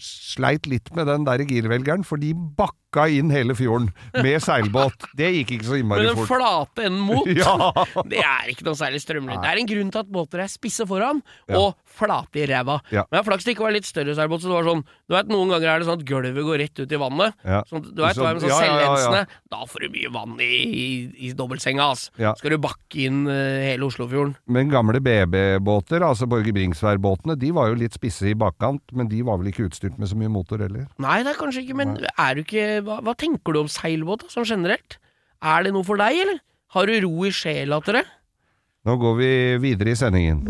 sleit 0.00 0.66
litt 0.70 0.88
med 0.96 1.06
den 1.06 1.24
der 1.28 1.44
girvelgeren, 1.44 2.04
for 2.06 2.16
de 2.16 2.32
bakka 2.32 2.78
inn 3.10 3.30
hele 3.30 3.54
fjorden 3.54 3.90
med 4.22 4.40
seilbåt. 4.42 5.06
Det 5.16 5.28
gikk 5.34 5.52
ikke 5.58 5.64
så 5.68 5.72
Men 5.76 5.80
innmari 5.84 6.06
den 6.08 6.16
fort. 6.16 6.26
flate 6.28 6.86
enden 6.88 7.00
mot, 7.06 7.26
Ja. 7.40 8.02
det 8.10 8.18
er 8.18 8.50
ikke 8.50 8.64
noe 8.66 8.74
særlig 8.74 9.00
strømlinje. 9.04 9.40
Det 9.42 9.50
er 9.52 9.58
en 9.62 9.66
grunn 9.70 9.90
til 9.94 10.00
at 10.02 10.10
båter 10.10 10.40
er 10.42 10.48
spisse 10.50 10.86
foran 10.86 11.22
Ja. 11.48 11.58
og 11.58 11.74
flate 11.86 12.42
i 12.42 12.46
ræva. 12.50 12.80
Ja. 12.90 13.04
Men 13.12 13.22
flaks 13.24 13.44
det 13.44 13.54
ikke 13.54 13.62
var 13.68 13.72
litt 13.72 13.84
større 13.86 14.14
seilbåt, 14.14 14.42
så 14.42 14.50
det 14.50 14.56
var 14.58 14.64
sånn 14.74 14.84
Du 15.10 15.14
vet, 15.16 15.26
Noen 15.30 15.48
ganger 15.50 15.68
er 15.74 15.78
det 15.80 15.86
sånn 15.86 15.98
at 16.00 16.04
gulvet 16.06 16.44
går 16.46 16.58
rett 16.58 16.78
ut 16.82 16.92
i 16.92 16.96
vannet. 16.96 17.34
Ja. 17.44 17.62
Sånn, 17.70 17.82
du 17.94 18.02
vet, 18.02 18.14
Så- 18.14 18.22
med 18.24 18.42
sånn 18.42 18.50
selvlensende 18.58 19.26
Da 19.50 19.64
får 19.66 19.80
du 19.80 19.88
mye 19.90 20.10
vann 20.12 20.36
i, 20.40 20.50
i, 20.66 20.86
i 21.28 21.32
dobbeltsenga, 21.32 21.90
ass. 21.90 22.10
Skal 22.38 22.50
du 22.50 22.58
bakke 22.58 22.94
inn 23.06 23.26
uh, 23.26 23.32
hele 23.62 23.86
Oslofjorden. 23.86 24.34
Men 24.46 24.70
gamle 24.70 25.00
BB-båter, 25.02 26.02
altså 26.06 26.26
Borge 26.30 26.52
Bringsværd-båtene, 26.54 27.36
de 27.38 27.50
var 27.54 27.68
jo 27.70 27.74
litt 27.80 27.94
spisse 27.96 28.28
i 28.30 28.34
bakkant, 28.38 28.82
men 28.92 29.08
de 29.10 29.22
var 29.26 29.38
vel 29.40 29.50
ikke 29.52 29.66
utstyrt 29.68 29.98
med 29.98 30.08
så 30.10 30.16
mye 30.18 30.30
motor 30.30 30.58
heller. 30.62 30.86
Nei, 31.02 31.22
det 31.26 31.34
er 31.34 31.40
kanskje 31.40 31.64
ikke, 31.64 31.76
men 31.76 31.96
er 32.18 32.34
du 32.38 32.42
ikke 32.44 32.79
hva, 32.86 33.00
hva 33.04 33.14
tenker 33.18 33.56
du 33.56 33.62
om 33.62 33.70
seilbåt, 33.70 34.26
som 34.28 34.44
sånn 34.44 34.56
generelt? 34.56 34.98
Er 35.40 35.64
det 35.64 35.74
noe 35.74 35.86
for 35.86 36.00
deg, 36.00 36.22
eller? 36.24 36.40
Har 36.74 36.86
du 36.86 36.96
ro 37.02 37.26
i 37.26 37.32
sjela 37.34 37.80
til 37.84 37.98
det? 37.98 38.06
Nå 38.86 38.96
går 39.00 39.16
vi 39.18 39.30
videre 39.60 39.92
i 39.92 39.98
sendingen. 39.98 40.44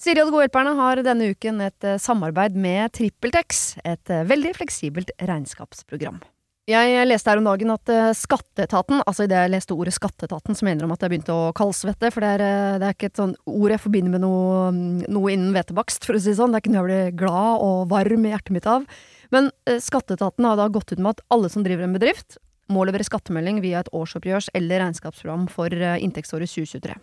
Siri 0.00 0.20
og 0.20 0.28
de 0.28 0.34
gode 0.34 0.46
hjelperne 0.48 0.74
har 0.76 1.00
denne 1.06 1.30
uken 1.32 1.62
et 1.64 1.86
eh, 1.86 2.00
samarbeid 2.02 2.56
med 2.60 2.92
TrippelTex, 2.96 3.64
et 3.86 4.12
eh, 4.12 4.26
veldig 4.28 4.52
fleksibelt 4.58 5.12
regnskapsprogram. 5.22 6.18
Jeg 6.64 7.04
leste 7.04 7.28
her 7.28 7.42
om 7.42 7.44
dagen 7.44 7.74
at 7.74 7.90
eh, 7.92 8.10
Skatteetaten, 8.16 9.02
altså 9.04 9.26
idet 9.26 9.42
jeg 9.42 9.52
leste 9.52 9.74
ordet 9.76 9.92
Skatteetaten, 9.92 10.56
så 10.56 10.64
mener 10.64 10.86
de 10.86 10.94
at 10.94 11.02
jeg 11.04 11.12
begynte 11.12 11.34
å 11.36 11.50
kaldsvette, 11.56 12.08
for 12.14 12.24
det 12.24 12.30
er, 12.38 12.44
eh, 12.44 12.76
det 12.80 12.88
er 12.88 12.96
ikke 12.96 13.10
et 13.10 13.20
sånn 13.20 13.34
ord 13.52 13.74
jeg 13.74 13.82
forbinder 13.82 14.14
med 14.14 14.24
noe, 14.24 14.70
mm, 14.72 15.02
noe 15.12 15.34
innen 15.34 15.52
hvetebakst, 15.52 16.08
for 16.08 16.16
å 16.16 16.22
si 16.24 16.32
det 16.32 16.38
sånn. 16.38 16.56
Det 16.56 16.62
er 16.62 16.64
ikke 16.64 16.72
noe 16.72 16.80
jeg 16.80 16.88
blir 16.88 17.18
glad 17.20 17.66
og 17.66 17.82
varm 17.92 18.24
i 18.24 18.32
hjertet 18.32 18.56
mitt 18.56 18.68
av. 18.70 18.88
Men 19.34 19.50
eh, 19.68 19.80
Skatteetaten 19.82 20.46
har 20.46 20.58
da 20.60 20.70
gått 20.72 20.94
ut 20.94 21.02
med 21.02 21.16
at 21.16 21.24
alle 21.34 21.50
som 21.52 21.66
driver 21.66 21.88
en 21.88 21.96
bedrift, 21.96 22.38
må 22.72 22.86
levere 22.88 23.04
skattemelding 23.04 23.58
via 23.60 23.82
et 23.82 23.90
årsoppgjørs- 23.92 24.52
eller 24.56 24.80
regnskapsprogram 24.80 25.48
for 25.52 25.72
eh, 25.74 25.98
inntektsåret 26.04 26.48
2023. 26.48 26.94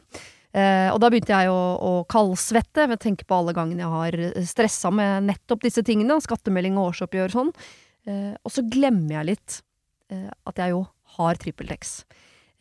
Eh, 0.52 0.90
og 0.92 0.98
da 1.00 1.08
begynte 1.12 1.32
jeg 1.32 1.52
å, 1.52 1.60
å 1.80 1.92
kaldsvette 2.12 2.88
ved 2.90 2.98
å 2.98 3.04
tenke 3.04 3.28
på 3.28 3.38
alle 3.38 3.54
gangene 3.56 3.86
jeg 3.86 3.94
har 3.94 4.18
stressa 4.50 4.92
med 4.92 5.30
nettopp 5.30 5.64
disse 5.64 5.84
tingene, 5.88 6.20
skattemelding 6.24 6.80
og 6.80 6.92
årsoppgjør 6.92 7.30
og 7.30 7.38
sånn. 7.38 7.54
Eh, 8.10 8.34
og 8.42 8.54
så 8.54 8.66
glemmer 8.68 9.20
jeg 9.20 9.30
litt 9.32 9.62
eh, 10.12 10.28
at 10.50 10.64
jeg 10.64 10.76
jo 10.76 10.84
har 11.18 11.40
TrippelTex. 11.40 11.96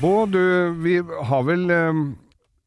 Bo, 0.00 0.24
du, 0.30 0.40
vi 0.80 0.96
har 1.00 1.42
vel 1.44 1.70
eh, 1.74 2.02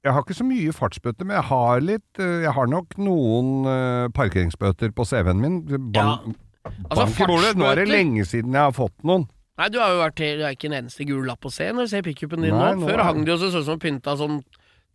Jeg 0.06 0.14
har 0.14 0.24
ikke 0.26 0.38
så 0.38 0.46
mye 0.46 0.74
fartsbøter, 0.76 1.26
men 1.26 1.40
jeg 1.40 1.48
har 1.50 1.84
litt 1.84 2.22
eh, 2.22 2.44
Jeg 2.46 2.54
har 2.54 2.70
nok 2.70 2.98
noen 3.02 3.70
eh, 3.70 4.08
parkeringsbøter 4.14 4.94
på 4.96 5.06
CV-en 5.10 5.42
min. 5.42 5.62
Ban 5.94 6.36
Altså, 6.64 7.08
fartsbøter. 7.18 7.58
Nå 7.60 7.72
er 7.72 7.82
det 7.82 7.90
lenge 7.90 8.24
siden 8.30 8.54
jeg 8.56 8.70
har 8.70 8.76
fått 8.76 8.96
noen. 9.04 9.26
Nei, 9.60 9.68
du 9.74 9.80
har 9.82 9.92
jo 9.94 10.00
vært 10.00 10.16
til, 10.22 10.38
Du 10.40 10.46
er 10.48 10.56
ikke 10.56 10.70
en 10.70 10.78
eneste 10.80 11.08
gul 11.10 11.26
lapp 11.28 11.46
å 11.46 11.52
se 11.54 11.68
når 11.74 11.88
du 11.88 11.92
ser 11.92 12.06
pickupen 12.06 12.46
din 12.46 12.56
Nei, 12.56 12.74
nå. 12.80 12.88
Før 12.88 13.04
hang 13.06 13.26
de 13.26 13.34
jo 13.34 13.40
sånn 13.42 13.66
som 13.68 13.82
pynta 13.82 14.16
sånn 14.20 14.40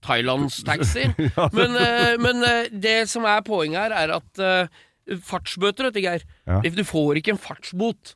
Thailandstaxi. 0.07 1.09
men 1.59 1.75
eh, 1.83 2.15
men 2.23 2.45
eh, 2.47 2.71
det 2.71 3.01
som 3.11 3.27
er 3.27 3.43
poenget 3.47 3.83
her, 3.83 3.97
er 4.07 4.15
at 4.15 4.43
fartsbøter, 5.27 5.89
vet 5.89 5.99
du, 5.99 6.03
Geir 6.05 6.25
Ja. 6.47 6.63
Du 6.63 6.85
får 6.87 7.19
ikke 7.21 7.35
en 7.35 7.43
fartsbot. 7.43 8.15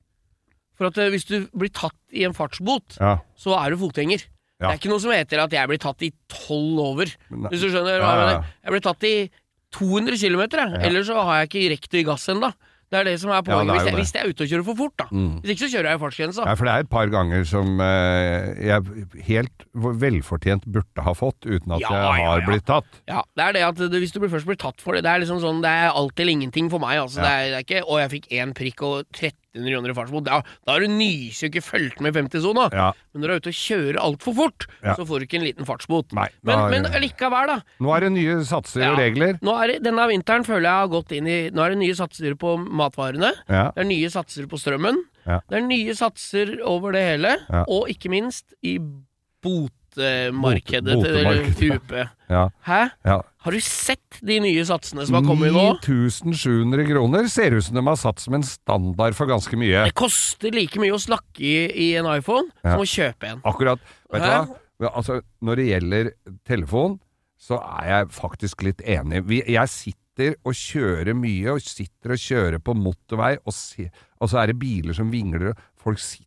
For 0.83 0.90
at 0.90 0.99
eh, 0.99 1.11
hvis 1.14 1.27
du 1.31 1.37
blir 1.55 1.71
tatt 1.71 1.95
i 2.12 2.25
en 2.27 2.35
fartsbot, 2.35 2.99
Ja. 2.99 3.21
så 3.38 3.55
er 3.61 3.71
du 3.71 3.79
fotgjenger. 3.85 4.27
Det 4.62 4.68
er 4.71 4.79
ikke 4.79 4.90
noe 4.92 5.03
som 5.03 5.11
heter 5.14 5.40
at 5.42 5.55
jeg 5.55 5.66
blir 5.71 5.79
tatt 5.83 6.03
i 6.07 6.11
tolv 6.31 6.79
over. 6.83 7.07
Men- 7.31 7.51
Hvis 7.51 7.62
du 7.64 7.71
skjønner 7.71 7.99
Ja, 7.99 8.03
hva 8.03 8.11
jeg 8.11 8.18
ja, 8.18 8.27
mener. 8.27 8.35
ja. 8.35 8.45
Jeg 8.66 8.75
blir 8.75 8.85
tatt 8.87 9.03
i 9.09 9.14
200 9.73 10.18
km, 10.21 10.42
ja. 10.59 10.66
Ellers 10.87 11.07
så 11.09 11.16
har 11.23 11.40
jeg 11.42 11.49
ikke 11.51 11.71
rekt 11.73 11.95
i 11.99 12.03
gass 12.07 12.27
ennå. 12.31 12.53
Det 12.92 13.01
er 13.01 13.05
det 13.09 13.14
som 13.23 13.31
er 13.33 13.40
Ja, 13.40 13.40
poenget. 13.40 13.73
ja, 13.73 13.73
er 13.73 13.79
hvis, 13.79 13.87
jeg, 13.88 13.95
hvis 13.97 14.12
jeg 14.12 14.21
er 14.23 14.29
ute 14.29 14.42
og 14.45 14.49
kjører 14.53 14.64
for 14.68 14.77
fort, 14.77 14.95
da. 15.01 15.07
Mm. 15.11 15.40
Hvis 15.40 15.51
ikke 15.55 15.64
så 15.64 15.71
kjører 15.73 15.88
jeg 15.88 15.97
i 15.97 16.03
fartsgrensa. 16.03 16.45
Ja, 16.45 16.55
for 16.61 16.64
det 16.68 16.73
er 16.75 16.81
et 16.85 16.90
par 16.92 17.07
ganger 17.09 17.45
som 17.49 17.81
eh, 17.81 18.55
jeg 18.68 18.83
helt 19.33 19.64
velfortjent 19.75 20.66
burde 20.71 21.03
ha 21.07 21.14
fått, 21.16 21.40
uten 21.49 21.73
at 21.73 21.81
Ja, 21.81 21.88
jeg 21.88 22.27
har 22.27 22.40
ja. 22.42 22.47
blitt 22.47 22.66
tatt. 22.68 22.85
Ja, 23.09 23.23
det 23.35 23.42
er 23.49 23.53
det 23.57 23.62
at 23.71 23.77
det, 23.90 23.99
hvis 24.03 24.12
du 24.12 24.21
først 24.29 24.45
blir 24.47 24.59
tatt 24.61 24.79
for 24.85 24.92
det 24.92 25.03
Det 25.03 25.11
er 25.11 25.25
liksom 25.25 25.40
sånn, 25.40 25.62
det 25.64 25.71
er 25.73 25.90
alt 25.90 26.21
eller 26.21 26.33
ingenting 26.37 26.68
for 26.71 26.79
meg. 26.85 26.99
Altså. 27.01 27.18
Ja. 27.18 27.25
Det, 27.25 27.33
er, 27.33 27.45
det 27.49 27.57
er 27.57 27.64
ikke 27.66 27.83
'Å, 27.88 27.99
jeg 28.05 28.11
fikk 28.12 28.29
én 28.38 28.53
prikk 28.55 28.83
og 28.85 29.05
90 29.54 29.74
kroner 29.74 29.92
i 29.92 29.96
fartsbot. 29.96 30.24
Da, 30.26 30.38
da 30.66 30.74
har 30.76 30.80
du 30.84 31.02
ikke 31.02 31.62
fulgt 31.64 32.00
med 32.00 32.14
i 32.14 32.20
50-sona. 32.20 32.68
Ja. 32.72 32.88
Men 33.12 33.22
når 33.22 33.28
du 33.28 33.34
er 33.34 33.42
ute 33.42 33.52
og 33.52 33.58
kjører 33.58 33.98
altfor 34.00 34.36
fort, 34.38 34.66
Ja. 34.82 34.94
så 34.96 35.06
får 35.08 35.20
du 35.20 35.26
ikke 35.26 35.38
en 35.40 35.46
liten 35.46 35.68
fartsbot. 35.68 36.12
Nei, 36.16 36.28
men, 36.42 36.58
er, 36.58 36.70
men 36.70 37.02
likevel, 37.04 37.52
da. 37.52 37.58
Nå 37.84 37.92
er 37.96 38.06
det 38.06 38.12
nye 38.16 38.38
satser 38.48 38.86
og 38.92 38.98
regler. 38.98 39.36
Nå 39.44 39.56
er 39.62 39.74
det, 39.74 39.78
denne 39.84 40.08
vinteren 40.08 40.46
føler 40.48 40.68
jeg 40.68 40.80
har 40.86 40.90
gått 40.92 41.12
inn 41.12 41.28
i 41.28 41.38
Nå 41.52 41.64
er 41.64 41.74
det 41.74 41.80
nye 41.82 41.98
satser 41.98 42.34
på 42.40 42.56
matvarene. 42.62 43.32
Ja. 43.48 43.68
Det 43.76 43.84
er 43.84 43.90
nye 43.90 44.10
satser 44.12 44.48
på 44.48 44.60
strømmen. 44.60 45.04
Ja. 45.26 45.40
Det 45.50 45.60
er 45.60 45.66
nye 45.68 45.94
satser 45.94 46.56
over 46.66 46.96
det 46.96 47.04
hele. 47.12 47.36
Og 47.68 47.90
ikke 47.92 48.10
minst 48.12 48.56
i 48.64 48.78
botemarkedet 49.42 49.78
Bote- 49.92 51.05
til 51.05 51.20
eller. 51.20 51.76
UP. 51.76 51.92
Ja. 52.33 52.46
Hæ? 52.66 52.81
ja. 53.05 53.18
Har 53.42 53.52
du 53.52 53.61
sett 53.61 54.20
de 54.22 54.38
nye 54.40 54.62
satsene 54.64 55.05
som 55.07 55.18
har 55.18 55.26
kommet 55.26 55.52
nå? 55.52 55.64
9700 55.83 56.87
kroner 56.88 57.28
ser 57.28 57.57
ut 57.59 57.64
som 57.66 57.76
de 57.76 57.85
har 57.87 57.98
satt 58.00 58.22
som 58.22 58.35
en 58.38 58.42
standard 58.46 59.14
for 59.18 59.26
ganske 59.31 59.57
mye. 59.59 59.85
Det 59.90 59.94
koster 59.98 60.55
like 60.55 60.78
mye 60.81 60.94
å 60.94 61.00
snakke 61.02 61.42
i, 61.42 61.55
i 61.68 61.88
en 62.00 62.07
iPhone 62.12 62.48
Ja. 62.64 62.76
som 62.76 62.85
å 62.85 62.88
kjøpe 62.88 63.33
en. 63.35 63.42
Akkurat. 63.44 63.81
Vet 64.12 64.22
du 64.22 64.28
hva? 64.28 64.92
Altså, 64.94 65.20
når 65.42 65.57
det 65.61 65.66
gjelder 65.68 66.12
telefon, 66.48 66.98
så 67.38 67.59
er 67.83 67.88
jeg 67.90 68.09
faktisk 68.16 68.62
litt 68.66 68.81
enig. 68.87 69.22
Vi, 69.28 69.42
jeg 69.46 69.68
sitter 69.70 70.35
og 70.46 70.55
kjører 70.59 71.14
mye, 71.18 71.52
og 71.55 71.61
sitter 71.62 72.14
og 72.14 72.18
kjører 72.22 72.59
på 72.62 72.74
motorvei, 72.78 73.37
og, 73.46 73.55
se, 73.55 73.88
og 74.20 74.31
så 74.31 74.42
er 74.42 74.50
det 74.52 74.59
biler 74.62 74.94
som 74.94 75.11
vingler, 75.11 75.52
og 75.52 75.62
folk 75.83 75.98
sitter 76.02 76.26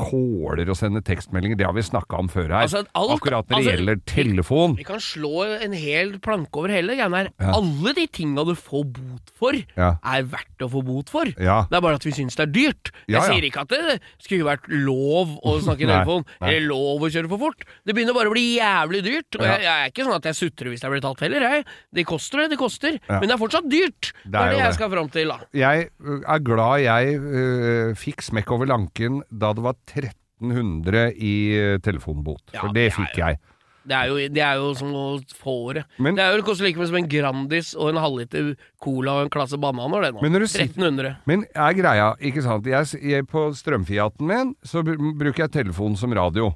kåler 0.00 0.68
og 0.68 0.76
sender 0.76 1.00
tekstmeldinger. 1.04 1.56
Det 1.56 1.66
har 1.66 1.72
vi 1.76 1.84
snakka 1.86 2.18
om 2.20 2.28
før 2.28 2.50
her. 2.50 2.66
Altså, 2.66 2.82
alt- 2.94 3.14
Akkurat 3.16 3.46
når 3.48 3.48
det 3.48 3.56
altså, 3.56 3.72
gjelder 3.76 4.00
telefon. 4.06 4.76
Vi 4.76 4.84
kan 4.84 5.00
slå 5.00 5.44
en 5.64 5.72
hel 5.72 6.18
planke 6.20 6.52
over 6.60 6.68
hele 6.68 6.96
greia 6.98 7.08
her. 7.14 7.30
Ja. 7.40 7.52
Alle 7.56 7.94
de 7.96 8.06
tinga 8.06 8.44
du 8.44 8.54
får 8.54 8.84
bot 8.92 9.32
for, 9.34 9.52
Ja. 9.76 9.96
er 10.04 10.22
verdt 10.24 10.60
å 10.60 10.68
få 10.70 10.84
bot 10.84 11.08
for. 11.08 11.24
Ja. 11.40 11.62
Det 11.70 11.76
er 11.76 11.80
bare 11.80 11.94
at 11.96 12.04
vi 12.04 12.12
syns 12.12 12.36
det 12.36 12.44
er 12.48 12.52
dyrt. 12.52 12.90
Jeg 13.08 13.22
sier 13.22 13.42
ikke 13.48 13.62
at 13.64 13.68
det 13.68 14.00
skulle 14.20 14.44
vært 14.44 14.68
lov 14.68 15.38
å 15.42 15.56
snakke 15.60 15.82
i 15.82 15.86
telefon, 15.88 16.24
nei. 16.40 16.48
eller 16.54 16.68
lov 16.68 17.00
å 17.00 17.10
kjøre 17.10 17.28
for 17.28 17.38
fort. 17.38 17.64
Det 17.86 17.94
begynner 17.94 18.14
bare 18.14 18.28
å 18.28 18.32
bli 18.36 18.58
jævlig 18.58 19.02
dyrt. 19.02 19.40
Og 19.40 19.46
jeg, 19.46 19.60
jeg 19.62 19.86
er 19.86 19.90
ikke 19.90 20.04
sånn 20.04 20.16
at 20.16 20.28
jeg 20.28 20.34
sutrer 20.34 20.68
hvis 20.70 20.82
jeg 20.84 20.90
blir 20.90 21.00
tatt 21.00 21.20
heller, 21.20 21.40
jeg. 21.40 21.64
Det 21.94 22.04
koster 22.06 22.38
det 22.44 22.50
det 22.50 22.58
koster, 22.58 22.98
men 23.08 23.22
det 23.28 23.32
er 23.32 23.38
fortsatt 23.40 23.68
dyrt. 23.70 24.12
Det 24.26 24.34
er 24.34 24.46
er 24.46 24.52
det 24.52 24.58
jeg 24.60 24.74
skal 24.74 24.90
fram 24.90 25.08
til, 25.08 25.28
da. 25.28 25.38
Jeg 25.56 25.88
er 26.28 26.38
glad 26.40 26.80
jeg 26.84 27.16
ø, 27.16 27.94
fikk 27.94 28.20
smekk 28.22 28.50
over 28.52 28.66
lanken 28.66 29.22
da 29.32 29.52
det 29.56 29.62
var 29.64 29.74
1300 29.86 31.12
i 31.16 31.78
telefonbot. 31.82 32.42
Ja, 32.52 32.60
For 32.60 32.72
det 32.74 32.90
det 32.90 32.96
fikk 32.96 33.16
jeg. 33.22 33.38
Det 33.86 33.94
er 33.94 34.08
jo, 34.10 34.16
det 34.34 34.42
er 34.42 34.56
jo 34.58 34.72
som 34.74 34.88
å 34.98 35.04
få 35.38 35.74
det. 35.74 35.84
Men- 36.02 36.16
det 36.16 36.24
er 36.24 36.36
jo 36.36 36.42
koster 36.42 36.64
like 36.66 36.76
mye 36.76 36.88
som 36.88 36.96
en 36.96 37.06
Grandis 37.08 37.68
og 37.76 37.90
en 37.90 38.02
halvliter 38.02 38.56
cola 38.82 39.12
og 39.12 39.22
en 39.22 39.30
klasse 39.30 39.56
bananer, 39.62 40.02
det 40.02 40.14
nå. 40.14 40.22
Men 40.22 40.32
når 40.32 40.40
du 40.40 40.46
sitter- 40.46 40.74
1300. 40.74 41.16
Men 41.24 41.44
er 41.54 41.72
greia, 41.72 42.16
ikke 42.18 42.42
sant 42.42 42.64
jeg, 42.66 42.84
jeg, 43.00 43.26
På 43.28 43.54
strømfiaten 43.54 44.26
min 44.26 44.54
så 44.64 44.82
bruker 44.82 45.46
jeg 45.46 45.52
telefonen 45.52 45.96
som 45.96 46.10
radio. 46.12 46.52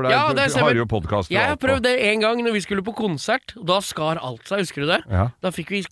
For 0.00 0.08
der 0.08 0.14
Ja, 0.16 0.22
det 0.32 0.46
har 0.56 0.74
jo 0.78 0.86
podkaster 0.88 1.34
Jeg 1.34 1.52
har 1.52 1.58
prøvd 1.60 1.84
det 1.84 1.92
en 2.10 2.20
gang 2.24 2.40
når 2.46 2.56
vi 2.56 2.62
skulle 2.64 2.84
på 2.86 2.94
konsert, 2.96 3.52
og 3.60 3.66
da 3.68 3.80
skar 3.84 4.20
alt 4.24 4.48
seg, 4.48 4.64
husker 4.64 4.86
du 4.86 4.88
det? 4.88 5.00
Ja. 5.10 5.28
Da 5.44 5.52
fikk 5.54 5.70
vi 5.74 5.82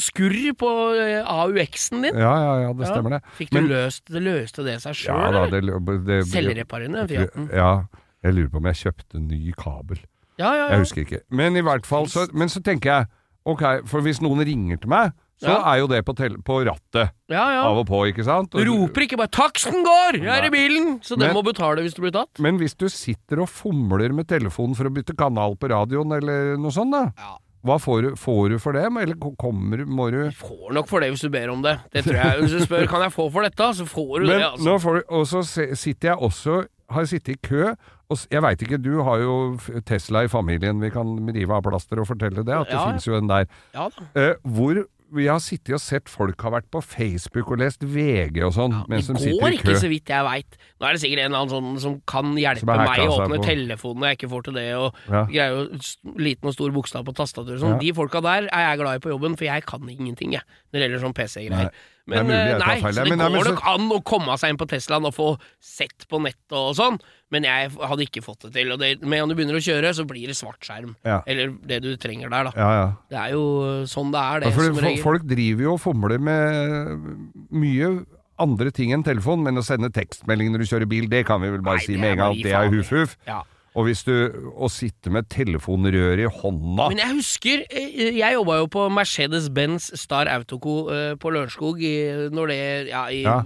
skurr 0.00 0.38
på 0.58 0.70
eh, 0.98 1.20
AUX-en 1.22 2.02
din. 2.02 2.18
Ja, 2.18 2.32
ja, 2.42 2.54
ja, 2.64 2.72
det 2.74 2.88
stemmer 2.90 3.16
det. 3.16 3.20
Fikk 3.38 3.52
du 3.54 3.60
Men- 3.60 3.68
løst 3.70 4.10
det 4.10 4.22
løste 4.24 4.64
det 4.66 4.80
seg 4.82 4.98
sjøl, 4.98 5.14
Ja 5.14 5.44
eller? 5.46 6.24
Selvreparerende, 6.26 7.06
Fiaten. 7.08 7.48
Ja, 7.54 7.84
jeg 8.24 8.34
lurer 8.34 8.50
på 8.50 8.56
om 8.62 8.66
jeg 8.72 8.80
kjøpte 8.82 9.20
ny 9.22 9.52
kabel. 9.58 10.00
Ja, 10.38 10.50
ja, 10.58 10.68
Jeg 10.72 10.78
husker 10.82 11.04
ikke. 11.06 11.20
Men 11.30 11.56
i 11.56 11.62
hvert 11.62 11.86
fall 11.86 12.08
så 12.10 12.26
Men 12.34 12.48
så 12.48 12.60
tenker 12.60 12.90
jeg 12.90 13.06
Ok, 13.46 13.62
for 13.86 14.00
hvis 14.00 14.20
noen 14.24 14.40
ringer 14.40 14.80
til 14.80 14.88
meg, 14.88 15.12
så 15.42 15.48
Ja. 15.50 15.72
er 15.74 15.78
jo 15.80 15.86
det 15.88 16.04
på, 16.04 16.14
på 16.44 16.56
rattet 16.64 17.10
ja, 17.28 17.50
ja. 17.50 17.62
av 17.66 17.78
og 17.78 17.86
på, 17.86 18.04
ikke 18.12 18.24
sant? 18.24 18.50
Du 18.54 18.64
roper 18.64 19.02
ikke 19.06 19.16
bare 19.18 19.28
'taksten 19.28 19.82
går', 19.84 20.22
jeg 20.22 20.28
er 20.38 20.46
i 20.46 20.50
bilen! 20.50 21.00
Så 21.02 21.16
den 21.18 21.28
Men- 21.28 21.34
må 21.36 21.42
betale 21.44 21.82
hvis 21.82 21.94
du 21.94 22.02
blir 22.02 22.12
tatt. 22.12 22.38
Men 22.38 22.58
hvis 22.58 22.74
du 22.76 22.88
sitter 22.88 23.40
og 23.42 23.48
fomler 23.48 24.12
med 24.14 24.26
telefonen 24.28 24.74
for 24.76 24.84
å 24.84 24.94
bytte 24.94 25.16
kanal 25.16 25.56
på 25.56 25.68
radioen 25.68 26.12
eller 26.16 26.56
noe 26.56 26.70
sånt, 26.70 26.92
da. 26.92 27.12
Ja. 27.18 27.36
Hva 27.64 27.78
får 27.80 28.02
du, 28.02 28.10
får 28.14 28.48
du 28.50 28.58
for 28.58 28.72
det, 28.72 28.84
eller 28.84 29.14
kommer 29.40 29.86
må 29.88 30.10
du 30.12 30.24
Du 30.28 30.36
får 30.36 30.72
nok 30.74 30.86
for 30.86 31.00
det 31.00 31.10
hvis 31.10 31.22
du 31.22 31.30
ber 31.30 31.48
om 31.48 31.62
det. 31.62 31.80
Det 31.92 32.04
tror 32.04 32.14
jeg. 32.20 32.40
Hvis 32.42 32.50
du 32.52 32.60
spør 32.66 32.86
'kan 32.86 33.02
jeg 33.02 33.12
få 33.12 33.32
for 33.32 33.40
dette', 33.42 33.74
så 33.74 33.86
får 33.88 34.20
du 34.20 34.26
Men 34.26 34.38
det, 34.40 34.46
altså. 34.52 34.64
nå 34.64 34.78
får 34.80 34.94
du, 34.94 35.02
og 35.08 35.24
så 35.26 35.42
sitter 35.74 36.08
jeg 36.10 36.18
også 36.18 36.66
har 36.90 37.02
sittet 37.06 37.28
i 37.30 37.40
kø, 37.42 37.74
og 38.10 38.18
jeg 38.30 38.42
veit 38.42 38.58
ikke, 38.62 38.76
du 38.82 39.02
har 39.02 39.16
jo 39.18 39.56
Tesla 39.86 40.24
i 40.24 40.28
familien, 40.28 40.78
vi 40.78 40.90
kan 40.90 41.16
rive 41.26 41.50
av 41.56 41.62
plaster 41.62 41.98
og 41.98 42.06
fortelle 42.06 42.44
det, 42.44 42.52
at 42.54 42.66
det 42.68 42.74
Ja. 42.74 42.84
finnes 42.86 43.06
jo 43.06 43.16
en 43.16 43.26
der. 43.26 43.46
Ja. 43.74 43.88
Eh, 44.14 44.34
hvor 44.46 44.84
vi 45.14 45.26
har 45.30 45.38
sittet 45.40 45.74
og 45.76 45.80
sett 45.80 46.08
folk 46.10 46.40
har 46.42 46.50
vært 46.56 46.66
på 46.74 46.82
Facebook 46.82 47.50
og 47.54 47.60
lest 47.62 47.84
VG 47.86 48.42
og 48.44 48.52
sånn, 48.56 48.74
mens 48.90 49.06
de 49.06 49.14
det 49.14 49.22
sitter 49.22 49.40
går 49.40 49.54
i 49.54 49.58
kø. 49.60 49.70
ikke, 49.70 49.80
så 49.80 49.88
vidt 49.92 50.12
jeg 50.12 50.26
veit. 50.26 50.58
Nå 50.80 50.88
er 50.88 50.92
det 50.96 51.00
sikkert 51.04 51.22
en 51.24 51.30
eller 51.30 51.38
annen 51.44 51.54
sånn 51.54 51.80
som 51.84 51.96
kan 52.10 52.34
hjelpe 52.34 52.64
Som 52.64 52.72
meg 52.74 53.04
å 53.04 53.16
åpne 53.18 53.38
på. 53.38 53.46
telefonen 53.46 54.00
når 54.02 54.08
jeg 54.12 54.18
ikke 54.18 54.30
får 54.34 54.44
til 54.48 54.54
det, 54.58 54.66
og 54.74 54.94
Ja. 55.08 55.24
greier 55.30 55.54
jo 55.54 56.14
liten 56.18 56.48
og 56.50 56.54
stor 56.54 56.70
bokstav 56.70 57.04
på 57.06 57.14
tastaturet 57.14 57.56
og 57.56 57.64
sånn. 57.64 57.76
Ja. 57.78 57.78
De 57.78 57.92
folka 57.92 58.20
der 58.20 58.48
er 58.52 58.62
jeg 58.70 58.78
glad 58.82 58.94
i 58.96 59.04
på 59.06 59.12
jobben, 59.14 59.36
for 59.38 59.44
jeg 59.44 59.64
kan 59.64 59.80
ingenting, 59.88 60.32
jeg, 60.32 60.42
når 60.72 60.78
det 60.80 60.90
gjelder 60.90 61.04
sånn 61.06 61.14
Nei. 61.50 61.70
PC-greier. 62.04 62.24
Det 62.24 62.24
mulig 62.28 62.54
eh, 62.54 62.60
nei, 62.60 62.76
feil 62.82 62.94
så 62.94 63.02
det 63.04 63.10
men 63.10 63.22
men 63.22 63.36
går 63.38 63.50
nok 63.50 63.62
an 63.70 63.92
å 63.94 64.00
komme 64.04 64.38
seg 64.40 64.52
inn 64.52 64.58
på 64.60 64.68
Teslaen 64.70 65.08
og 65.08 65.14
få 65.16 65.28
sett 65.62 66.06
på 66.10 66.20
nettet 66.24 66.56
og 66.58 66.74
sånn, 66.76 66.98
men 67.34 67.46
jeg 67.48 67.70
hadde 67.74 68.06
ikke 68.06 68.24
fått 68.24 68.46
det 68.46 68.52
til. 68.58 68.74
Og 68.74 68.82
det, 68.82 68.90
med 69.02 69.16
en 69.16 69.24
gang 69.24 69.32
du 69.32 69.38
begynner 69.38 69.58
å 69.58 69.64
kjøre, 69.64 69.94
så 69.96 70.04
blir 70.08 70.28
det 70.30 70.36
svartskjerm. 70.38 70.96
Ja. 71.06 71.22
Eller 71.30 71.54
det 71.64 71.80
du 71.84 71.94
trenger 72.00 72.32
der, 72.32 72.50
da. 72.50 72.52
Ja, 72.58 72.68
ja. 72.78 72.90
Det 73.10 73.22
er 73.22 73.32
jo 73.36 73.46
sånn 73.90 74.12
det 74.14 74.20
er, 74.20 74.44
det, 74.44 74.52
for 74.56 74.68
som 74.68 74.82
regel. 74.84 75.02
folk 75.04 75.24
driver 75.30 75.68
jo 75.68 75.78
og 75.78 75.82
fomler 75.82 76.20
med 76.22 77.08
mye 77.54 77.94
andre 78.42 78.70
ting 78.74 78.92
enn 78.94 79.04
telefon, 79.06 79.44
men 79.46 79.60
å 79.60 79.64
sende 79.64 79.92
tekstmelding 79.94 80.52
når 80.52 80.64
du 80.64 80.70
kjører 80.70 80.90
bil, 80.90 81.08
det 81.10 81.22
kan 81.28 81.42
vi 81.42 81.52
vel 81.54 81.62
bare 81.64 81.80
Nei, 81.80 81.86
si 81.86 81.98
med 81.98 82.16
en 82.16 82.22
gang 82.22 82.34
at 82.34 82.46
det 82.46 82.54
er 82.58 82.72
huff-huff. 82.72 83.18
Ja. 83.28 83.42
Og 83.74 83.88
hvis 83.88 84.04
du 84.06 84.12
Å 84.54 84.68
sitte 84.70 85.10
med 85.10 85.26
telefonrøret 85.32 86.20
i 86.22 86.28
hånda 86.30 86.84
Men 86.92 87.00
jeg 87.02 87.16
husker 87.18 87.64
eh, 87.74 88.12
Jeg 88.20 88.36
jobba 88.36 88.60
jo 88.60 88.68
på 88.70 88.84
Mercedes-Benz 88.94 89.88
Star 89.98 90.30
Autoco 90.30 90.76
eh, 90.94 91.14
på 91.18 91.32
Lørenskog 91.34 91.82
i, 91.82 91.94
når 92.30 92.52
det 92.52 92.58
Ja, 92.92 93.04
i 93.10 93.24
Ja. 93.24 93.40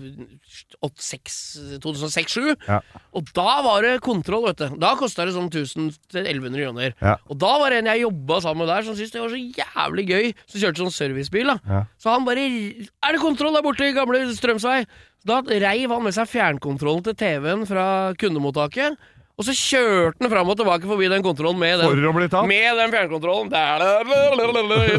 2006-2007. 1.19 2.55
Ja. 2.69 2.79
Og 3.17 3.29
da 3.37 3.59
var 3.65 3.85
det 3.85 3.95
kontroll, 4.05 4.47
vet 4.49 4.61
du. 4.63 4.77
Da 4.81 4.93
kosta 4.99 5.27
det 5.29 5.35
sånn 5.37 5.51
1000-1100 5.51 6.63
kroner. 6.63 6.95
Ja. 7.03 7.17
Og 7.31 7.39
da 7.41 7.51
var 7.63 7.73
det 7.75 7.81
en 7.83 7.91
jeg 7.93 8.05
jobba 8.05 8.41
sammen 8.45 8.65
med 8.65 8.73
der, 8.73 8.87
som 8.87 8.97
syntes 8.99 9.15
det 9.15 9.23
var 9.23 9.33
så 9.35 9.43
jævlig 9.63 10.07
gøy. 10.09 10.31
Som 10.49 10.63
kjørte 10.65 10.83
sånn 10.85 10.95
servicebil. 10.95 11.53
da. 11.55 11.85
Så 12.01 12.13
han 12.15 12.27
bare 12.29 12.47
Er 12.49 13.15
det 13.17 13.23
kontroll 13.23 13.55
der 13.57 13.65
borte 13.67 13.89
i 13.89 13.95
gamle 13.97 14.25
Strømsvei? 14.37 14.81
Da 15.29 15.41
reiv 15.43 15.91
han 15.93 16.05
med 16.07 16.15
seg 16.17 16.29
fjernkontrollen 16.31 17.05
til 17.09 17.17
TV-en 17.19 17.67
fra 17.69 17.87
kundemottaket. 18.19 18.97
Og 19.39 19.47
så 19.47 19.53
kjørte 19.55 20.19
han 20.25 20.33
fram 20.33 20.49
og 20.51 20.57
tilbake 20.59 20.89
forbi 20.91 21.07
den 21.13 21.23
kontrollen 21.23 21.61
med 21.61 21.79
den 21.79 21.87
for 21.87 22.07
å 22.09 22.13
bli 22.17 22.27
tatt. 22.27 22.47
med 22.51 22.75
den 22.81 22.91
fjernkontrollen 22.91 23.51
der, 23.53 23.85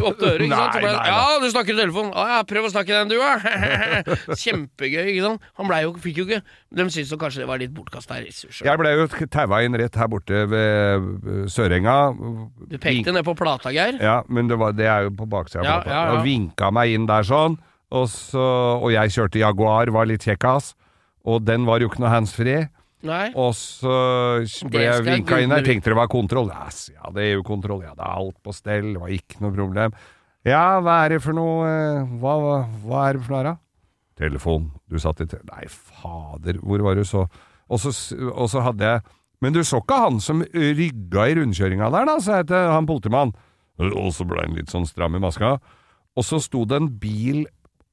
Opp 0.08 0.21
øret, 0.23 0.45
ikke 0.45 0.56
sant? 0.56 0.78
Ble, 0.80 0.93
ja, 0.95 1.23
du 1.43 1.47
snakker 1.52 1.75
i 1.75 1.80
telefonen. 1.82 2.13
Ja, 2.15 2.38
ja, 2.38 2.39
prøv 2.47 2.69
å 2.69 2.71
snakke 2.71 2.93
i 2.93 2.95
den, 3.02 3.12
du, 3.12 3.17
da. 3.19 3.34
Kjempegøy, 4.43 5.10
ikke 5.12 5.25
sant. 5.25 5.49
Han 5.60 5.67
blei 5.67 5.82
jo, 5.84 5.91
fikk 5.99 6.21
jo 6.21 6.25
ikke 6.30 6.39
De 6.71 6.86
syntes 6.88 7.12
kanskje 7.19 7.43
det 7.43 7.49
var 7.52 7.60
litt 7.60 7.73
bortkasta 7.75 8.21
ressurser. 8.23 8.63
Jeg 8.69 8.80
ble 8.80 8.93
jo 8.95 9.10
taua 9.36 9.60
inn 9.67 9.75
rett 9.84 9.99
her 9.99 10.10
borte 10.15 10.45
ved 10.56 11.12
øh, 11.36 11.43
Sørenga. 11.52 11.97
Du 12.71 12.78
pekte 12.80 13.12
ned 13.15 13.28
på 13.28 13.36
plata, 13.39 13.75
Geir. 13.75 13.99
Ja, 13.99 14.21
men 14.32 14.47
det, 14.47 14.56
var, 14.62 14.71
det 14.78 14.88
er 14.88 15.10
jo 15.10 15.15
på 15.19 15.28
baksida 15.36 15.65
av 15.65 15.67
Ja, 15.67 15.78
plata. 15.84 15.91
ja, 15.97 16.02
ja. 16.13 16.15
Og 16.15 16.23
vinka 16.28 16.71
meg 16.80 16.95
inn 16.95 17.12
der 17.12 17.28
sånn. 17.28 17.60
Og, 17.91 18.08
så, 18.13 18.47
og 18.80 18.91
jeg 18.93 19.12
kjørte 19.19 19.43
Jaguar, 19.43 19.91
var 19.91 20.08
litt 20.08 20.23
kjekkas. 20.23 20.75
Og 21.28 21.43
den 21.43 21.65
var 21.67 21.84
jo 21.84 21.89
ikke 21.91 22.06
noe 22.06 22.15
handsfree. 22.15 22.69
Nei. 23.08 23.30
Og 23.40 23.54
så 23.56 23.92
ble 24.68 24.84
jeg 24.84 25.04
vinka 25.06 25.40
inn 25.40 25.54
der, 25.54 25.64
tenkte 25.64 25.94
det 25.94 26.00
var 26.00 26.10
kontroll. 26.12 26.50
Yes, 26.52 26.90
ja, 26.92 27.12
det 27.16 27.26
er 27.26 27.38
jo 27.38 27.46
kontroll. 27.48 27.84
Ja, 27.86 27.94
det 27.96 28.04
er 28.04 28.24
alt 28.24 28.40
på 28.44 28.56
stell, 28.56 28.90
det 28.96 29.04
var 29.04 29.14
ikke 29.16 29.40
noe 29.44 29.56
problem. 29.56 29.96
Ja, 30.48 30.64
hva 30.84 31.02
er 31.06 31.16
det 31.16 31.20
for 31.24 31.36
noe 31.36 31.68
eh, 31.68 32.12
Hva, 32.22 32.34
hva, 32.86 33.00
er 33.10 33.18
det 33.18 33.24
for 33.26 33.34
noe 33.34 33.40
her, 33.42 33.50
da? 33.50 33.56
Telefon. 34.20 34.70
Du 34.92 35.00
satt 35.00 35.24
i 35.24 35.28
te 35.32 35.40
Nei, 35.48 35.66
fader, 35.68 36.60
hvor 36.64 36.84
var 36.84 37.00
du 37.00 37.06
så, 37.08 37.26
og 37.70 37.80
så 37.84 38.64
hadde 38.64 38.88
jeg 38.88 39.04
Men 39.44 39.56
du 39.56 39.62
så 39.68 39.80
ikke 39.84 40.00
han 40.00 40.20
som 40.24 40.42
rygga 40.44 41.28
i 41.30 41.36
rundkjøringa 41.40 41.92
der, 41.96 42.08
da, 42.10 42.18
sa 42.24 42.42
jeg 42.42 42.50
til 42.52 42.72
han 42.74 42.88
politimannen. 42.90 43.36
Og 43.80 44.10
så 44.12 44.26
ble 44.28 44.44
han 44.44 44.58
litt 44.58 44.72
sånn 44.74 44.88
stram 44.88 45.16
i 45.16 45.22
maska. 45.24 45.54
Og 46.20 46.26
så 46.28 46.42
sto 46.44 46.66
det 46.68 46.82
en 46.82 46.90
bil 47.00 47.46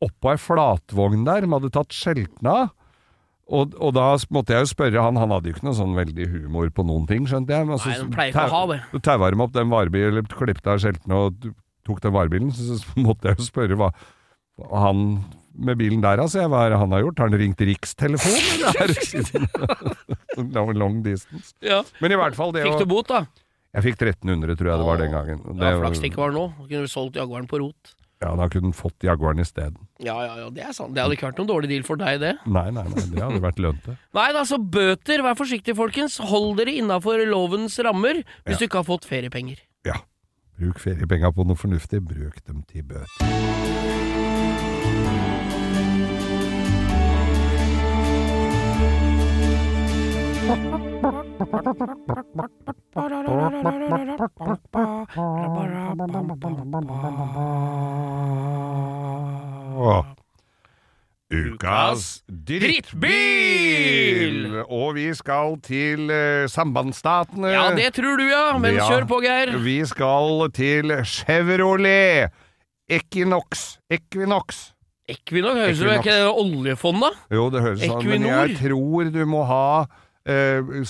oppå 0.02 0.32
ei 0.32 0.40
flatvogn 0.40 1.22
der, 1.26 1.44
de 1.46 1.52
hadde 1.54 1.70
tatt 1.74 1.94
skjeltene 1.94 2.56
av. 2.64 2.72
Og, 3.46 3.76
og 3.78 3.92
da 3.94 4.08
måtte 4.34 4.56
jeg 4.56 4.64
jo 4.64 4.70
spørre 4.72 5.02
han, 5.04 5.18
han 5.20 5.30
hadde 5.30 5.50
jo 5.50 5.54
ikke 5.54 5.68
noe 5.68 5.78
sånn 5.78 5.94
veldig 5.94 6.26
humor 6.32 6.70
på 6.74 6.82
noen 6.86 7.06
ting, 7.06 7.28
skjønte 7.30 7.54
jeg. 7.54 7.68
Men 7.68 7.78
så 7.78 7.92
Nei, 7.92 7.98
de 8.02 8.10
pleier 8.16 8.34
ikke 8.34 8.46
å 8.48 8.54
ha 8.56 8.62
det. 8.72 8.78
Så 8.90 9.02
taua 9.06 9.30
de 9.30 9.40
opp 9.44 9.54
den 9.54 9.70
varebilen, 9.70 10.12
eller 10.16 10.26
klippet 10.32 10.70
av 10.72 10.82
skjeltene 10.82 11.20
og 11.28 11.48
tok 11.86 12.02
den 12.02 12.14
varebilen, 12.16 12.50
så, 12.54 12.80
så 12.82 12.96
måtte 13.06 13.30
jeg 13.30 13.38
jo 13.38 13.46
spørre 13.46 13.78
hva 13.78 13.92
han 14.82 15.06
med 15.56 15.78
bilen 15.80 16.02
der, 16.04 16.20
altså, 16.20 16.42
hva 16.52 16.66
er 16.66 16.74
det 16.74 16.80
han 16.82 16.92
har 16.92 17.04
gjort? 17.04 17.20
Har 17.22 17.30
han 17.30 17.40
ringt 17.40 17.62
rikstelefonen, 17.64 18.66
eller 18.66 18.92
er 18.92 20.66
det 20.66 20.78
long, 20.82 20.98
distance? 21.06 21.54
Ja. 21.64 21.80
Men 22.02 22.12
i 22.12 22.18
hvert 22.20 22.36
fall, 22.36 22.52
det 22.52 22.66
Fikk 22.66 22.82
du 22.82 22.90
bot, 22.90 23.08
da? 23.12 23.24
Jeg 23.76 23.84
fikk 23.90 24.02
1300, 24.02 24.56
tror 24.56 24.70
jeg 24.72 24.80
det 24.80 24.88
var 24.88 25.00
den 25.00 25.12
gangen. 25.12 25.40
Det, 25.44 25.70
Ja, 25.70 25.78
Flaks 25.82 26.00
det 26.00 26.10
ikke 26.10 26.22
var 26.22 26.32
nå. 26.32 26.46
Kunne 26.64 26.86
du 26.86 26.90
solgt 26.90 27.18
Jaguaren 27.20 27.48
på 27.50 27.60
rot. 27.60 27.92
Ja, 28.22 28.30
da 28.38 28.46
kunne 28.48 28.70
han 28.70 28.76
fått 28.76 29.04
Jaguaren 29.04 29.42
isteden. 29.42 29.76
Ja, 30.00 30.14
ja, 30.24 30.36
ja, 30.40 30.46
det 30.50 30.62
er 30.64 30.72
sant. 30.72 30.94
Det 30.96 31.02
hadde 31.04 31.18
ikke 31.18 31.28
vært 31.28 31.40
noen 31.42 31.50
dårlig 31.50 31.68
deal 31.68 31.84
for 31.84 32.00
deg, 32.00 32.16
det. 32.22 32.30
Nei, 32.48 32.70
nei, 32.72 32.86
nei, 32.88 33.04
det 33.12 33.20
hadde 33.20 33.42
vært 33.44 33.60
lønt, 33.60 33.82
det. 33.84 33.96
Nei, 34.16 34.26
altså 34.32 34.56
bøter. 34.58 35.20
Vær 35.26 35.36
forsiktig, 35.36 35.76
folkens. 35.76 36.16
Hold 36.32 36.56
dere 36.62 36.72
innafor 36.80 37.20
lovens 37.28 37.76
rammer 37.84 38.22
hvis 38.24 38.56
Ja. 38.56 38.60
du 38.62 38.64
ikke 38.70 38.80
har 38.80 38.88
fått 38.88 39.04
feriepenger. 39.08 39.60
Ja. 39.84 40.00
Bruk 40.56 40.80
feriepenga 40.80 41.28
på 41.36 41.44
noe 41.44 41.60
fornuftig, 41.60 42.00
bruk 42.08 42.40
dem 42.48 42.64
til 42.72 42.88
bøter. 42.88 44.26
Åh. 50.48 50.92
Ukas 61.26 62.22
drittbil! 62.46 64.44
Og 64.70 64.92
vi 64.94 65.08
skal 65.18 65.56
til 65.66 66.10
eh, 66.14 66.46
sambandsstatene. 66.50 67.48
Ja, 67.50 67.64
det 67.74 67.88
tror 67.98 68.16
du, 68.20 68.26
ja. 68.30 68.58
Men 68.62 68.74
Ja. 68.78 68.86
kjør 68.86 69.06
på, 69.10 69.18
Geir. 69.24 69.56
Vi 69.64 69.84
skal 69.90 70.50
til 70.54 70.92
Chevrolet 71.04 72.30
Equinox. 72.88 73.78
Equinox. 73.90 74.72
Equinox 75.08 75.54
høres 75.54 75.78
som 75.78 75.86
Equinox. 75.88 76.04
ikke 76.06 76.14
det 76.14 76.30
oljefondet? 76.30 77.12
Jo, 77.30 77.50
det 77.50 77.60
høres 77.62 77.80
sånn 77.80 78.04
Men 78.04 78.22
Equinor. 78.22 78.46
jeg 78.46 78.56
tror 78.58 79.10
du 79.14 79.24
må 79.26 79.44
ha 79.46 79.86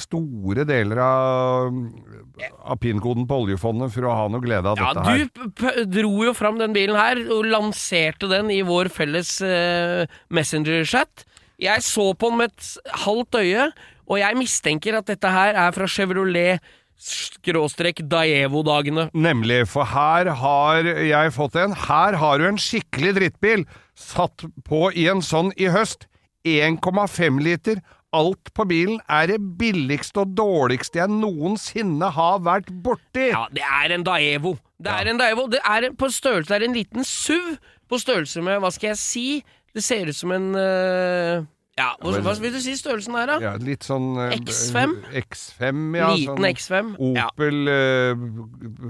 store 0.00 0.64
deler 0.64 1.00
av, 1.04 1.74
av 2.64 2.78
PIN-koden 2.80 3.26
på 3.28 3.40
oljefondet 3.44 3.92
for 3.92 4.08
å 4.08 4.14
ha 4.16 4.28
noe 4.32 4.40
glede 4.44 4.70
av 4.72 4.80
Ja, 4.80 4.92
dette 4.96 5.04
her. 5.04 5.18
Ja, 5.20 5.84
du 5.84 5.98
dro 5.98 6.14
jo 6.24 6.32
fram 6.36 6.56
den 6.60 6.72
bilen 6.76 6.96
her 6.96 7.20
og 7.26 7.48
lanserte 7.52 8.30
den 8.32 8.48
i 8.54 8.62
vår 8.64 8.88
felles 8.94 9.36
uh, 9.44 10.08
Messenger-chat. 10.32 11.26
Jeg 11.60 11.84
så 11.84 12.10
på 12.16 12.32
den 12.32 12.40
med 12.40 12.52
et 12.52 12.96
halvt 13.04 13.38
øye, 13.42 13.68
og 14.06 14.18
jeg 14.20 14.40
mistenker 14.40 14.98
at 14.98 15.08
dette 15.08 15.30
her 15.32 15.56
er 15.66 15.76
fra 15.76 15.88
Chevrolet 15.90 16.64
skråstrek 16.96 18.00
Daevo-dagene. 18.08 19.10
Nemlig, 19.12 19.66
for 19.68 19.88
her 19.88 20.30
har 20.40 20.86
jeg 20.86 21.32
fått 21.36 21.58
en. 21.60 21.76
Her 21.76 22.16
har 22.20 22.40
du 22.40 22.46
en 22.48 22.60
skikkelig 22.60 23.16
drittbil 23.18 23.66
satt 23.96 24.46
på 24.64 24.88
i 24.96 25.08
en 25.12 25.20
sånn 25.24 25.52
i 25.60 25.68
høst. 25.72 26.08
1,5 26.46 27.40
liter. 27.42 27.80
Alt 28.14 28.52
på 28.54 28.64
bilen 28.70 29.00
er 29.10 29.26
det 29.32 29.40
billigste 29.58 30.22
og 30.22 30.36
dårligste 30.38 31.00
jeg 31.02 31.10
noensinne 31.10 32.08
har 32.14 32.38
vært 32.46 32.70
borti. 32.84 33.30
Ja, 33.32 33.46
det 33.52 33.64
er 33.66 33.96
en 33.96 34.04
Daevo. 34.06 34.54
Det 34.78 34.92
er 34.92 35.10
en 35.10 35.18
Daevo. 35.18 35.48
Det 35.50 35.60
er 35.64 35.90
på 35.96 36.08
størrelse 36.12 36.52
Det 36.52 36.62
er 36.62 36.68
en 36.68 36.74
liten 36.76 37.04
SUV 37.04 37.56
på 37.88 37.98
størrelse 37.98 38.42
med 38.44 38.58
Hva 38.60 38.70
skal 38.74 38.90
jeg 38.92 38.98
si? 39.00 39.26
Det 39.74 39.82
ser 39.84 40.08
ut 40.10 40.16
som 40.16 40.32
en 40.36 40.50
eh, 40.58 41.44
Ja, 41.76 41.90
hva, 42.00 42.12
hva 42.24 42.34
vil 42.40 42.52
du 42.54 42.60
si 42.60 42.74
størrelsen 42.76 43.16
er, 43.20 43.26
da? 43.30 43.36
Ja, 43.44 43.52
litt 43.60 43.84
sånn 43.88 44.14
eh, 44.20 44.34
X5? 44.38 44.94
X5, 45.22 45.80
ja. 45.96 46.10
Liten 46.14 46.36
sånn 46.36 46.48
X5. 46.50 46.92
Ja. 47.16 47.26
Opel 47.32 47.72
eh, 47.72 48.26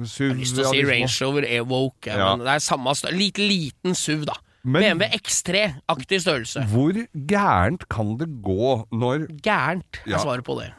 SUV 0.06 0.26
Jeg 0.26 0.34
har 0.34 0.40
lyst 0.42 0.58
til 0.58 0.64
å 0.66 0.72
si. 0.74 0.82
Range 0.90 1.12
Rover 1.24 1.48
Evoke, 1.50 2.10
ja, 2.12 2.18
Ja. 2.20 2.28
men 2.36 2.46
det 2.46 2.54
er 2.58 2.62
samme 2.66 2.94
størrelse. 2.98 3.18
Lite, 3.18 3.46
liten 3.50 3.94
SUV, 3.98 4.26
da. 4.30 4.36
Men- 4.66 4.82
BMW 4.98 5.06
X3-aktig 5.20 6.18
størrelse. 6.24 6.64
Hvor 6.72 6.96
gærent 7.30 7.84
kan 7.88 8.16
det 8.18 8.26
gå 8.42 8.86
når, 8.92 9.26
Gærent, 9.46 10.00
Ja. 10.06 10.16
er 10.16 10.18
svaret 10.24 10.42
på 10.44 10.58
det. 10.60 10.72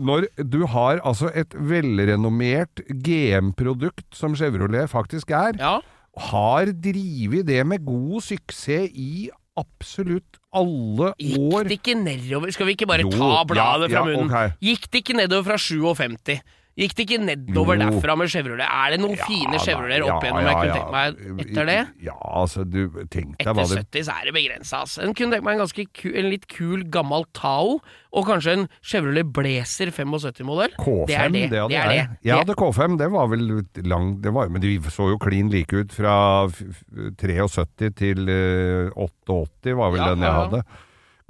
når 0.00 0.24
du 0.48 0.64
har 0.66 1.00
altså 1.04 1.28
et 1.36 1.52
velrenommert 1.54 2.80
GM-produkt, 3.04 4.06
som 4.16 4.34
Chevrolet 4.34 4.88
faktisk 4.90 5.30
er, 5.30 5.52
Ja. 5.58 5.80
har 6.18 6.64
drevet 6.72 7.46
det 7.46 7.66
med 7.66 7.84
god 7.84 8.20
suksess 8.22 8.90
i 8.94 9.28
absolutt 9.56 10.38
alle 10.54 11.12
Gikk 11.20 11.38
år. 11.54 11.62
det 11.68 11.76
ikke 11.82 11.94
nedover 12.02 12.50
Skal 12.52 12.66
vi 12.66 12.72
ikke 12.72 12.86
bare 12.88 13.02
Jo, 13.04 13.10
ta 13.10 13.44
bladet 13.44 13.90
ja, 13.90 14.00
fra 14.02 14.08
ja, 14.10 14.16
munnen? 14.16 14.30
ok. 14.30 14.52
Gikk 14.62 14.90
det 14.90 15.02
ikke 15.04 15.16
nedover 15.16 15.44
fra 15.44 15.56
57? 15.58 16.40
Gikk 16.78 16.92
det 16.96 17.04
ikke 17.04 17.16
nedover 17.26 17.76
no. 17.76 17.88
derfra 17.90 18.14
med 18.16 18.30
Chevrolet? 18.30 18.62
Er 18.64 18.92
det 18.94 19.00
noen 19.02 19.16
fine 19.26 19.58
Chevroleter 19.60 20.04
opp 20.06 20.22
igjennom 20.22 20.46
jeg 20.46 20.54
kunne 20.56 20.76
tenkt 20.76 20.92
meg 20.94 21.40
etter 21.44 21.66
det? 21.68 21.78
Ja, 22.06 22.14
altså, 22.40 22.62
du 22.64 22.78
tenk 23.10 23.34
deg 23.40 23.50
hva 23.50 23.64
Etter 23.66 23.82
70 23.82 24.04
så 24.06 24.14
er 24.14 24.28
det 24.30 24.34
begrensa. 24.38 24.80
Altså. 24.86 25.02
En 25.04 25.12
kunne 25.18 25.34
tenkt 25.34 25.44
meg 25.44 25.58
en 25.58 25.62
ganske 25.64 25.84
ku, 25.98 26.06
en 26.14 26.28
litt 26.30 26.46
kul 26.48 26.84
gammel 26.94 27.26
Tao, 27.36 27.80
og 28.14 28.26
kanskje 28.30 28.54
en 28.54 28.64
Chevrolet 28.86 29.28
Blazer 29.34 29.90
75-modell. 29.92 30.72
K5, 30.78 31.06
det 31.10 31.18
er 31.18 31.28
det. 31.34 31.42
hadde 31.50 31.68
det, 31.68 31.80
er 31.82 31.88
det. 31.90 31.98
Jeg 31.98 32.30
Det- 32.30 32.38
hadde 32.38 32.56
K5, 32.62 32.96
det 33.02 33.10
var 33.12 33.26
vel 33.34 33.46
lang 33.84 34.20
det 34.22 34.32
var, 34.32 34.48
Men 34.48 34.62
de 34.62 34.78
så 34.94 35.10
jo 35.10 35.18
klin 35.18 35.50
like 35.50 35.72
ut 35.74 35.92
fra 35.92 36.46
f- 36.46 36.62
f- 36.70 37.12
73 37.18 37.92
til 37.98 38.28
eh, 38.30 38.90
88, 38.96 39.74
var 39.76 39.90
vel 39.90 40.00
Ja, 40.00 40.08
den 40.14 40.22
jeg 40.24 40.30
ja, 40.30 40.32
ja. 40.32 40.46
hadde. 40.46 40.64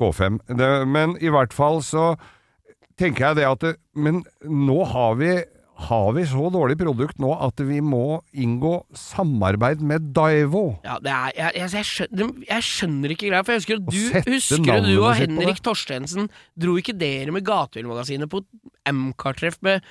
K5. 0.01 0.39
Det, 0.57 0.71
men 0.89 1.17
i 1.21 1.29
hvert 1.29 1.53
fall 1.53 1.81
så 1.83 2.15
tenker 3.01 3.31
jeg 3.31 3.41
det 3.41 3.49
at 3.49 3.65
det, 3.65 3.73
Men 3.97 4.23
nå 4.45 4.85
har 4.93 5.17
vi 5.21 5.33
har 5.81 6.11
vi 6.13 6.27
så 6.29 6.51
dårlig 6.53 6.77
produkt 6.81 7.21
nå 7.23 7.31
at 7.41 7.61
vi 7.65 7.79
må 7.85 8.21
inngå 8.37 8.75
samarbeid 8.97 9.81
med 9.81 10.11
Daivo? 10.17 10.65
Ja, 10.85 10.99
det 11.03 11.13
er, 11.15 11.31
jeg, 11.39 11.55
jeg, 11.57 11.71
jeg, 11.73 11.89
skjønner, 11.91 12.33
jeg 12.51 12.67
skjønner 12.67 13.15
ikke 13.15 13.31
greia, 13.31 13.45
for 13.47 13.55
jeg 13.55 13.63
husker 13.63 13.81
at 13.81 13.87
du, 13.87 14.01
husker 14.35 14.85
du, 14.85 14.91
du 14.91 15.07
og 15.07 15.15
Henrik 15.17 15.63
Torstensen 15.65 16.29
Dro 16.61 16.77
ikke 16.81 16.97
dere 17.01 17.33
med 17.35 17.47
Gatehjulmagasinet 17.49 18.31
på 18.33 18.43
MK-treff 18.91 19.57
med 19.65 19.87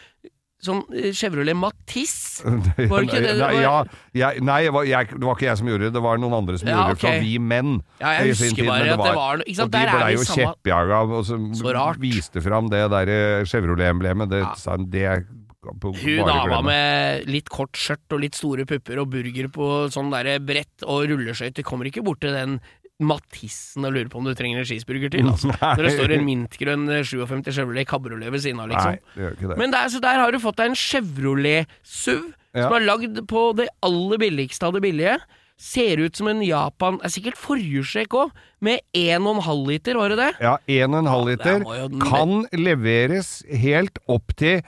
sånn 0.63 0.81
eh, 0.93 1.09
Chevrolet 1.15 1.55
Matisse? 1.55 2.43
Var 2.91 2.99
det 2.99 3.07
ikke 3.07 3.21
det 3.23 3.33
det 3.33 3.39
Nei, 3.39 3.53
var? 3.55 3.61
ja, 3.63 3.75
jeg, 4.21 4.43
nei 4.43 4.57
jeg 4.65 4.73
var, 4.75 4.83
jeg, 4.89 5.09
det 5.15 5.23
var 5.29 5.35
ikke 5.37 5.47
jeg 5.49 5.57
som 5.61 5.71
gjorde 5.71 5.87
det, 5.87 5.93
det 5.95 6.03
var 6.03 6.19
noen 6.21 6.37
andre 6.41 6.57
som 6.59 6.67
Ja, 6.71 6.77
gjorde 6.81 6.95
det 6.97 7.01
fra. 7.05 7.13
Vi 7.23 7.33
Menn. 7.39 7.73
Ja, 8.01 8.13
jeg 8.19 8.33
husker 8.35 8.55
tid, 8.59 8.67
bare 8.67 8.83
men 8.85 8.93
at 8.95 9.03
det 9.07 9.15
var 9.19 9.41
noe- 9.41 9.57
Og 9.65 9.71
de 9.71 9.83
blei 9.89 10.13
jo 10.15 10.23
samme- 10.27 10.37
kjeppjaga, 10.53 11.01
og 11.19 11.25
så, 11.29 11.39
Så 11.63 11.73
rart. 11.75 11.99
viste 12.03 12.41
fram 12.43 12.69
det 12.71 12.83
der 12.91 13.13
eh, 13.15 13.43
Chevrolet-emblemet. 13.49 14.29
Det, 14.29 14.41
Ja. 14.43 14.77
det 14.77 15.25
Hun 15.59 16.23
dama 16.23 16.61
med 16.63 17.25
litt 17.27 17.49
kort 17.51 17.75
skjørt 17.75 18.13
og 18.15 18.21
litt 18.23 18.35
store 18.37 18.63
pupper 18.65 19.01
og 19.01 19.09
burger 19.11 19.49
på 19.51 19.65
sånn 19.91 20.07
derre 20.13 20.37
brett 20.39 20.85
og 20.87 21.03
rulleskøyter 21.11 21.65
kommer 21.67 21.89
ikke 21.89 22.03
bort 22.05 22.21
til 22.23 22.31
den 22.31 22.59
Matissen 22.99 23.85
og 23.87 23.93
lurer 23.95 24.09
på 24.11 24.19
om 24.19 24.25
du 24.27 24.33
trenger 24.35 24.59
en 24.59 24.67
skisburger 24.67 25.11
til. 25.13 25.27
Altså. 25.31 25.53
Når 25.77 25.83
det 25.85 25.93
står 25.95 26.13
en 26.17 26.25
mintgrønn 26.27 26.87
eh, 26.97 27.03
57 27.07 27.51
Chevrolet 27.55 27.87
Cabrolet 27.87 28.31
ved 28.33 28.43
siden 28.43 28.59
av, 28.59 28.67
liksom. 28.73 28.97
Nei, 28.97 29.13
det 29.15 29.23
gjør 29.23 29.35
ikke 29.37 29.51
det. 29.53 29.57
Men 29.61 29.75
der, 29.75 29.89
så 29.93 30.01
der 30.03 30.19
har 30.19 30.35
du 30.35 30.39
fått 30.43 30.59
deg 30.59 30.71
en 30.73 30.79
Chevrolet 30.79 31.75
SUV, 31.87 32.31
Ja. 32.57 32.63
som 32.65 32.73
er 32.79 32.81
lagd 32.81 33.19
på 33.29 33.41
det 33.59 33.67
aller 33.85 34.17
billigste 34.17 34.65
av 34.65 34.73
det 34.73 34.81
billige. 34.81 35.19
Ser 35.59 35.99
ut 36.01 36.15
som 36.15 36.29
en 36.31 36.39
Japan 36.41 36.95
Er 37.03 37.11
sikkert 37.11 37.35
forhjulstrekk 37.37 38.13
òg, 38.15 38.29
med 38.63 38.79
1,5 38.95 39.65
liter, 39.67 39.97
var 39.99 40.09
det 40.13 40.17
det? 40.17 40.29
ja, 40.41 40.53
1,5 40.65 41.25
liter 41.27 41.59
Ja, 41.67 41.75
jo- 41.83 41.99
kan 41.99 42.45
leveres 42.55 43.43
helt 43.51 43.99
opp 44.07 44.33
til 44.39 44.63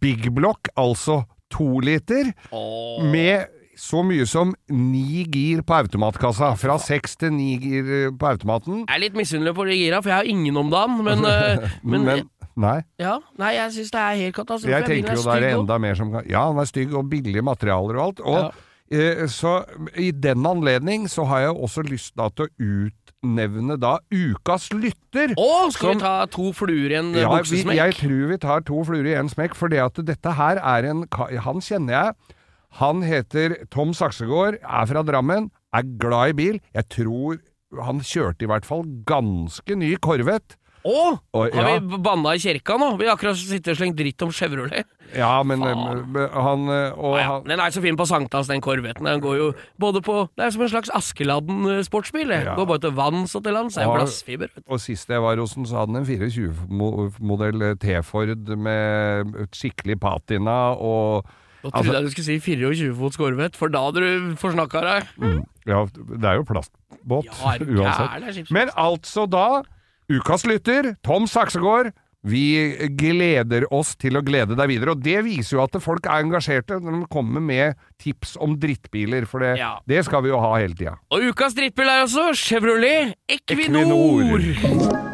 Big 0.00 0.30
Block, 0.34 0.68
altså 0.80 1.22
to 1.52 1.78
liter, 1.84 2.32
oh. 2.50 3.04
med 3.04 3.46
så 3.80 4.02
mye 4.06 4.26
som 4.26 4.52
ni 4.70 5.24
gir 5.24 5.62
på 5.66 5.74
automatkassa. 5.76 6.52
Fra 6.60 6.76
seks 6.82 7.16
til 7.20 7.32
ni 7.34 7.56
gir 7.62 7.88
eh, 8.06 8.10
på 8.14 8.28
automaten. 8.30 8.84
Jeg 8.86 8.94
er 8.96 9.02
litt 9.06 9.16
misunnelig 9.18 9.54
på 9.56 9.66
de 9.68 9.78
gira, 9.78 10.02
for 10.02 10.12
jeg 10.12 10.20
har 10.22 10.30
ingen 10.30 10.56
om 10.60 10.70
dagen, 10.72 11.00
men, 11.06 11.24
eh, 11.30 11.78
men, 11.82 12.04
Men, 12.08 12.28
nei. 12.56 12.76
Ja, 13.02 13.16
nei, 13.40 13.54
jeg 13.56 13.72
syns 13.78 13.90
det 13.94 14.02
er 14.04 14.20
helt 14.26 14.36
katastrofe. 14.36 14.70
Jeg 14.76 14.86
tenker 14.90 15.18
jo 15.18 15.24
det 15.26 15.40
er 15.42 15.58
enda 15.58 15.78
mer 15.82 15.98
som 15.98 16.12
kan 16.14 16.28
Ja, 16.30 16.46
den 16.52 16.62
er 16.62 16.70
stygg, 16.70 16.94
og 16.94 17.08
billige 17.10 17.42
materialer 17.42 17.98
og 17.98 18.04
alt. 18.06 18.20
Og, 18.24 18.62
eh, 18.94 19.24
så 19.32 19.56
i 19.98 20.10
den 20.12 20.46
anledning 20.46 21.08
så 21.10 21.24
har 21.30 21.46
jeg 21.48 21.56
også 21.56 21.82
lyst 21.88 22.14
da 22.20 22.28
til 22.30 22.46
å 22.46 22.52
utnevne 23.24 23.78
da 23.80 23.96
ukas 24.12 24.68
lytter. 24.76 25.34
Å, 25.40 25.50
skal 25.74 25.94
Som- 25.94 25.98
vi 25.98 26.04
ta 26.04 26.14
to 26.26 26.52
fluer 26.52 26.92
i 26.94 26.98
en 27.00 27.10
eh, 27.14 27.22
Ja, 27.24 27.32
buksesmekk? 27.34 27.74
jeg 27.80 27.98
tror 28.04 28.24
vi 28.30 28.38
tar 28.46 28.60
to 28.70 28.84
fluer 28.84 29.10
i 29.10 29.18
en 29.18 29.28
smekk, 29.32 29.54
for 29.58 29.68
det 29.72 29.82
at 29.82 30.00
dette 30.06 30.36
her 30.38 30.60
er 30.62 30.90
en 30.92 31.04
Han 31.10 31.60
kjenner 31.64 31.92
jeg. 31.98 32.33
Han 32.80 33.02
heter 33.06 33.54
Tom 33.70 33.92
Saksegård, 33.94 34.58
er 34.62 34.86
fra 34.90 35.02
Drammen, 35.06 35.50
er 35.74 35.86
glad 36.00 36.34
i 36.34 36.38
bil. 36.40 36.60
Jeg 36.74 36.88
tror 36.90 37.38
han 37.84 38.00
kjørte 38.06 38.46
i 38.46 38.50
hvert 38.50 38.66
fall 38.66 38.84
ganske 39.06 39.76
ny 39.78 39.94
Corvette. 40.02 40.56
Å! 40.84 41.14
Og- 41.32 41.54
Har 41.56 41.64
ja. 41.70 41.78
vi 41.80 41.96
banna 42.04 42.34
i 42.36 42.40
kirka 42.42 42.74
nå? 42.76 42.90
Vi 43.00 43.06
har 43.08 43.16
akkurat 43.16 43.38
sittet 43.40 43.70
og 43.72 43.78
slengt 43.78 43.96
dritt 43.96 44.20
om 44.20 44.28
Chevrolet. 44.28 44.84
Ja, 45.16 45.42
men 45.42 45.62
Faen. 45.64 46.16
eh, 46.16 46.28
han 46.44 46.68
eh, 46.68 46.92
Og 46.92 47.14
Å 47.14 47.18
ja, 47.20 47.40
Den 47.46 47.60
er 47.60 47.70
så 47.72 47.80
fin 47.80 47.96
på 47.96 48.04
sankthans, 48.06 48.48
den 48.48 48.60
korvetten. 48.60 49.04
Den 49.08 49.20
går 49.24 49.36
jo 49.38 49.46
både 49.80 50.02
på 50.04 50.28
Det 50.36 50.44
er 50.44 50.50
som 50.52 50.60
en 50.66 50.68
slags 50.68 50.90
Askeladden-sportsbil. 50.92 52.28
Ja. 52.36 52.54
Går 52.58 52.66
både 52.68 52.80
til 52.88 52.92
vanns 52.98 53.34
og 53.34 53.44
til 53.44 53.54
lands. 53.56 53.78
Er 53.78 53.86
Ja. 53.88 53.94
glassfiber. 53.96 54.50
Og 54.68 54.78
sist 54.80 55.08
jeg 55.08 55.20
var 55.24 55.36
hos 55.40 55.54
den, 55.54 55.64
så 55.64 55.78
hadde 55.86 55.94
den 55.94 56.04
en 56.04 56.04
24-modell 56.04 57.78
T-Ford 57.80 58.48
med 58.58 59.32
skikkelig 59.56 59.98
patina 60.00 60.74
og 60.76 61.24
Nå 61.64 61.70
trodde 61.72 61.80
Altså- 61.80 61.92
jeg 61.96 62.04
du 62.04 62.10
skulle 62.10 62.28
si 62.28 62.38
24 62.38 62.94
fots 62.98 63.16
korvett, 63.16 63.56
for 63.56 63.68
da 63.72 63.80
hadde 63.86 64.00
du 64.04 64.34
forsnakka 64.36 64.80
deg. 64.84 65.44
Ja, 65.66 65.84
det 65.86 66.24
er 66.28 66.36
jo 66.36 66.44
plastbåt 66.44 67.24
Ja, 67.24 67.54
er 67.54 67.64
uansett. 67.64 68.50
Men 68.52 68.68
altså 68.76 69.24
da, 69.28 69.62
ukas 70.12 70.44
lytter, 70.44 70.94
Tom 71.02 71.24
Saksegård, 71.26 71.92
Vi 72.26 72.88
gleder 72.96 73.66
oss 73.70 73.94
til 74.00 74.16
å 74.16 74.22
glede 74.24 74.56
deg 74.56 74.66
videre. 74.70 74.92
Og 74.92 75.02
det 75.04 75.18
viser 75.26 75.58
jo 75.58 75.62
at 75.62 75.76
folk 75.82 76.06
er 76.06 76.22
engasjerte 76.24 76.80
når 76.80 77.02
de 77.02 77.06
kommer 77.12 77.38
med 77.44 77.74
tips 78.00 78.38
om 78.40 78.56
drittbiler, 78.56 79.26
for 79.28 79.40
det, 79.40 79.58
Ja. 79.58 79.74
det 79.86 80.06
skal 80.06 80.22
vi 80.22 80.30
jo 80.30 80.40
ha 80.40 80.54
hele 80.56 80.72
tida. 80.72 80.96
Og 81.12 81.20
ukas 81.20 81.52
drittbil 81.52 81.84
er 81.84 82.00
altså 82.06 82.32
Chevrolet 82.32 83.12
Equinor. 83.28 85.13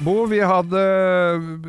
Bo, 0.00 0.22
vi 0.30 0.38
hadde 0.40 0.80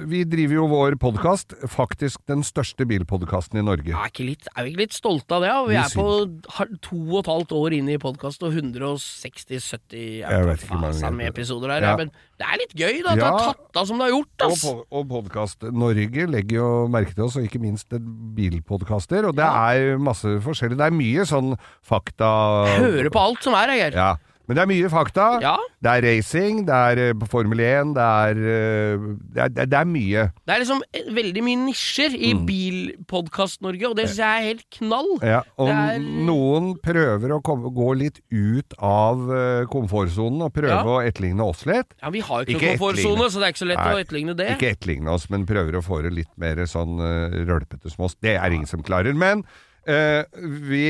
Vi 0.08 0.22
driver 0.30 0.56
jo 0.56 0.65
vår 0.72 0.96
podkast, 1.02 1.52
faktisk 1.67 2.22
den 2.32 2.46
største 2.48 2.86
bilpodkasten 2.88 3.60
i 3.60 3.63
Norge. 3.67 3.91
Er, 3.91 4.08
ikke 4.08 4.24
litt, 4.24 4.48
er 4.56 4.63
vi 4.63 4.72
ikke 4.72 4.84
litt 4.86 4.96
stolte 4.96 5.36
av 5.36 5.44
det? 5.44 5.50
Ja? 5.52 5.58
Vi, 5.67 5.74
Vi 5.74 5.80
er 5.82 5.91
på 5.98 6.78
to 6.88 7.00
og 7.10 7.17
et 7.26 7.30
halvt 7.34 7.52
år 7.60 7.76
inne 7.76 7.98
i 7.98 8.00
podkast 8.00 8.46
og 8.48 8.56
160-70 8.56 10.22
Jeg 10.22 10.48
vet 10.48 10.63
ikke 10.63 10.72
hvor 10.72 10.82
mange- 10.86 11.12
med 11.20 11.28
episoder 11.34 11.76
her. 11.76 11.84
Ja. 11.84 11.91
Ja. 11.91 11.98
Men 12.00 12.13
det 12.39 12.48
er 12.48 12.62
litt 12.63 12.74
gøy 12.80 13.04
da, 13.04 13.12
at 13.12 13.20
det 13.20 13.26
Ja. 13.28 13.32
har 13.36 13.52
tatt 13.52 13.82
av 13.84 13.88
som 13.91 13.98
det 14.00 14.08
har 14.08 14.15
gjort. 14.15 14.48
Ass. 14.48 14.63
Og, 14.72 14.86
og 14.89 15.08
Podkast 15.12 15.67
Norge 15.84 16.28
legger 16.32 16.56
jo 16.62 16.72
merke 16.88 17.13
til 17.13 17.26
oss, 17.28 17.36
og 17.36 17.44
ikke 17.44 17.60
minst 17.60 17.89
det 17.91 18.00
bilpodkaster. 18.39 19.28
Og 19.28 19.36
det 19.36 19.44
Ja. 19.44 19.72
er 19.76 19.98
masse 20.00 20.24
forskjellig. 20.39 20.78
Det 20.80 20.88
er 20.88 20.96
mye 21.04 21.28
sånn 21.28 21.58
fakta 21.84 22.32
Hører 22.80 23.10
på 23.12 23.20
alt 23.28 23.44
som 23.44 23.54
er, 23.60 23.67
Geir. 23.76 23.91
Ja. 23.91 24.15
Men 24.52 24.58
det 24.60 24.64
er 24.66 24.68
mye 24.68 24.90
fakta. 24.92 25.26
Ja. 25.40 25.54
Det 25.82 25.92
er 25.96 26.04
racing, 26.04 26.58
det 26.68 26.76
er 26.76 27.14
på 27.16 27.28
Formel 27.32 27.62
1, 27.64 27.94
det 27.96 28.04
er, 28.04 28.42
eh, 28.52 29.06
det 29.32 29.46
er, 29.46 29.54
det 29.72 29.78
er 29.80 29.88
mye. 29.88 30.26
Det 30.44 30.52
er 30.58 30.60
liksom 30.66 30.82
eh, 30.92 31.08
veldig 31.16 31.44
mye 31.48 31.60
nisjer 31.70 32.12
i 32.20 32.34
Mm. 32.36 32.44
Bilpodkast-Norge, 32.50 33.88
og 33.90 33.96
det 33.96 34.06
syns 34.10 34.20
jeg 34.22 34.42
er 34.42 34.48
helt 34.50 34.66
knall. 34.78 35.10
Ja, 35.24 35.40
og 35.62 35.70
er- 35.72 36.00
noen 36.28 36.74
prøver 36.84 37.36
å 37.38 37.42
komme, 37.42 37.72
gå 37.76 37.90
litt 37.98 38.20
ut 38.32 38.76
av 38.78 39.24
eh, 39.32 39.64
komfortsonen 39.72 40.44
og 40.46 40.54
prøve 40.54 40.76
Ja. 40.76 40.84
å 40.84 41.00
etterligne 41.06 41.48
oss 41.48 41.66
litt. 41.66 41.96
Ja, 42.02 42.10
Vi 42.12 42.20
har 42.20 42.44
jo 42.44 42.52
ikke, 42.52 42.60
Ikke 42.60 42.78
komfortsone, 42.78 43.30
så 43.32 43.40
det 43.40 43.48
er 43.48 43.54
ikke 43.54 43.64
så 43.66 43.72
lett 43.72 43.78
Nei, 43.86 43.94
å 43.96 44.04
etterligne 44.04 44.36
det. 44.36 44.50
Ikke 44.58 44.76
etterligne 44.76 45.08
oss, 45.16 45.30
men 45.30 45.46
prøver 45.46 45.80
å 45.80 45.84
få 45.84 46.02
det 46.04 46.12
litt 46.14 46.32
mer 46.38 46.56
sånn 46.68 47.00
uh, 47.00 47.30
rølpete 47.48 47.90
som 47.90 48.06
oss. 48.06 48.16
Det 48.22 48.36
er 48.36 48.52
ingen 48.52 48.68
som 48.68 48.84
klarer. 48.84 49.14
Men 49.16 49.44
eh, 49.88 50.24
vi, 50.70 50.82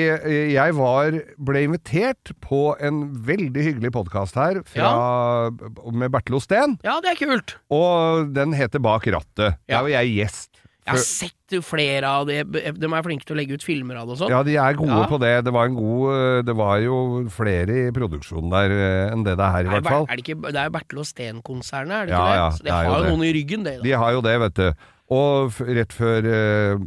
jeg 0.56 0.76
var, 0.78 1.18
ble 1.38 1.64
invitert 1.68 2.34
på 2.44 2.76
en 2.84 3.04
veldig 3.28 3.64
hyggelig 3.70 3.92
podkast 3.96 4.36
her 4.40 4.62
fra, 4.68 5.50
med 5.92 6.12
Bertil 6.14 6.36
Osten, 6.40 6.78
Ja, 6.84 7.00
det 7.04 7.14
er 7.16 7.22
kult. 7.26 7.56
og 7.72 8.34
den 8.36 8.54
heter 8.58 8.80
Bak 8.84 9.06
rattet. 9.08 9.58
Ja. 9.68 9.78
Der 9.80 9.82
var 9.88 9.94
jeg 10.02 10.16
gjest. 10.18 10.50
Jeg 10.82 10.96
har 10.98 11.04
sett 11.06 11.54
flere 11.64 12.10
av 12.10 12.26
det. 12.26 12.40
De 12.52 12.88
er 12.90 13.04
flinke 13.06 13.24
til 13.28 13.36
å 13.36 13.38
legge 13.38 13.54
ut 13.54 13.64
filmer 13.64 14.00
av 14.02 14.08
det 14.10 14.16
og 14.16 14.18
sånn. 14.24 14.32
Ja, 14.34 14.40
de 14.44 14.56
er 14.58 14.74
gode 14.80 14.98
Ja. 14.98 15.06
på 15.08 15.20
det. 15.22 15.44
Det 15.46 15.54
var, 15.54 15.66
en 15.70 15.76
god, 15.78 16.06
eh, 16.16 16.42
det 16.42 16.56
var 16.58 16.80
jo 16.82 16.96
flere 17.30 17.76
i 17.88 17.92
produksjonen 17.94 18.50
der 18.50 18.74
eh, 18.74 19.12
enn 19.14 19.22
det 19.24 19.36
det 19.38 19.46
er 19.46 19.52
her, 19.54 19.64
i 19.64 19.68
Er, 19.68 19.76
hvert 19.78 19.86
fall. 19.92 20.08
er 20.10 20.16
det, 20.18 20.26
ikke, 20.26 20.42
det 20.52 20.58
er 20.58 20.66
jo 20.72 20.74
Bertel 20.74 21.00
og 21.04 21.06
Steen-konsernet, 21.06 21.94
er 21.94 22.06
det 22.10 22.16
ikke 22.16 22.18
Ja, 22.18 22.32
det? 22.34 22.40
ja, 22.42 22.50
Så 22.50 22.58
de 22.58 22.66
det 22.66 22.74
har 22.74 22.86
jo 22.90 23.04
det. 23.06 23.12
noen 23.14 23.24
i 23.30 23.34
ryggen, 23.38 23.64
det. 23.64 23.76
Da. 23.78 23.84
De 23.84 23.92
har 23.92 24.12
jo 24.18 24.22
det, 24.26 24.36
vet 24.42 24.54
du. 24.56 24.74
Og 25.12 25.62
rett 25.78 25.94
før 25.94 26.30
eh, 26.34 26.78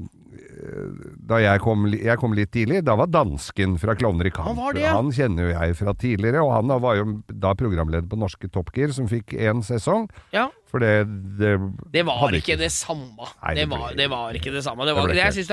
Da 1.28 1.38
jeg 1.42 1.60
kom, 1.64 1.86
jeg 1.92 2.18
kom 2.20 2.34
litt 2.36 2.52
tidlig, 2.54 2.82
da 2.86 2.96
var 2.98 3.10
dansken 3.12 3.76
fra 3.80 3.94
Klovner 3.98 4.28
i 4.28 4.32
kamp. 4.34 4.54
Han 4.58 4.76
det, 4.76 4.84
ja. 4.84 4.94
Han 4.96 5.12
kjenner 5.14 5.48
jo 5.48 5.54
jeg 5.54 5.78
fra 5.78 5.94
tidligere, 6.00 6.42
og 6.44 6.52
han 6.56 6.74
var 6.84 6.98
jo 7.00 7.06
da 7.28 7.54
programleder 7.58 8.08
på 8.10 8.18
norske 8.20 8.50
Top 8.52 8.72
Gear, 8.76 8.94
som 8.96 9.08
fikk 9.10 9.36
én 9.36 9.62
sesong. 9.66 10.08
Ja. 10.34 10.48
For 10.70 10.82
det, 10.82 11.04
det 11.38 11.54
Det 11.94 12.02
var 12.06 12.34
ikke 12.34 12.56
det 12.58 12.72
samme. 12.74 13.28
Nei, 13.42 13.54
det, 13.54 13.66
det 13.66 13.70
var, 13.70 13.92
det 13.98 14.08
var 14.10 14.40
ikke 14.40 14.54
det 14.54 14.64
samme. 14.66 14.88
Jeg 15.14 15.36
syns 15.36 15.52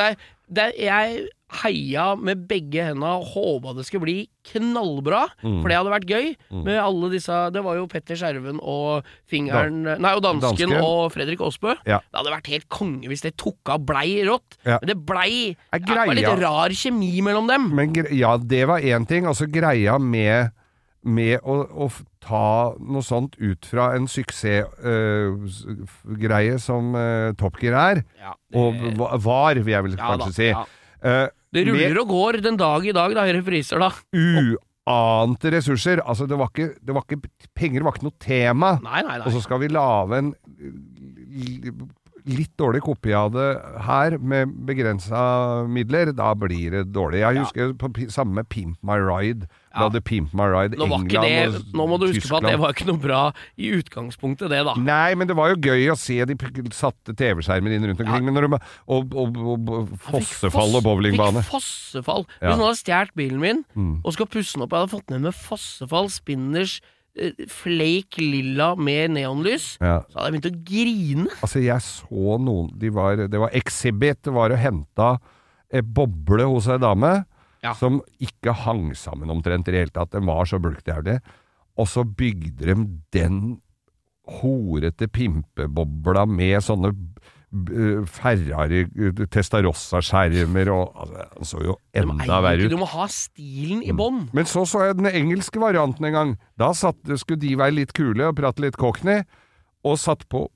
det 0.52 0.64
er 0.68 0.74
Jeg 0.76 1.28
heia 1.52 2.16
med 2.16 2.48
begge 2.48 2.84
henda 2.88 3.10
og 3.20 3.26
håpa 3.34 3.74
det 3.76 3.84
skulle 3.88 4.06
bli 4.06 4.30
knallbra, 4.48 5.26
Mm. 5.44 5.62
for 5.62 5.68
det 5.70 5.78
hadde 5.78 5.92
vært 5.92 6.08
gøy. 6.10 6.36
Med 6.64 6.78
alle 6.80 7.10
disse 7.12 7.52
Det 7.52 7.62
var 7.64 7.76
jo 7.76 7.88
Petter 7.92 8.16
Skjerven 8.16 8.60
og 8.64 9.04
fingeren 9.30 9.84
Nei, 10.00 10.14
og 10.16 10.22
dansken, 10.24 10.70
Dansken. 10.72 10.82
og 10.82 11.12
Fredrik 11.12 11.40
Aasbø. 11.44 11.76
Ja. 11.86 11.98
Det 12.00 12.18
hadde 12.22 12.32
vært 12.38 12.48
helt 12.54 12.70
konge 12.70 13.08
hvis 13.12 13.22
det 13.26 13.36
tok 13.38 13.70
av 13.70 13.80
blei 13.86 14.24
rått. 14.26 14.58
Ja. 14.66 14.78
Men 14.82 14.88
det 14.94 14.98
blei 15.06 15.56
Det 15.74 15.90
var 15.90 16.14
litt 16.16 16.40
rar 16.42 16.70
kjemi 16.70 17.22
mellom 17.22 17.48
dem. 17.52 17.70
Men 17.76 17.94
ja, 18.16 18.38
det 18.38 18.66
var 18.68 18.80
én 18.80 19.06
ting. 19.08 19.26
Altså 19.28 19.46
greia 19.52 19.98
med, 20.00 20.52
med 21.04 21.40
å, 21.44 21.66
å 21.68 21.92
ta 22.22 22.74
noe 22.80 23.02
sånt 23.04 23.36
ut 23.42 23.66
fra 23.66 23.94
en 23.98 24.08
suksessgreie 24.08 26.60
som 26.62 26.94
uh, 26.96 27.32
Top 27.40 27.58
Gear 27.62 27.76
er, 27.98 28.02
Ja, 28.22 28.34
det, 28.52 28.58
og 28.58 28.74
var, 29.24 29.56
vil 29.60 29.74
jeg 29.74 29.84
vel 29.88 29.96
ja, 29.98 30.08
kanskje 30.16 30.28
da, 30.28 30.32
si. 30.38 30.50
ja. 30.54 30.64
Eh, 31.02 31.28
det 31.54 31.66
ruller 31.68 31.98
og 32.02 32.08
går 32.14 32.42
den 32.46 32.58
dag 32.60 32.86
i 32.88 32.94
dag, 32.96 33.14
da, 33.18 33.26
i 33.28 33.34
repriser, 33.36 33.80
da. 33.82 33.90
uante 34.16 35.52
ressurser. 35.54 36.02
Altså, 36.06 36.28
det 36.28 36.38
var 36.40 36.50
ikke, 36.54 36.70
det 36.82 36.96
var 36.96 37.04
ikke 37.08 37.22
Penger 37.56 37.84
var 37.86 37.96
ikke 37.98 38.08
noe 38.08 38.18
tema. 38.24 38.74
Nei, 38.84 39.02
nei, 39.04 39.18
nei. 39.20 39.26
Og 39.28 39.36
så 39.36 39.42
skal 39.44 39.60
vi 39.62 39.68
lage 39.72 40.18
en 40.22 40.32
litt 42.32 42.52
dårlig 42.60 42.84
kopi 42.86 43.14
av 43.18 43.32
det 43.34 43.48
her, 43.88 44.18
med 44.22 44.52
begrensa 44.68 45.22
midler. 45.70 46.12
Da 46.18 46.34
blir 46.38 46.72
det 46.78 46.84
dårlig. 46.94 47.22
Jeg 47.24 47.36
Ja. 47.36 47.44
husker 47.44 47.74
på 47.74 47.90
samme 48.14 48.36
med 48.42 48.50
Pimp 48.50 48.78
My 48.84 48.98
Ride. 49.02 49.48
Da 49.72 49.86
hadde 49.88 50.02
Pimp 50.04 50.34
My 50.36 50.46
Ride 50.52 50.76
Nå, 50.80 50.86
England 50.86 51.24
det, 51.26 51.36
og 51.48 51.76
nå 51.80 51.86
må 51.88 51.98
du 52.02 52.08
huske 52.10 52.28
på 52.28 52.40
at 52.42 52.48
det 52.50 52.58
var 52.60 52.74
ikke 52.76 52.88
noe 52.90 53.00
bra 53.00 53.22
i 53.56 53.70
utgangspunktet, 53.78 54.50
det, 54.52 54.62
da. 54.68 54.74
Nei, 54.76 55.14
men 55.16 55.30
det 55.30 55.36
var 55.40 55.54
jo 55.54 55.60
gøy 55.64 55.86
å 55.94 55.96
se 56.00 56.18
de 56.28 56.36
satte 56.76 57.16
TV-skjermen 57.16 57.72
inn 57.78 57.88
rundt 57.88 58.04
omkring. 58.04 58.28
Ja. 58.28 58.44
De, 58.48 58.60
og, 58.92 59.16
og, 59.16 59.38
og, 59.56 59.70
og 59.80 59.94
fossefall 60.10 60.76
og 60.80 60.84
bowlingbane. 60.90 61.44
Fikk 61.46 61.56
fossefall. 61.56 62.28
Hvis 62.42 62.50
noen 62.58 62.66
hadde 62.68 62.82
stjålet 62.84 63.16
bilen 63.16 63.40
min 63.44 63.64
Mm. 63.72 64.02
og 64.04 64.14
skal 64.16 64.28
pusse 64.28 64.56
den 64.58 64.64
opp 64.66 64.74
Jeg 64.74 64.82
hadde 64.84 64.92
fått 64.92 65.08
den 65.12 65.22
med 65.24 65.36
fossefall, 65.38 66.10
spinners, 66.12 66.80
eh, 67.16 67.32
flake 67.48 68.20
lilla 68.20 68.74
med 68.76 69.12
neonlys. 69.16 69.78
Ja. 69.80 70.02
Så 70.12 70.18
hadde 70.20 70.32
jeg 70.32 70.36
begynt 70.36 70.50
å 70.52 70.64
grine. 70.72 71.28
Altså, 71.42 71.62
jeg 71.64 71.80
så 71.86 72.38
noen 72.42 72.72
de 72.80 72.90
var, 72.92 73.16
Det 73.32 73.40
var 73.40 73.54
Exhibit. 73.56 74.22
Det 74.24 74.34
var 74.36 74.52
å 74.52 74.60
hente 74.60 75.10
en 75.72 75.94
boble 75.96 76.44
hos 76.52 76.68
ei 76.68 76.78
dame 76.82 77.14
Ja. 77.62 77.76
som 77.78 78.00
ikke 78.20 78.56
hang 78.58 78.96
sammen 78.98 79.30
omtrent 79.30 79.68
i 79.70 79.76
det 79.76 79.84
hele 79.86 79.94
tatt. 79.94 80.12
Den 80.16 80.26
var 80.26 80.48
så 80.50 80.58
bulkdævlig. 80.62 81.20
Og 81.78 81.88
så 81.88 82.04
bygde 82.04 82.72
de 82.72 82.76
den 83.14 83.38
horete 84.32 85.08
pimpebobla 85.08 86.26
med 86.30 86.62
sånne 86.66 86.94
Ferrari, 88.08 88.86
eh, 88.88 89.26
Testarossa-skjermer 89.28 90.70
og 90.72 90.94
altså, 90.96 91.26
Den 91.36 91.50
så 91.50 91.64
jo 91.66 91.76
enda 91.94 92.38
verre 92.46 92.64
ut. 92.66 92.72
du 92.72 92.78
må 92.80 92.88
ha 92.88 93.08
stilen 93.12 93.84
i 93.84 93.92
bånn. 93.92 94.30
Men 94.32 94.46
så 94.48 94.64
så 94.66 94.86
jeg 94.86 94.98
den 95.02 95.10
engelske 95.12 95.60
varianten 95.60 96.06
en 96.08 96.14
gang. 96.14 96.38
Da 96.58 96.72
satt, 96.72 96.96
skulle 97.20 97.42
de 97.42 97.58
være 97.60 97.76
litt 97.76 97.94
kule 97.94 98.30
og 98.30 98.38
prate 98.40 98.64
litt 98.64 98.78
cockney, 98.80 99.26
og 99.84 100.00
satt 100.00 100.28
på 100.30 100.48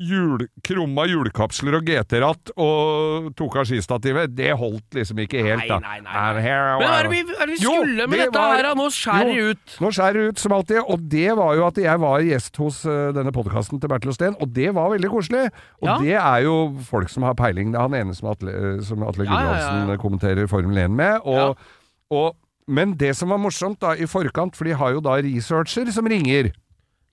jul, 0.00 0.46
krumma 0.64 1.04
hjulkapsler 1.10 1.74
og 1.76 1.84
GT-ratt 1.84 2.52
og 2.56 3.26
tok 3.36 3.58
av 3.60 3.66
skistativet. 3.68 4.32
Det 4.34 4.54
holdt 4.56 4.96
liksom 4.96 5.20
ikke 5.26 5.42
helt, 5.44 5.66
da. 5.68 5.76
Nei, 5.84 5.98
nei, 6.00 6.14
nei, 6.14 6.42
here 6.44 6.78
Men 6.80 6.86
hva 6.88 6.94
er 6.96 7.08
det 7.08 7.12
vi, 7.12 7.20
er 7.36 7.50
det 7.50 7.56
vi 7.58 7.64
Jo, 7.66 7.74
skulle 7.82 8.06
med 8.08 8.16
det 8.16 8.26
dette 8.30 8.38
var- 8.40 8.56
her? 8.56 8.62
da? 8.70 8.72
Nå 8.80 8.86
skjærer 8.96 9.30
det 9.34 9.44
ut. 9.50 9.76
Nå 9.84 9.92
skjærer 9.92 10.18
det 10.22 10.28
ut 10.32 10.38
som 10.46 10.52
alltid, 10.56 10.80
og 10.88 11.04
det 11.12 11.36
var 11.36 11.54
jo 11.60 11.66
at 11.68 11.76
jeg 11.84 12.00
var 12.06 12.20
gjest 12.30 12.56
hos 12.64 12.80
uh, 12.88 13.12
denne 13.12 13.32
podkasten 13.36 13.80
til 13.82 13.92
Bertil 13.92 14.14
Osten, 14.14 14.36
og 14.40 14.52
det 14.56 14.70
var 14.74 14.90
veldig 14.94 15.10
koselig. 15.12 15.46
Og 15.82 15.88
Ja. 15.90 15.98
det 16.00 16.16
er 16.16 16.38
jo 16.48 16.56
folk 16.88 17.08
som 17.12 17.22
har 17.28 17.34
peiling. 17.34 17.72
Det 17.72 17.78
er 17.78 17.88
han 17.88 17.94
ene 18.00 18.14
som 18.16 18.30
Atle, 18.32 18.50
eh, 18.56 18.80
som 18.82 19.02
Atle 19.04 19.24
Ja, 19.24 19.30
ja, 19.30 19.36
ja, 19.36 19.44
Gulbrandsen 19.44 19.88
ja. 19.92 19.96
kommenterer 20.00 20.48
Formel 20.48 20.78
1 20.78 20.90
med. 20.96 21.20
Og, 21.24 21.56
og, 22.10 22.36
men 22.66 22.94
det 22.96 23.14
som 23.16 23.28
var 23.28 23.38
morsomt 23.38 23.80
da 23.82 23.92
i 23.98 24.06
forkant, 24.06 24.56
for 24.56 24.64
de 24.64 24.72
har 24.78 24.92
jo 24.96 25.00
da 25.04 25.18
researcher 25.20 25.90
som 25.92 26.06
ringer. 26.06 26.52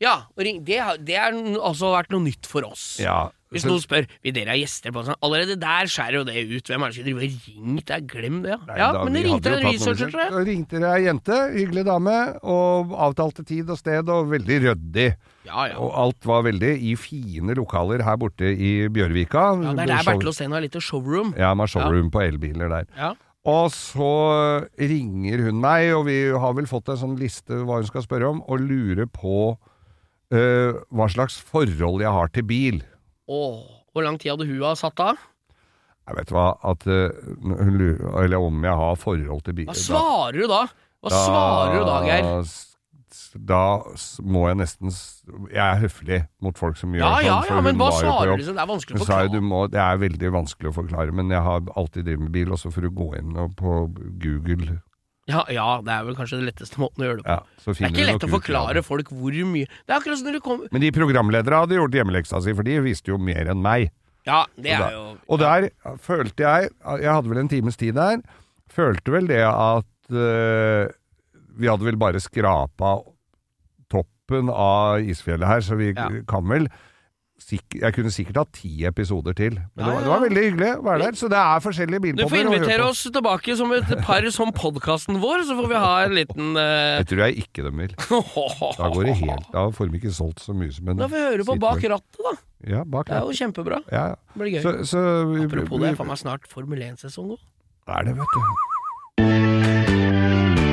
Ja, 0.04 0.16
og 0.38 0.44
ring, 0.46 0.60
det, 0.68 0.78
har- 0.84 0.98
det 1.02 1.16
har 1.18 1.34
altså 1.34 1.90
vært 1.96 2.12
noe 2.14 2.22
nytt 2.28 2.46
for 2.46 2.62
oss. 2.68 3.00
Ja, 3.02 3.32
Hvis 3.50 3.64
noen 3.66 3.80
spør 3.80 4.04
vil 4.22 4.34
dere 4.36 4.52
ha 4.52 4.58
gjester 4.60 4.92
på 4.92 5.06
sånn, 5.08 5.16
Allerede 5.24 5.56
der 5.58 5.88
skjærer 5.88 6.18
jo 6.20 6.24
det 6.28 6.36
ut. 6.52 6.68
Hvem 6.68 6.84
er 6.84 6.92
det 6.92 6.98
som 6.98 7.06
driver 7.08 7.24
og 7.24 7.32
ringt? 7.48 7.86
Det 7.88 7.96
er 7.96 8.02
Glem 8.12 8.42
det, 8.44 8.50
ja. 8.52 8.58
Nei, 8.68 8.76
ja 8.82 8.90
da, 8.92 9.04
men 9.08 9.14
vi 9.16 9.22
det 9.24 9.32
hadde 9.32 9.32
ringte 9.32 9.50
jo 9.50 9.56
en 9.56 9.64
tatt 9.64 9.74
researcher, 9.78 10.12
tror 10.12 10.22
jeg. 10.26 10.34
Da 10.36 10.42
ringte 10.52 10.82
det 10.84 10.90
ei 10.92 11.06
jente, 11.08 11.38
hyggelig 11.56 11.86
dame, 11.88 12.16
og 12.44 12.92
avtalte 13.08 13.46
tid 13.48 13.72
og 13.74 13.80
sted, 13.80 14.12
og 14.12 14.28
veldig 14.36 14.58
ryddig. 14.68 15.08
Ja, 15.48 15.64
ja. 15.72 15.78
Og 15.80 15.96
alt 16.04 16.28
var 16.28 16.44
veldig 16.44 16.74
i 16.92 16.94
fine 17.00 17.56
lokaler 17.56 18.04
her 18.04 18.20
borte 18.20 18.52
i 18.52 18.74
Bjørvika. 18.92 19.46
ja 19.64 19.74
det 19.80 19.86
er 19.88 19.94
der 19.96 20.04
Bertil 20.12 20.28
Osten 20.34 20.52
har 20.52 20.62
lite 20.68 20.84
showroom. 20.84 21.32
Ja, 21.40 21.54
med 21.56 21.72
showroom 21.72 22.12
på 22.12 22.22
elbiler 22.28 22.68
der. 22.70 22.86
Ja. 23.00 23.14
Og 23.48 23.72
så 23.72 24.12
ringer 24.76 25.46
hun 25.48 25.62
meg, 25.64 25.94
og 25.96 26.06
vi 26.10 26.18
har 26.36 26.54
vel 26.58 26.68
fått 26.68 26.90
en 26.92 27.00
sånn 27.00 27.18
liste 27.20 27.64
hva 27.64 27.80
hun 27.80 27.88
skal 27.88 28.04
spørre 28.04 28.28
om, 28.34 28.44
og 28.44 28.60
lurer 28.60 29.08
på 29.08 29.56
eh, 30.34 30.78
hva 30.92 31.08
slags 31.12 31.40
forhold 31.40 32.04
jeg 32.04 32.12
har 32.14 32.32
til 32.36 32.46
bil. 32.48 32.80
Åh, 33.28 33.60
hvor 33.94 34.06
lang 34.06 34.20
tid 34.20 34.34
hadde 34.36 34.48
hun 34.50 34.64
ha 34.66 34.76
satt 34.80 35.00
av? 35.04 35.20
Jeg 36.08 36.16
vet 36.22 36.30
hva, 36.32 36.48
at 36.64 36.88
eh, 36.88 37.12
hun 37.44 37.76
lurer, 37.76 38.24
eller 38.24 38.40
om 38.48 38.64
jeg 38.64 38.80
har 38.84 38.96
forhold 39.02 39.44
til 39.44 39.58
bil. 39.60 39.68
Hva 39.68 39.76
svarer 39.76 40.40
du 40.40 40.48
da? 40.48 40.64
Hva 41.04 41.12
svarer 41.14 41.76
du 41.78 41.86
da, 41.88 42.00
Geir? 42.08 42.48
Da 43.48 43.60
må 44.26 44.44
jeg 44.48 44.58
nesten 44.60 44.92
Jeg 45.52 45.62
er 45.62 45.80
høflig 45.82 46.18
mot 46.44 46.58
folk 46.58 46.78
som 46.80 46.94
gjør 46.96 47.02
Ja, 47.04 47.12
sånn. 47.18 47.26
ja, 47.28 47.36
for 47.46 47.56
ja, 47.56 47.62
men 47.66 47.80
hva 47.80 47.88
svarer 47.94 48.32
du? 48.38 48.44
Det 48.46 48.54
er 48.62 48.70
vanskelig 48.70 48.98
å 48.98 49.02
forklare. 49.04 49.30
forklare. 49.30 49.44
må 49.50 49.60
Det 49.74 49.82
er 49.84 50.02
veldig 50.02 50.32
vanskelig 50.36 50.70
å 50.72 50.76
forklare, 50.76 51.16
men 51.20 51.34
jeg 51.34 51.44
har 51.48 51.62
alltid 51.76 52.08
drevet 52.08 52.24
med 52.28 52.34
bil, 52.36 52.52
og 52.56 52.62
så 52.62 52.72
får 52.74 52.88
du 52.88 52.90
gå 52.98 53.08
inn 53.20 53.34
på 53.58 53.76
Google. 54.24 54.78
Ja, 55.28 55.42
ja, 55.52 55.66
det 55.84 55.92
er 55.92 56.06
vel 56.08 56.16
kanskje 56.16 56.38
den 56.40 56.46
letteste 56.48 56.80
måten 56.80 57.04
å 57.04 57.08
gjøre 57.10 57.18
det 57.20 57.26
på. 57.28 57.34
Ja, 57.36 57.42
Det 57.68 57.84
er 57.84 57.90
ikke 57.92 58.06
lett 58.08 58.24
å 58.24 58.30
forklare 58.32 58.84
folk 58.86 59.10
hvor 59.12 59.36
mye 59.52 59.68
Det 59.68 59.92
er 59.92 59.98
akkurat 60.00 60.22
som 60.22 60.28
når 60.30 60.38
du 60.38 60.44
kommer 60.46 60.70
Men 60.72 60.82
de 60.86 60.92
programledere 60.96 61.60
hadde 61.64 61.76
gjort 61.76 61.98
hjemmeleksa 62.00 62.40
si, 62.46 62.54
for 62.56 62.64
de 62.64 62.78
visste 62.86 63.12
jo 63.12 63.18
mer 63.20 63.50
enn 63.52 63.60
meg. 63.62 63.90
Ja, 64.28 64.46
det 64.56 64.72
er 64.78 64.96
jo 64.96 65.04
Og 65.28 65.40
der 65.44 65.68
følte 66.04 66.44
jeg 66.48 66.72
Jeg 67.04 67.12
hadde 67.12 67.30
vel 67.34 67.42
en 67.44 67.52
times 67.52 67.76
tid 67.80 67.96
der. 68.00 68.24
Følte 68.72 69.12
vel 69.18 69.28
det 69.28 69.44
at 69.44 70.16
eh, 70.16 70.88
Vi 71.60 71.68
hadde 71.72 71.88
vel 71.88 72.00
bare 72.00 72.20
skrapa 72.24 72.96
toppen 73.92 74.50
av 74.52 75.00
isfjellet 75.04 75.48
her, 75.48 75.62
så 75.64 75.76
vi 75.80 75.92
Ja. 75.96 76.10
kan 76.28 76.48
vel 76.48 76.68
Jeg 77.48 77.94
kunne 77.94 78.10
sikkert 78.12 78.40
hatt 78.42 78.50
ti 78.58 78.72
episoder 78.90 79.36
til. 79.38 79.60
Men 79.78 79.86
Ja, 79.86 79.86
det, 79.86 79.86
var, 79.86 79.94
ja, 79.94 80.00
det 80.02 80.10
var 80.10 80.22
veldig 80.26 80.44
hyggelig 80.48 80.70
å 80.74 80.82
være 80.88 81.00
der. 81.06 81.18
Så 81.20 81.30
det 81.32 81.38
er 81.38 81.62
forskjellige 81.64 82.16
Du 82.18 82.24
får 82.28 82.42
invitere 82.42 82.88
oss 82.90 83.04
tilbake 83.14 83.56
som 83.60 83.72
et 83.78 83.92
par 84.04 84.26
som 84.34 84.52
podkasten 84.58 85.20
vår, 85.22 85.46
så 85.48 85.56
får 85.60 85.70
vi 85.70 85.78
ha 85.86 85.94
en 86.08 86.16
liten 86.18 86.58
uh... 86.58 86.98
Det 86.98 87.08
tror 87.14 87.24
jeg 87.28 87.46
ikke 87.46 87.64
de 87.68 87.72
vil. 87.78 87.94
Da 88.02 88.90
går 88.92 89.10
det 89.12 89.16
helt 89.22 89.48
Da 89.54 89.68
får 89.70 89.94
de 89.94 90.02
ikke 90.02 90.14
solgt 90.18 90.42
så 90.44 90.58
mye 90.58 90.74
som 90.74 90.90
en 90.90 90.98
Da 91.04 91.08
får 91.08 91.16
vi 91.16 91.26
høre 91.30 91.48
på 91.48 91.60
Bak 91.62 91.88
rattet, 91.94 92.22
da. 92.26 92.36
Ja, 92.68 92.82
bak 92.84 93.06
Det 93.12 93.20
er 93.20 93.28
jo 93.30 93.38
kjempebra. 93.38 93.84
Ja. 93.94 94.06
Det 94.34 94.42
blir 94.42 94.58
gøy. 94.58 94.64
Så, 94.66 94.74
så 94.90 95.00
vi- 95.30 95.46
Apropos 95.46 95.78
det, 95.80 95.94
jeg 95.94 96.02
faen 96.02 96.10
meg 96.10 96.18
snart 96.26 96.50
Formel 96.52 96.82
1-sesong 96.90 97.38
òg. 97.38 97.42
Det 97.88 97.94
er 97.96 98.10
det, 98.10 98.18
vet 98.18 98.32
du. 98.34 98.42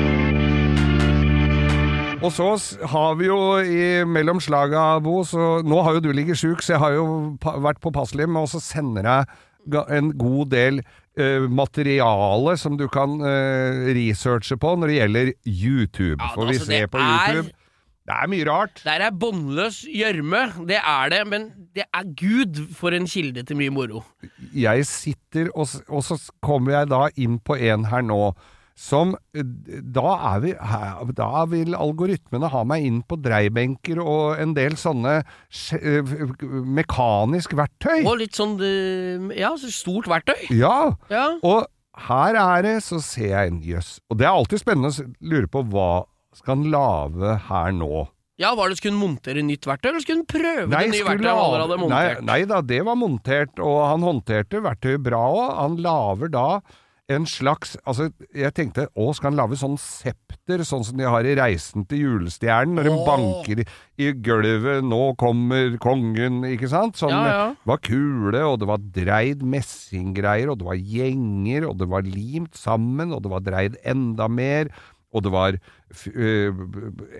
Og 2.25 2.33
så 2.33 2.49
har 2.91 3.15
vi 3.19 3.29
jo 3.29 3.39
i 3.61 4.03
mellom 4.09 4.39
slaga, 4.41 4.99
Bo, 5.03 5.19
så 5.27 5.59
nå 5.65 5.81
har 5.85 5.97
jo 5.97 6.05
du 6.07 6.11
ligget 6.15 6.39
sjuk, 6.41 6.63
så 6.65 6.75
jeg 6.75 6.81
har 6.83 6.95
jo 6.97 7.07
vært 7.61 7.81
påpasselig 7.83 8.27
med 8.27 8.45
å 8.47 8.61
sende 8.63 9.05
deg 9.05 9.83
en 9.93 10.13
god 10.17 10.53
del 10.53 10.83
Uh, 11.15 11.45
materiale 11.47 12.57
som 12.59 12.73
du 12.75 12.89
kan 12.91 13.13
uh, 13.23 13.85
researche 13.95 14.57
på 14.59 14.73
når 14.75 14.89
det 14.91 14.95
gjelder 14.97 15.29
YouTube. 15.47 16.17
Ja, 16.19 16.33
For 16.33 16.49
vi 16.49 16.57
altså, 16.57 16.65
se 16.67 16.79
det 16.81 16.89
på 16.91 16.99
er- 16.99 17.37
Det 18.05 18.13
er 18.17 18.27
mye 18.27 18.45
rart. 18.49 18.81
Der 18.83 18.99
er 19.05 19.11
båndløs 19.15 19.77
gjørme, 19.87 20.41
det 20.67 20.81
er 20.83 21.09
det, 21.09 21.21
men 21.31 21.45
det 21.73 21.85
er 21.87 22.03
gud 22.19 22.59
for 22.75 22.91
en 22.91 23.07
kilde 23.07 23.45
til 23.47 23.55
mye 23.55 23.71
moro. 23.71 24.03
jeg 24.53 24.85
sitter, 24.85 25.47
og, 25.55 25.71
og 25.87 26.03
så 26.03 26.19
kommer 26.43 26.75
jeg 26.81 26.89
da 26.91 27.07
inn 27.15 27.39
på 27.39 27.55
en 27.55 27.87
her 27.87 28.03
nå, 28.03 28.35
som 28.75 29.13
eh, 29.35 29.43
Da 29.95 30.15
er 30.35 30.41
vi 30.43 30.51
Da 31.15 31.45
vil 31.47 31.75
algoritmene 31.79 32.49
ha 32.51 32.63
meg 32.67 32.83
inn 32.83 32.97
på 33.07 33.17
dreibenker 33.23 34.01
og 34.03 34.41
en 34.41 34.55
del 34.57 34.75
sånne 34.79 35.21
eh, 35.21 36.15
mekanisk 36.51 37.55
verktøy. 37.55 38.03
Og 38.03 38.19
litt 38.19 38.35
sånn 38.35 38.57
eh, 38.59 39.31
Ja, 39.39 39.53
så 39.59 39.71
stort 39.71 40.09
verktøy. 40.11 40.49
Ja! 40.55 40.91
Ja. 41.11 41.29
Og 41.43 41.65
her 42.09 42.35
er 42.35 42.65
det, 42.65 42.75
så 42.83 42.99
ser 42.99 43.31
jeg 43.31 43.53
en 43.53 43.61
jøss. 43.63 43.95
Og 44.11 44.19
det 44.19 44.27
er 44.27 44.35
alltid 44.35 44.59
spennende 44.59 44.91
å 44.91 45.07
lure 45.23 45.47
på 45.47 45.63
hva 45.71 46.03
skal 46.35 46.57
han 46.57 46.67
lage 46.73 47.37
her 47.47 47.71
nå? 47.71 48.03
ja, 48.35 48.49
var 48.51 48.67
det 48.67 48.75
Skulle 48.81 48.97
hun 48.97 49.13
montere 49.13 49.39
nytt 49.47 49.63
verktøy, 49.63 49.93
eller 49.93 50.03
skulle 50.03 50.19
hun 50.19 50.27
prøve 50.27 50.65
Nei, 50.67 50.81
det 50.83 50.97
nye 50.97 51.05
verktøyet 51.07 51.29
han 51.29 51.39
allerede 51.39 51.63
hadde 51.63 51.77
nei, 51.77 51.85
montert? 51.85 52.25
nei 52.27 52.39
da, 52.49 52.57
det 52.73 52.79
var 52.83 52.97
montert, 52.99 53.61
og 53.63 53.77
han 53.85 54.03
håndterte 54.03 54.59
verktøyet 54.65 55.05
bra 55.05 55.21
òg. 55.31 55.45
Han 55.61 55.77
lager 55.85 56.33
da 56.33 56.47
en 57.11 57.25
slags 57.29 57.75
Altså, 57.85 58.07
jeg 58.33 58.53
tenkte 58.57 58.87
å, 58.97 59.11
skal 59.13 59.29
han 59.31 59.37
lage 59.37 59.57
sånn 59.59 59.75
septer, 59.77 60.63
sånn 60.65 60.83
som 60.87 60.97
de 60.97 61.05
har 61.05 61.25
i 61.27 61.35
Reisen 61.37 61.85
til 61.89 62.01
julestjernen, 62.01 62.75
når 62.79 62.87
de 62.89 62.95
banker 63.05 63.61
i, 63.61 63.65
i 64.01 64.07
gulvet 64.25 64.81
'Nå 64.85 65.15
kommer 65.21 65.77
kongen', 65.81 66.41
ikke 66.49 66.69
sant? 66.71 66.97
Sånn, 66.97 67.13
Ja, 67.13 67.27
ja. 67.29 67.45
Det 67.53 67.69
var 67.69 67.77
kule, 67.85 68.41
og 68.45 68.59
det 68.59 68.67
var 68.67 68.81
dreid 68.81 69.43
messinggreier, 69.45 70.49
og 70.49 70.59
det 70.59 70.65
var 70.65 70.81
gjenger, 70.81 71.69
og 71.69 71.77
det 71.77 71.89
var 71.89 72.01
limt 72.09 72.57
sammen, 72.57 73.13
og 73.13 73.21
det 73.23 73.31
var 73.31 73.45
dreid 73.45 73.77
enda 73.85 74.27
mer. 74.27 74.69
Og 75.13 75.23
det 75.23 75.31
var 75.31 75.55
øh, 75.55 76.53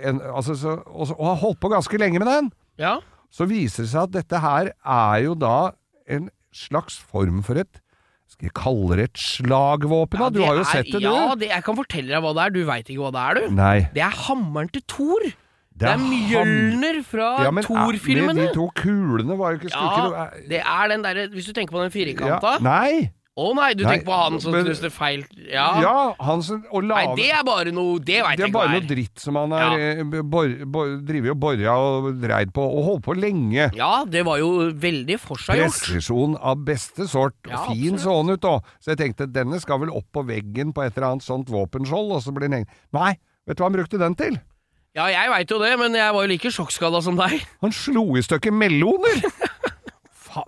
en, 0.03 0.21
altså, 0.21 0.55
så, 0.59 0.79
og, 0.85 1.13
og 1.15 1.25
har 1.29 1.41
holdt 1.45 1.61
på 1.61 1.69
ganske 1.71 1.97
lenge 2.01 2.19
med 2.19 2.27
den 2.27 2.51
Ja. 2.77 2.97
så 3.31 3.45
viser 3.47 3.83
det 3.85 3.91
seg 3.93 4.01
at 4.09 4.11
dette 4.17 4.41
her 4.41 4.71
er 4.83 5.23
jo 5.23 5.35
da 5.35 5.71
en 6.09 6.29
slags 6.51 6.97
form 6.99 7.41
for 7.43 7.55
et 7.55 7.79
Skal 8.35 8.49
jeg 8.49 8.53
kalle 8.57 8.95
det 8.99 9.03
et 9.09 9.21
slagvåpen? 9.21 10.19
da? 10.19 10.25
Ja, 10.25 10.29
du 10.29 10.41
har 10.43 10.55
jo 10.59 10.65
er- 10.65 10.71
sett 10.71 10.91
det, 10.91 10.99
du. 10.99 11.07
Ja, 11.07 11.35
det, 11.39 11.47
jeg 11.49 11.63
kan 11.63 11.75
fortelle 11.75 12.11
deg 12.11 12.21
hva 12.25 12.33
det 12.35 12.43
er. 12.45 12.49
Du 12.51 12.61
veit 12.67 12.85
ikke 12.91 13.01
hva 13.05 13.11
det 13.15 13.23
er, 13.23 13.33
du. 13.39 13.55
Nei. 13.55 13.79
Det 13.95 14.03
er 14.03 14.11
hammeren 14.27 14.71
til 14.71 14.83
Thor. 14.87 15.23
Det 15.23 15.83
Det 15.83 15.87
er, 15.89 15.95
er 15.95 16.03
Mjølner 16.07 17.03
fra 17.03 17.29
Ja, 17.43 17.51
Thor-filmene. 17.51 18.45
De 18.47 18.53
to 18.55 18.69
kulene 18.75 19.35
var 19.37 19.55
jo 19.55 19.59
ikke 19.59 19.71
skulle 19.73 20.11
Ja, 20.15 20.29
det 20.47 20.61
er 20.63 20.87
den 20.87 21.01
derre 21.03 21.27
Hvis 21.33 21.49
du 21.49 21.51
tenker 21.51 21.75
på 21.75 21.81
den 21.83 21.91
ja, 21.91 22.39
firkanta 22.39 22.53
Å 23.35 23.49
Nei! 23.51 23.73
du 23.75 23.83
Nei, 23.83 23.97
tenker 23.97 24.05
på 24.07 24.15
han 24.15 24.39
som 24.39 24.53
men- 24.55 24.63
knuste 24.63 24.87
feil 24.95 25.25
Ja. 25.51 25.65
Ja, 25.83 26.15
han 26.23 26.41
som 26.41 26.61
Og 26.71 26.85
Nei, 26.87 27.01
det 27.17 27.25
er 27.35 27.41
bare 27.43 27.73
noe 27.75 27.97
Det 27.99 28.21
veit 28.23 28.37
det 28.37 28.45
jeg 28.45 28.45
er 28.45 28.47
ikke 28.47 28.53
bare 28.53 28.69
noe 28.71 28.79
er. 28.79 28.87
dritt 28.87 29.19
som 29.19 29.35
han 29.35 29.51
har 29.51 29.73
Ja. 29.75 29.89
eh, 29.99 30.03
drivet 31.03 31.31
og 31.33 31.39
bora 31.43 31.73
og 31.75 32.07
dreid 32.21 32.53
på, 32.55 32.63
og 32.63 32.85
holdt 32.85 33.03
på 33.03 33.15
lenge. 33.19 33.67
Ja, 33.75 34.05
det 34.05 34.23
var 34.25 34.37
jo 34.39 34.71
veldig 34.71 35.19
forseggjort. 35.19 35.75
Presisjon 35.83 36.37
av 36.41 36.63
beste 36.63 37.07
sort. 37.11 37.35
Ja, 37.49 37.65
fin 37.67 37.97
så 37.99 38.15
han 38.23 38.29
ut 38.31 38.41
òg. 38.47 38.63
Så 38.79 38.95
jeg 38.95 38.99
tenkte 39.03 39.27
denne 39.31 39.59
skal 39.59 39.79
vel 39.79 39.89
opp 39.91 40.07
på 40.13 40.23
veggen 40.25 40.71
på 40.73 40.85
et 40.85 40.95
eller 40.97 41.11
annet 41.11 41.23
sånt 41.27 41.47
våpenskjold, 41.51 42.15
og 42.15 42.21
så 42.23 42.31
blir 42.33 42.47
den 42.49 42.63
hengt 42.63 42.69
Nei, 42.93 43.17
vet 43.45 43.57
du 43.57 43.63
hva 43.63 43.69
han 43.69 43.75
brukte 43.75 43.99
den 43.99 44.15
til? 44.15 44.39
Ja, 44.95 45.07
jeg 45.11 45.29
veit 45.29 45.49
jo 45.51 45.59
det, 45.59 45.77
men 45.77 45.91
jeg 45.93 46.13
var 46.13 46.23
jo 46.23 46.27
like 46.31 46.47
sjokkskada 46.55 47.03
som 47.03 47.17
deg. 47.17 47.41
Han 47.61 47.71
slo 47.75 48.15
i 48.15 48.21
stykker 48.23 48.53
meloner! 48.55 49.19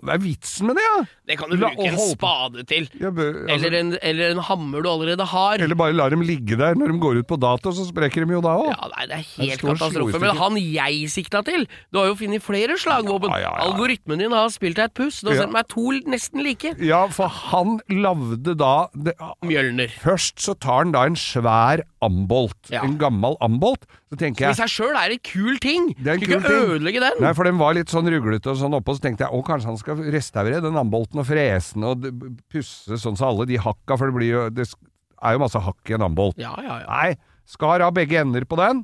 Hva 0.04 0.14
er 0.14 0.20
vitsen 0.24 0.68
med 0.68 0.76
det, 0.80 0.84
da? 0.98 1.06
Det 1.28 1.38
kan 1.40 1.50
du 1.50 1.56
La- 1.58 1.70
bruke 1.74 1.88
en 1.88 1.98
spade 2.00 2.64
til. 2.68 2.88
Ja, 3.00 3.10
bør, 3.12 3.32
altså, 3.48 3.56
Eller 3.68 3.78
en, 3.80 3.92
eller 4.02 4.32
en 4.36 4.42
hammer 4.48 4.82
du 4.84 4.90
allerede 4.90 5.26
har. 5.32 5.58
eller 5.64 5.76
bare 5.76 5.94
la 5.96 6.10
dem 6.10 6.22
ligge 6.22 6.58
der 6.60 6.76
når 6.76 6.92
de 6.94 6.98
går 7.00 7.20
ut 7.22 7.28
på 7.28 7.38
dato, 7.40 7.72
så 7.72 7.86
sprekker 7.90 8.26
de 8.28 8.34
jo 8.38 8.42
da 8.42 8.56
òg. 8.60 8.70
Ja, 8.74 8.90
nei, 8.96 9.06
det 9.08 9.18
er 9.20 9.26
helt 9.44 9.62
katastrofe. 9.62 10.20
Men 10.20 10.36
han 10.38 10.58
jeg 10.58 11.10
sikta 11.14 11.44
til 11.48 11.68
Du 11.94 12.00
har 12.00 12.08
jo 12.12 12.16
funnet 12.16 12.42
flere 12.44 12.78
slagvåpen. 12.78 13.30
Ja, 13.32 13.38
ja, 13.48 13.52
ja. 13.58 13.68
Algoritmen 13.72 14.20
din 14.20 14.32
har 14.32 14.50
spilt 14.50 14.76
deg 14.76 14.86
et 14.92 14.94
puss. 14.94 15.22
Du 15.22 15.30
har 15.30 15.36
Ja. 15.36 15.42
sendt 15.46 15.54
meg 15.54 15.68
to 15.70 15.92
nesten 16.08 16.44
like. 16.44 16.76
Ja, 16.80 17.08
for 17.08 17.28
han 17.28 17.80
lagde 17.90 18.56
da 18.58 18.88
det, 18.96 19.14
Mjølner. 19.44 19.90
Først 20.04 20.40
så 20.40 20.54
tar 20.60 20.84
han 20.84 20.92
da 20.92 21.04
en 21.06 21.16
svær 21.16 21.82
ambolt. 22.02 22.70
Ja. 22.72 22.84
En 22.84 22.98
gammel 22.98 23.36
ambolt. 23.42 23.86
Så 24.08 24.16
tenker 24.20 24.46
I 24.46 24.48
jeg 24.48 24.58
seg 24.62 24.72
sjøl 24.72 24.96
er 24.96 25.12
det 25.12 25.18
kul 25.28 25.58
ting. 25.64 25.90
Det 25.98 26.08
er 26.08 26.16
en 26.16 26.22
Skal 26.22 26.38
ikke 26.38 26.48
kul 26.48 26.76
ødelegge 26.78 27.02
den. 27.04 27.24
Nei, 27.26 27.32
for 27.36 27.50
den 27.50 27.58
var 27.60 27.76
litt 27.76 27.92
sånn 27.92 28.08
ruglete 28.12 28.54
og 28.54 28.60
sånn 28.60 28.78
oppå, 28.78 28.96
så 28.96 29.04
tenkte 29.04 29.26
jeg 29.26 29.36
å, 29.36 29.42
kanskje 29.44 29.68
han 29.68 29.78
han 29.78 29.82
skal 29.82 30.12
restaurere 30.16 30.62
den 30.64 30.80
ambolten 30.80 31.22
og 31.22 31.28
frese 31.28 31.76
den 31.76 31.86
og 31.86 32.06
pusse 32.52 32.98
sånn 33.02 33.18
så 33.20 33.30
alle 33.30 33.46
de 33.50 33.60
hakka, 33.62 33.98
for 33.98 34.10
det 34.10 34.16
blir 34.16 34.32
jo 34.32 34.46
Det 34.50 34.66
er 34.68 35.36
jo 35.36 35.42
masse 35.44 35.60
hakk 35.62 35.92
i 35.92 35.98
en 35.98 36.06
ambolt. 36.08 36.38
Ja, 36.42 36.54
ja, 36.62 36.80
ja. 36.82 36.88
Nei, 36.88 37.18
skar 37.50 37.84
av 37.86 37.94
begge 37.98 38.22
ender 38.22 38.46
på 38.48 38.58
den. 38.60 38.84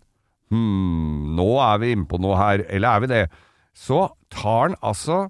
Hm, 0.54 1.34
nå 1.38 1.50
er 1.62 1.82
vi 1.82 1.92
inne 1.96 2.10
på 2.10 2.20
noe 2.22 2.38
her. 2.38 2.66
Eller 2.70 2.90
er 2.90 3.04
vi 3.04 3.12
det? 3.12 3.24
Så 3.74 4.06
tar 4.34 4.70
han 4.70 4.78
altså 4.82 5.28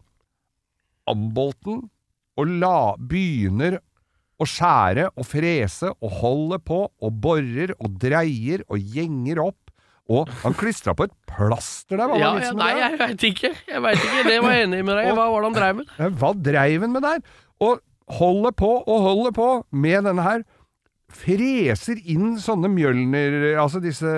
ambolten 1.07 1.83
og 2.39 2.49
la, 2.59 2.95
begynner 2.97 3.77
å 4.41 4.47
skjære 4.49 5.11
og 5.13 5.27
frese 5.27 5.91
og 5.93 6.15
holde 6.21 6.59
på 6.65 6.79
og 6.87 7.19
borer 7.23 7.75
og 7.77 7.99
dreier 8.01 8.63
og 8.67 8.79
gjenger 8.95 9.43
opp. 9.43 9.59
Og 10.11 10.27
han 10.41 10.55
klistra 10.59 10.91
på 10.97 11.05
et 11.07 11.13
plaster 11.29 11.95
der. 11.95 12.09
Hva 12.11 12.17
var 12.17 12.19
Ja, 12.19 12.31
ja, 12.43 12.51
nei, 12.57 12.71
jeg 12.81 12.99
veit 12.99 13.23
ikke. 13.29 13.53
Jeg 13.69 13.83
vet 13.85 14.01
ikke. 14.01 14.25
Det 14.27 14.41
var 14.43 14.57
jeg 14.57 14.67
enig 14.67 14.81
med 14.83 14.99
deg 14.99 15.07
i. 15.07 15.13
Hva 15.19 15.29
var 15.31 15.37
det 15.37 15.47
han 15.47 15.57
dreiv 15.59 15.79
med? 15.79 16.17
Hva 16.19 16.33
dreiv 16.49 16.83
han 16.83 16.95
med 16.95 17.05
der? 17.07 17.23
Og 17.63 17.79
holder 18.19 18.51
på 18.59 18.71
og 18.83 19.07
holder 19.07 19.35
på 19.37 19.47
med 19.71 20.09
denne 20.09 20.25
her. 20.25 20.43
Freser 21.13 21.99
inn 22.09 22.39
sånne 22.41 22.71
mjølner 22.73 23.53
Altså 23.61 23.77
disse 23.83 24.09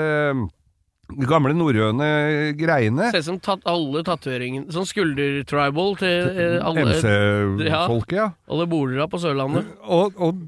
gamle 1.29 1.53
norrøne 1.55 2.07
greiene. 2.57 3.09
Ser 3.13 3.21
ut 3.21 3.27
som 3.27 3.39
tatt 3.43 3.65
alle 3.69 4.01
tatoveringene 4.07 4.73
Sånn 4.73 4.87
skuldertribal 4.89 5.95
til 5.99 6.29
eh, 6.31 6.55
alle, 6.65 6.85
MC-folket, 6.95 8.15
ja. 8.17 8.27
alle 8.49 8.65
bolera 8.71 9.07
på 9.11 9.19
Sørlandet. 9.21 9.67
Og, 9.85 10.17
og 10.17 10.41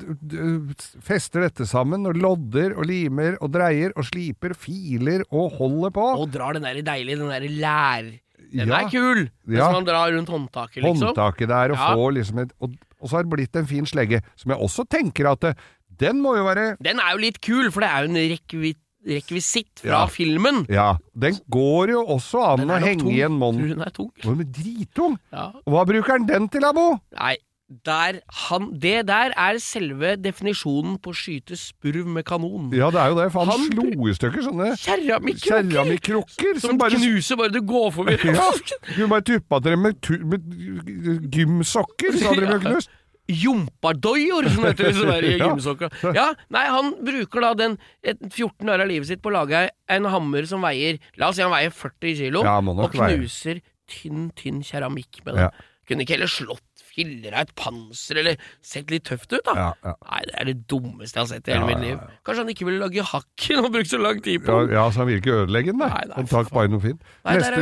fester 1.05 1.45
dette 1.47 1.67
sammen, 1.69 2.07
og 2.09 2.17
lodder 2.17 2.75
og 2.77 2.87
limer 2.89 3.37
og 3.41 3.51
dreier 3.53 3.93
og 3.97 4.07
sliper, 4.09 4.55
filer 4.57 5.23
og 5.29 5.57
holder 5.59 5.93
på. 5.95 6.07
Og 6.23 6.31
drar 6.33 6.57
den 6.57 6.65
der 6.67 6.81
deilige, 6.85 7.19
den 7.21 7.29
der 7.33 7.47
lær... 7.61 8.09
Den 8.47 8.69
Ja. 8.71 8.77
er 8.79 8.89
kul! 8.89 9.25
Hvis 9.45 9.57
Ja. 9.59 9.71
man 9.75 9.83
drar 9.83 10.11
rundt 10.15 10.29
håndtaket, 10.31 10.79
liksom. 10.81 11.09
Håndtaket 11.09 11.49
der, 11.49 11.71
og 11.73 11.77
Ja. 11.77 11.95
får 11.95 12.13
liksom 12.15 12.39
et 12.39 12.53
og, 12.61 12.75
og 13.01 13.09
så 13.09 13.17
har 13.17 13.23
det 13.23 13.29
blitt 13.33 13.55
en 13.59 13.67
fin 13.67 13.85
slegge, 13.85 14.21
som 14.37 14.51
jeg 14.51 14.59
også 14.63 14.85
tenker 14.87 15.27
at 15.31 15.41
det, 15.41 15.55
den 15.99 16.21
må 16.21 16.35
jo 16.37 16.45
være 16.45 16.77
Den 16.81 16.99
er 17.03 17.11
jo 17.11 17.17
litt 17.17 17.41
kul, 17.41 17.69
for 17.71 17.81
det 17.81 17.89
er 17.89 18.05
jo 18.05 18.09
en 18.13 18.15
rekvi 18.31 18.73
rekvisitt 19.07 19.81
fra 19.81 20.03
Ja. 20.03 20.05
filmen. 20.11 20.65
Ja, 20.69 20.97
den 21.17 21.39
går 21.49 21.95
jo 21.95 22.05
også 22.17 22.43
an 22.53 22.67
å 22.69 22.79
henge 22.83 22.99
tung. 23.07 23.13
i 23.15 23.21
en 23.25 23.39
monn. 23.39 23.57
Den 23.69 23.81
er 23.81 23.89
tung? 23.95 24.11
Den 24.23 24.39
er 24.43 24.49
drittung! 24.61 25.17
Ja. 25.33 25.51
Hva 25.65 25.85
bruker 25.87 26.17
han 26.17 26.27
den 26.27 26.49
til, 26.49 26.65
Abo? 26.67 26.99
Nei, 27.17 27.37
der 27.83 28.21
han 28.47 28.69
Det 28.79 29.05
der 29.09 29.33
er 29.35 29.57
selve 29.59 30.13
definisjonen 30.15 30.93
på 31.03 31.11
å 31.11 31.15
skyte 31.17 31.57
spurv 31.59 32.05
med 32.07 32.23
kanon. 32.23 32.69
Ja, 32.71 32.87
det 32.89 33.01
er 33.01 33.09
jo 33.11 33.15
det, 33.19 33.25
for 33.33 33.43
han, 33.43 33.59
Han 33.59 33.71
slo 33.73 34.07
i 34.07 34.13
stykker 34.15 34.45
sånne 34.45 34.69
Keramikkrukker! 34.79 35.71
keramikkrukker 35.73 36.59
Som 36.61 36.69
som 36.69 36.77
bare 36.79 36.95
knuser 36.95 37.35
bare 37.35 37.51
du 37.51 37.59
går 37.67 37.91
forbi. 37.91 38.15
Ja, 38.23 38.51
du 38.95 39.07
bare 39.11 39.21
tuppa 39.21 39.59
til 39.59 39.71
dem 39.75 39.83
med, 39.83 39.99
med 40.31 41.27
gymsokker, 41.35 42.15
så 42.19 42.31
hadde 42.31 42.45
de 42.47 42.53
jo 42.55 42.59
knust. 42.69 42.89
Jompardoior, 43.27 44.47
som 44.53 44.65
heter 44.67 44.91
det 44.91 45.31
Ja. 45.37 45.49
gymsokka. 45.49 45.89
Ja, 46.15 46.27
nei, 46.53 46.65
han 46.71 46.93
bruker 47.03 47.43
da 47.43 47.53
den 47.59 47.77
et 48.03 48.19
14 48.31 48.69
år 48.69 48.83
av 48.85 48.87
livet 48.91 49.09
sitt 49.09 49.21
på 49.23 49.31
å 49.31 49.35
lage 49.39 49.65
en 49.91 50.07
hammer 50.11 50.47
som 50.49 50.63
veier 50.65 50.99
La 51.19 51.29
oss 51.31 51.39
si 51.39 51.43
han 51.45 51.51
veier 51.53 51.73
40 51.75 52.15
kilo, 52.21 52.43
Ja, 52.47 52.57
og 52.61 52.91
knuser 52.95 53.59
veie. 53.59 53.65
tynn, 53.87 54.29
tynn 54.35 54.63
keramikk 54.63 55.23
med 55.25 55.35
den. 55.35 55.43
Ja. 55.47 55.51
Kunne 55.87 56.03
ikke 56.03 56.17
heller 56.17 56.31
slått 56.31 56.76
filler 56.97 57.35
av 57.37 57.45
et 57.45 57.51
panser, 57.59 58.19
eller 58.23 58.39
sett 58.65 58.89
litt 58.91 59.05
tøft 59.07 59.29
ut, 59.35 59.43
da. 59.45 59.53
Ja, 59.57 59.67
ja. 59.85 59.93
Nei, 60.09 60.21
det 60.31 60.35
er 60.41 60.49
det 60.49 60.55
dummeste 60.71 61.19
jeg 61.19 61.23
har 61.23 61.29
sett 61.29 61.47
i 61.51 61.53
hele 61.53 61.67
mitt 61.69 61.83
liv. 61.85 61.99
Kanskje 62.25 62.43
han 62.43 62.51
ikke 62.55 62.67
ville 62.67 62.81
lage 62.81 63.05
hakk 63.13 63.45
og 63.57 63.63
han 63.67 63.73
brukte 63.77 63.93
så 63.93 63.99
lang 64.01 64.21
tid 64.25 64.41
på 64.43 64.51
Ja, 64.55 64.65
den. 64.65 64.75
ja, 64.79 64.85
så 64.91 65.03
han 65.03 65.09
vil 65.11 65.21
ikke 65.21 65.35
ødelegge 65.43 65.71
den, 65.75 65.83
Nei, 65.85 66.03
nei. 66.11 66.25
tar 66.31 66.49
bare 66.51 66.71
noe 66.73 66.81
fint. 66.83 67.01
Neste 67.27 67.61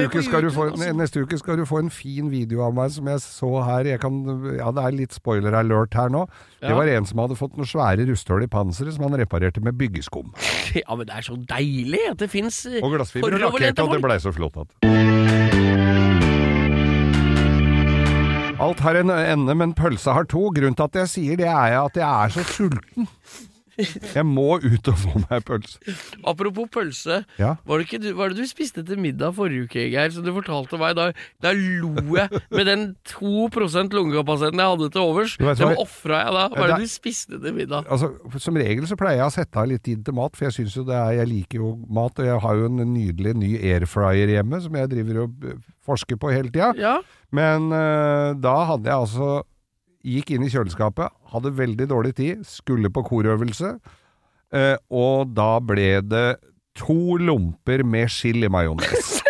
neste 0.95 1.23
uke 1.25 1.38
skal 1.41 1.59
du 1.59 1.65
få 1.67 1.79
en 1.83 1.91
fin 1.93 2.31
video 2.31 2.63
av 2.65 2.73
meg 2.77 2.91
som 2.95 3.07
jeg 3.11 3.21
så 3.25 3.51
her. 3.67 3.89
Jeg 3.91 4.01
kan, 4.03 4.21
ja, 4.57 4.71
det 4.75 4.86
er 4.88 4.95
litt 5.03 5.15
spoiler 5.17 5.55
alert 5.59 5.93
her 5.99 6.09
nå. 6.13 6.25
Det 6.63 6.73
var 6.75 6.89
en 6.95 7.05
som 7.05 7.19
hadde 7.21 7.38
fått 7.38 7.57
noen 7.59 7.69
svære 7.69 8.07
rusthull 8.09 8.45
i 8.45 8.49
panseret 8.49 8.95
som 8.95 9.05
han 9.09 9.19
reparerte 9.19 9.61
med 9.65 9.77
byggeskum. 9.79 10.31
Ja, 10.75 10.91
men 10.97 11.07
det 11.07 11.15
er 11.15 11.23
så 11.23 11.36
deilig 11.49 12.01
at 12.09 12.19
det 12.19 12.27
fins 12.33 12.57
Og 12.81 12.91
glassfiber 12.95 13.38
og 13.38 13.39
lakkerte, 13.45 13.86
og 13.86 13.93
det 13.95 14.01
blei 14.03 14.17
så 14.19 14.33
flott 14.36 14.57
at 14.65 16.04
Alt 18.66 18.82
har 18.82 18.97
en 18.97 19.11
ende, 19.13 19.53
men 19.53 19.76
pølsa 19.78 20.16
har 20.18 20.26
to. 20.32 20.47
Grunnen 20.55 20.78
til 20.78 20.88
at 20.88 20.95
jeg 21.03 21.11
sier 21.11 21.38
det, 21.38 21.49
er 21.51 21.76
at 21.84 21.99
jeg 21.99 22.05
er 22.07 22.34
så 22.34 22.45
sulten. 22.49 23.05
Jeg 24.17 24.26
må 24.28 24.57
ut 24.63 24.89
og 24.91 24.97
få 24.99 25.21
meg 25.26 25.43
pølse. 25.47 25.95
Apropos 26.28 26.69
pølse. 26.71 27.21
Ja. 27.41 27.55
Var 27.67 27.82
det 27.82 27.88
ikke 27.88 28.01
du, 28.03 28.09
var 28.17 28.32
det 28.32 28.39
du 28.39 28.49
spiste 28.49 28.84
til 28.88 28.99
middag 29.01 29.36
forrige 29.38 29.67
uke, 29.67 29.88
Geir? 29.91 30.13
Som 30.15 30.26
du 30.26 30.32
fortalte 30.36 30.80
meg. 30.82 30.95
Da, 30.97 31.09
da 31.43 31.53
lo 31.55 31.93
jeg 32.15 32.41
med 32.55 32.69
den 32.69 32.86
2 33.11 33.49
lungekapasiteten 33.95 34.61
jeg 34.61 34.73
hadde 34.73 34.89
til 34.95 35.03
overs. 35.03 35.38
Den 35.38 35.76
ofra 35.82 36.21
jeg 36.23 36.36
da. 36.38 36.45
Hva 36.53 36.67
er 36.67 36.73
det 36.76 36.88
du 36.88 36.93
spiste 36.93 37.41
til 37.41 37.57
middag? 37.57 37.89
Altså, 37.91 38.13
Som 38.41 38.59
regel 38.59 38.88
så 38.89 38.97
pleier 38.99 39.23
jeg 39.23 39.30
å 39.30 39.36
sette 39.36 39.61
av 39.61 39.69
litt 39.71 39.84
tid 39.86 40.05
til 40.05 40.15
mat, 40.17 40.36
for 40.38 40.47
jeg 40.47 40.59
synes 40.59 40.78
jo 40.80 40.86
det 40.88 40.95
er, 40.95 41.19
jeg 41.21 41.32
liker 41.32 41.63
jo 41.63 41.73
mat. 41.88 42.19
Og 42.21 42.30
jeg 42.30 42.43
har 42.45 42.61
jo 42.61 42.69
en 42.71 42.84
nydelig 42.93 43.36
ny 43.39 43.51
airfryer 43.59 44.36
hjemme 44.38 44.61
som 44.63 44.80
jeg 44.80 44.91
driver 44.91 45.26
og 45.26 45.49
forsker 45.86 46.19
på 46.21 46.32
hele 46.34 46.51
tida. 46.53 46.71
Ja, 46.80 46.99
Men 47.36 47.69
uh, 47.73 48.32
da 48.39 48.55
hadde 48.71 48.89
jeg 48.89 48.95
altså 48.95 49.43
Gikk 50.05 50.35
inn 50.35 50.45
i 50.45 50.51
kjøleskapet, 50.53 51.09
hadde 51.33 51.51
veldig 51.57 51.87
dårlig 51.89 52.13
tid, 52.19 52.43
skulle 52.45 52.91
på 52.93 53.01
korøvelse, 53.07 53.75
eh, 54.53 54.75
og 54.93 55.31
da 55.33 55.55
ble 55.65 56.01
det 56.05 56.27
to 56.77 57.17
lomper 57.17 57.81
med 57.87 58.11
chili-majones. 58.13 59.15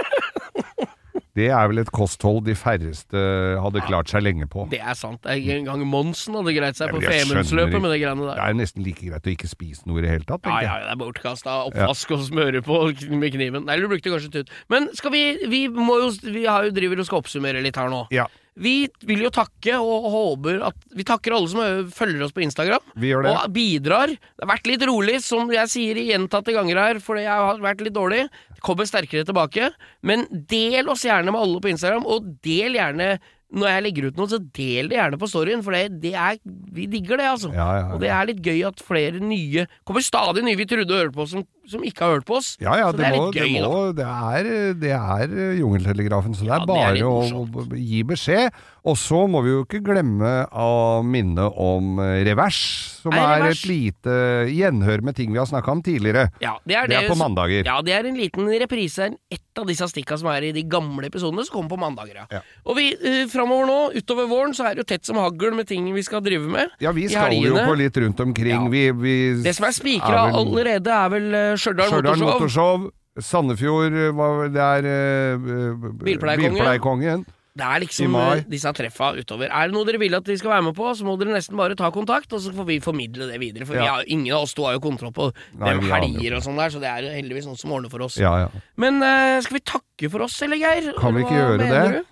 Det 1.36 1.50
er 1.52 1.66
vel 1.68 1.82
et 1.82 1.90
kosthold 1.92 2.46
de 2.48 2.54
færreste 2.56 3.20
hadde 3.60 3.82
klart 3.84 4.08
seg 4.08 4.24
lenge 4.24 4.46
på. 4.48 4.64
det 4.72 4.80
er 4.80 4.96
sant. 4.96 5.26
En 5.28 5.66
gang 5.68 5.82
Monsen 5.84 6.38
hadde 6.40 6.54
greit 6.56 6.78
seg 6.80 6.94
på 6.96 7.02
Femundsløpet 7.04 7.76
med 7.84 7.92
det 7.92 7.98
greiene 8.06 8.24
der. 8.30 8.38
Det 8.40 8.46
er 8.46 8.56
nesten 8.56 8.86
like 8.86 9.04
greit 9.04 9.28
å 9.28 9.34
ikke 9.34 9.50
spise 9.52 9.84
noe 9.90 10.00
i 10.00 10.06
det 10.06 10.14
hele 10.14 10.28
tatt, 10.30 10.48
Ja, 10.48 10.62
jeg. 10.64 10.70
ja, 10.70 10.78
ja, 10.80 10.86
det 10.88 10.94
er 10.96 11.02
bortkasta. 11.02 11.58
Oppvask 11.68 12.14
og 12.16 12.24
smøre 12.30 12.62
på 12.64 12.80
med 13.20 13.36
kniven. 13.36 13.68
Nei, 13.68 13.76
du 13.84 13.90
brukte 13.92 14.14
kanskje 14.16 14.32
tut. 14.32 14.54
Men 14.72 14.88
skal 14.96 15.12
vi 15.12 15.26
Vi 15.52 15.62
må 15.68 16.00
jo 16.06 16.10
Vi 16.24 16.46
har 16.48 16.70
jo 16.70 16.72
driver 16.80 17.04
og 17.04 17.10
skal 17.12 17.20
oppsummere 17.20 17.60
litt 17.68 17.76
her 17.76 17.92
nå. 17.92 18.06
Ja, 18.16 18.30
Vi 18.56 18.88
vil 19.04 19.26
jo 19.26 19.32
takke 19.36 19.76
og 19.84 20.06
håper 20.14 20.62
at 20.70 20.78
Vi 20.96 21.04
takker 21.08 21.36
alle 21.36 21.52
som 21.52 21.90
følger 21.92 22.24
oss 22.24 22.36
på 22.36 22.44
Instagram. 22.46 22.84
vi 22.96 23.12
gjør 23.12 23.26
det. 23.28 23.34
Og 23.36 23.54
bidrar. 23.56 24.14
Det 24.16 24.46
har 24.46 24.54
vært 24.54 24.70
litt 24.72 24.86
rolig, 24.88 25.20
som 25.26 25.52
jeg 25.52 25.72
sier 25.74 26.00
gjentatte 26.00 26.56
ganger 26.56 26.80
her, 26.80 27.02
fordi 27.04 27.26
jeg 27.26 27.48
har 27.50 27.60
vært 27.64 27.84
litt 27.84 27.98
dårlig. 27.98 28.26
Kommer 28.64 28.88
sterkere 28.88 29.28
tilbake. 29.28 29.74
Men 30.02 30.24
del 30.32 30.88
oss 30.90 31.04
gjerne 31.04 31.36
med 31.36 31.42
alle 31.42 31.64
på 31.64 31.74
Instagram, 31.74 32.08
og 32.08 32.32
del 32.46 32.80
gjerne 32.80 33.18
når 33.56 33.70
jeg 33.70 33.84
legger 33.86 34.08
ut 34.10 34.18
noe, 34.20 34.30
så 34.32 34.40
del 34.58 34.90
det 34.90 34.98
gjerne 34.98 35.20
på 35.22 35.30
storyen, 35.30 35.62
for 35.64 35.76
det, 35.76 36.00
det 36.04 36.14
er 36.18 36.40
Vi 36.76 36.88
digger 36.92 37.22
det, 37.22 37.28
altså. 37.30 37.52
Ja, 37.54 37.68
ja, 37.78 37.84
ja. 37.84 37.92
Og 37.94 38.02
det 38.02 38.10
er 38.12 38.30
litt 38.32 38.42
gøy 38.44 38.64
at 38.68 38.82
flere 38.84 39.22
nye 39.22 39.68
Kommer 39.88 40.04
stadig 40.04 40.44
nye 40.44 40.60
vi 40.60 40.68
trodde 40.70 40.98
hørte 40.98 41.16
på 41.16 41.28
som, 41.30 41.46
som 41.72 41.84
ikke 41.86 42.06
har 42.06 42.18
hørt 42.18 42.28
på 42.28 42.38
oss. 42.40 42.54
Ja, 42.62 42.78
ja, 42.80 42.92
så 42.92 42.98
det, 42.98 43.04
det 43.04 43.10
er 43.10 43.18
må, 43.18 43.26
litt 43.26 43.38
det, 43.38 43.48
gøy, 43.48 43.66
må, 43.66 43.82
det 43.98 44.08
er, 44.12 44.50
det 44.82 44.94
er 44.96 45.36
eh, 45.36 45.60
Jungeltelegrafen, 45.62 46.38
så 46.38 46.46
det 46.46 46.54
Ja, 46.54 46.60
er 46.60 46.66
det 46.66 46.66
er 46.66 46.80
bare 46.80 46.96
litt 47.00 47.66
å, 47.66 47.68
gi 47.76 48.02
beskjed. 48.08 48.64
Og 48.86 48.98
så 49.02 49.24
må 49.26 49.42
vi 49.42 49.50
jo 49.50 49.64
ikke 49.64 49.82
glemme 49.82 50.34
å 50.54 51.02
minne 51.06 51.48
om 51.50 51.98
eh, 52.04 52.20
Revers, 52.28 52.60
som 53.02 53.16
er 53.18 53.42
Revers. 53.42 53.64
et 53.64 53.70
lite 53.72 54.18
gjenhør 54.54 55.02
med 55.08 55.18
ting 55.18 55.32
vi 55.34 55.42
har 55.42 55.50
snakka 55.50 55.74
om 55.74 55.82
tidligere. 55.86 56.28
Ja, 56.44 56.54
det 56.66 56.78
er, 56.78 56.92
Det 56.92 57.00
er 57.00 57.10
på 57.10 57.18
mandager. 57.18 57.66
Ja, 57.66 57.80
det 57.86 57.96
er 57.98 58.06
en 58.06 58.20
liten 58.20 58.50
reprise. 58.62 59.10
Ett 59.34 59.58
av 59.58 59.66
disse 59.70 59.88
stikka 59.90 60.20
som 60.22 60.30
er 60.30 60.50
i 60.50 60.54
de 60.54 60.62
gamle 60.70 61.10
episodene, 61.10 61.46
som 61.48 61.58
kommer 61.58 61.74
på 61.74 61.82
mandager. 61.82 62.22
Ja. 62.30 62.44
Og 62.68 62.78
vi, 62.78 62.92
eh, 62.94 63.24
framover 63.32 63.70
nå, 63.72 63.80
utover 63.98 64.30
våren, 64.30 64.54
så 64.54 64.70
er 64.70 64.76
det 64.76 64.86
jo 64.86 64.90
tett 64.94 65.10
som 65.10 65.18
hagl 65.18 65.56
med 65.58 65.66
ting 65.72 65.90
vi 65.96 66.06
skal 66.06 66.22
drive 66.26 66.46
med. 66.46 66.78
Ja, 66.84 66.94
vi 66.94 67.08
skal 67.10 67.34
jo 67.40 67.58
på 67.58 67.78
litt 67.80 67.98
rundt 67.98 68.22
omkring. 68.22 68.70
Vi, 68.70 68.86
vi 68.92 69.16
Det 69.42 69.56
som 69.58 69.66
er 69.66 69.74
spikra 69.74 70.28
allerede, 70.30 70.94
er 70.94 71.10
vel 71.10 71.28
uh, 71.34 71.55
Stjørdal 71.60 71.92
Motorshow. 71.92 72.30
Motorshow. 72.30 72.92
Sandefjord, 73.16 73.94
eh, 73.96 74.46
det 74.52 74.62
er 74.62 74.88
eh, 74.90 75.50
eh, 75.56 75.90
Bilpleiekongen. 76.04 77.24
Det 77.56 77.64
er 77.64 77.80
liksom 77.80 78.16
uh, 78.20 78.42
disse 78.52 78.72
treffa 78.76 79.14
utover. 79.16 79.48
Er 79.48 79.70
det 79.70 79.76
noe 79.78 79.88
dere 79.88 80.00
vil 80.02 80.18
at 80.18 80.28
vi 80.28 80.36
skal 80.36 80.52
være 80.58 80.66
med 80.66 80.76
på, 80.76 80.90
så 80.92 81.06
må 81.08 81.14
dere 81.16 81.32
nesten 81.32 81.56
bare 81.56 81.78
ta 81.80 81.88
kontakt, 81.96 82.34
og 82.36 82.42
så 82.44 82.52
får 82.52 82.68
vi 82.68 82.82
formidle 82.84 83.30
det 83.30 83.40
videre. 83.40 83.64
For 83.70 83.80
Ja. 83.80 83.86
har, 83.94 84.10
ingen 84.12 84.28
av 84.36 84.44
oss 84.44 84.54
to 84.58 84.66
har 84.68 84.76
jo 84.76 84.82
kontroll 84.84 85.14
på 85.16 85.30
hvem 85.56 85.80
helger 85.88 86.36
og 86.36 86.44
sånn 86.44 86.60
der, 86.60 86.74
så 86.74 86.82
det 86.84 86.92
er 86.92 87.08
heldigvis 87.16 87.48
noen 87.48 87.56
som 87.62 87.72
ordner 87.72 87.94
for 87.94 88.04
oss. 88.04 88.20
Ja, 88.20 88.34
ja. 88.44 88.50
Men 88.76 89.00
uh, 89.00 89.40
skal 89.40 89.62
vi 89.62 89.64
takke 89.72 90.12
for 90.12 90.28
oss, 90.28 90.36
eller 90.44 90.60
Geir? 90.60 90.92
Kan 91.00 91.16
vi 91.16 91.24
ikke 91.24 91.40
gjøre 91.40 91.58
det? 91.64 91.86
du? 91.96 92.12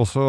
Og 0.00 0.10
så 0.10 0.26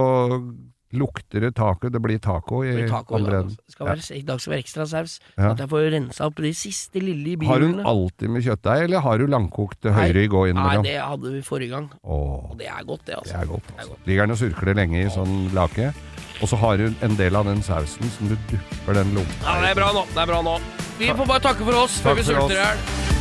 lukter 0.94 1.42
det 1.46 1.54
taco. 1.56 1.90
Det 1.90 2.02
blir 2.04 2.20
taco 2.20 2.62
i 2.64 2.72
Det 2.72 2.76
blir 2.82 2.90
dag, 2.92 3.14
andre 3.18 3.40
altså. 3.44 3.58
Skal 3.76 3.88
være, 3.88 4.06
I 4.18 4.22
dag 4.28 4.42
skal 4.44 4.52
være 4.56 4.64
ekstra 4.66 4.86
saus. 4.92 5.20
Ja. 5.38 5.52
At 5.52 5.64
jeg 5.64 5.70
får 5.72 5.88
rensa 5.96 6.26
opp 6.28 6.42
de 6.44 6.54
siste 6.58 7.02
lille 7.04 7.38
bilene. 7.38 7.52
Har 7.52 7.66
hun 7.66 7.86
alltid 7.94 8.30
med 8.30 8.46
kjøttdeig, 8.46 8.84
eller 8.88 9.06
har 9.06 9.18
du 9.18 9.26
langkokt 9.32 9.84
høyre 9.86 10.26
i 10.26 10.28
innimellom? 10.28 10.84
Nei, 10.86 10.92
det 10.92 10.98
hadde 11.02 11.34
vi 11.38 11.42
forrige 11.46 11.70
gang. 11.76 11.90
Åh, 12.04 12.52
Og 12.52 12.58
det 12.60 12.68
er 12.68 12.84
godt, 12.84 13.06
det, 13.06 13.14
det 13.16 13.20
altså. 13.22 13.38
er 13.42 13.46
godt. 13.46 13.68
Det 13.68 13.76
er 13.76 13.80
Altså. 13.82 13.96
godt. 13.96 14.08
Ligger 14.08 14.22
den 14.28 14.32
og 14.32 14.42
surkler 14.44 14.74
lenge 14.82 15.06
i 15.06 15.10
sånn 15.10 15.38
lake. 15.56 15.94
Og 16.42 16.50
så 16.50 16.58
har 16.58 16.78
du 16.78 16.88
en 17.06 17.16
del 17.18 17.36
av 17.38 17.46
den 17.46 17.62
sausen 17.62 18.10
som 18.18 18.28
du 18.32 18.36
dupper 18.50 18.98
den 18.98 19.14
lompa 19.14 19.46
Ja, 19.46 19.60
det 19.62 19.70
er 19.72 19.76
bra 19.84 19.92
nå. 19.94 20.06
Det 20.10 20.18
er 20.24 20.26
bra 20.34 20.42
nå. 20.42 20.58
Vi 20.98 21.08
får 21.14 21.28
bare 21.28 21.40
takke 21.42 21.66
for 21.66 21.84
oss 21.86 22.00
før 22.02 22.16
Takk 22.16 22.18
vi 22.18 22.24
for 22.34 22.42
sulter 22.42 22.58
i 22.58 22.64
hjel. 22.66 23.21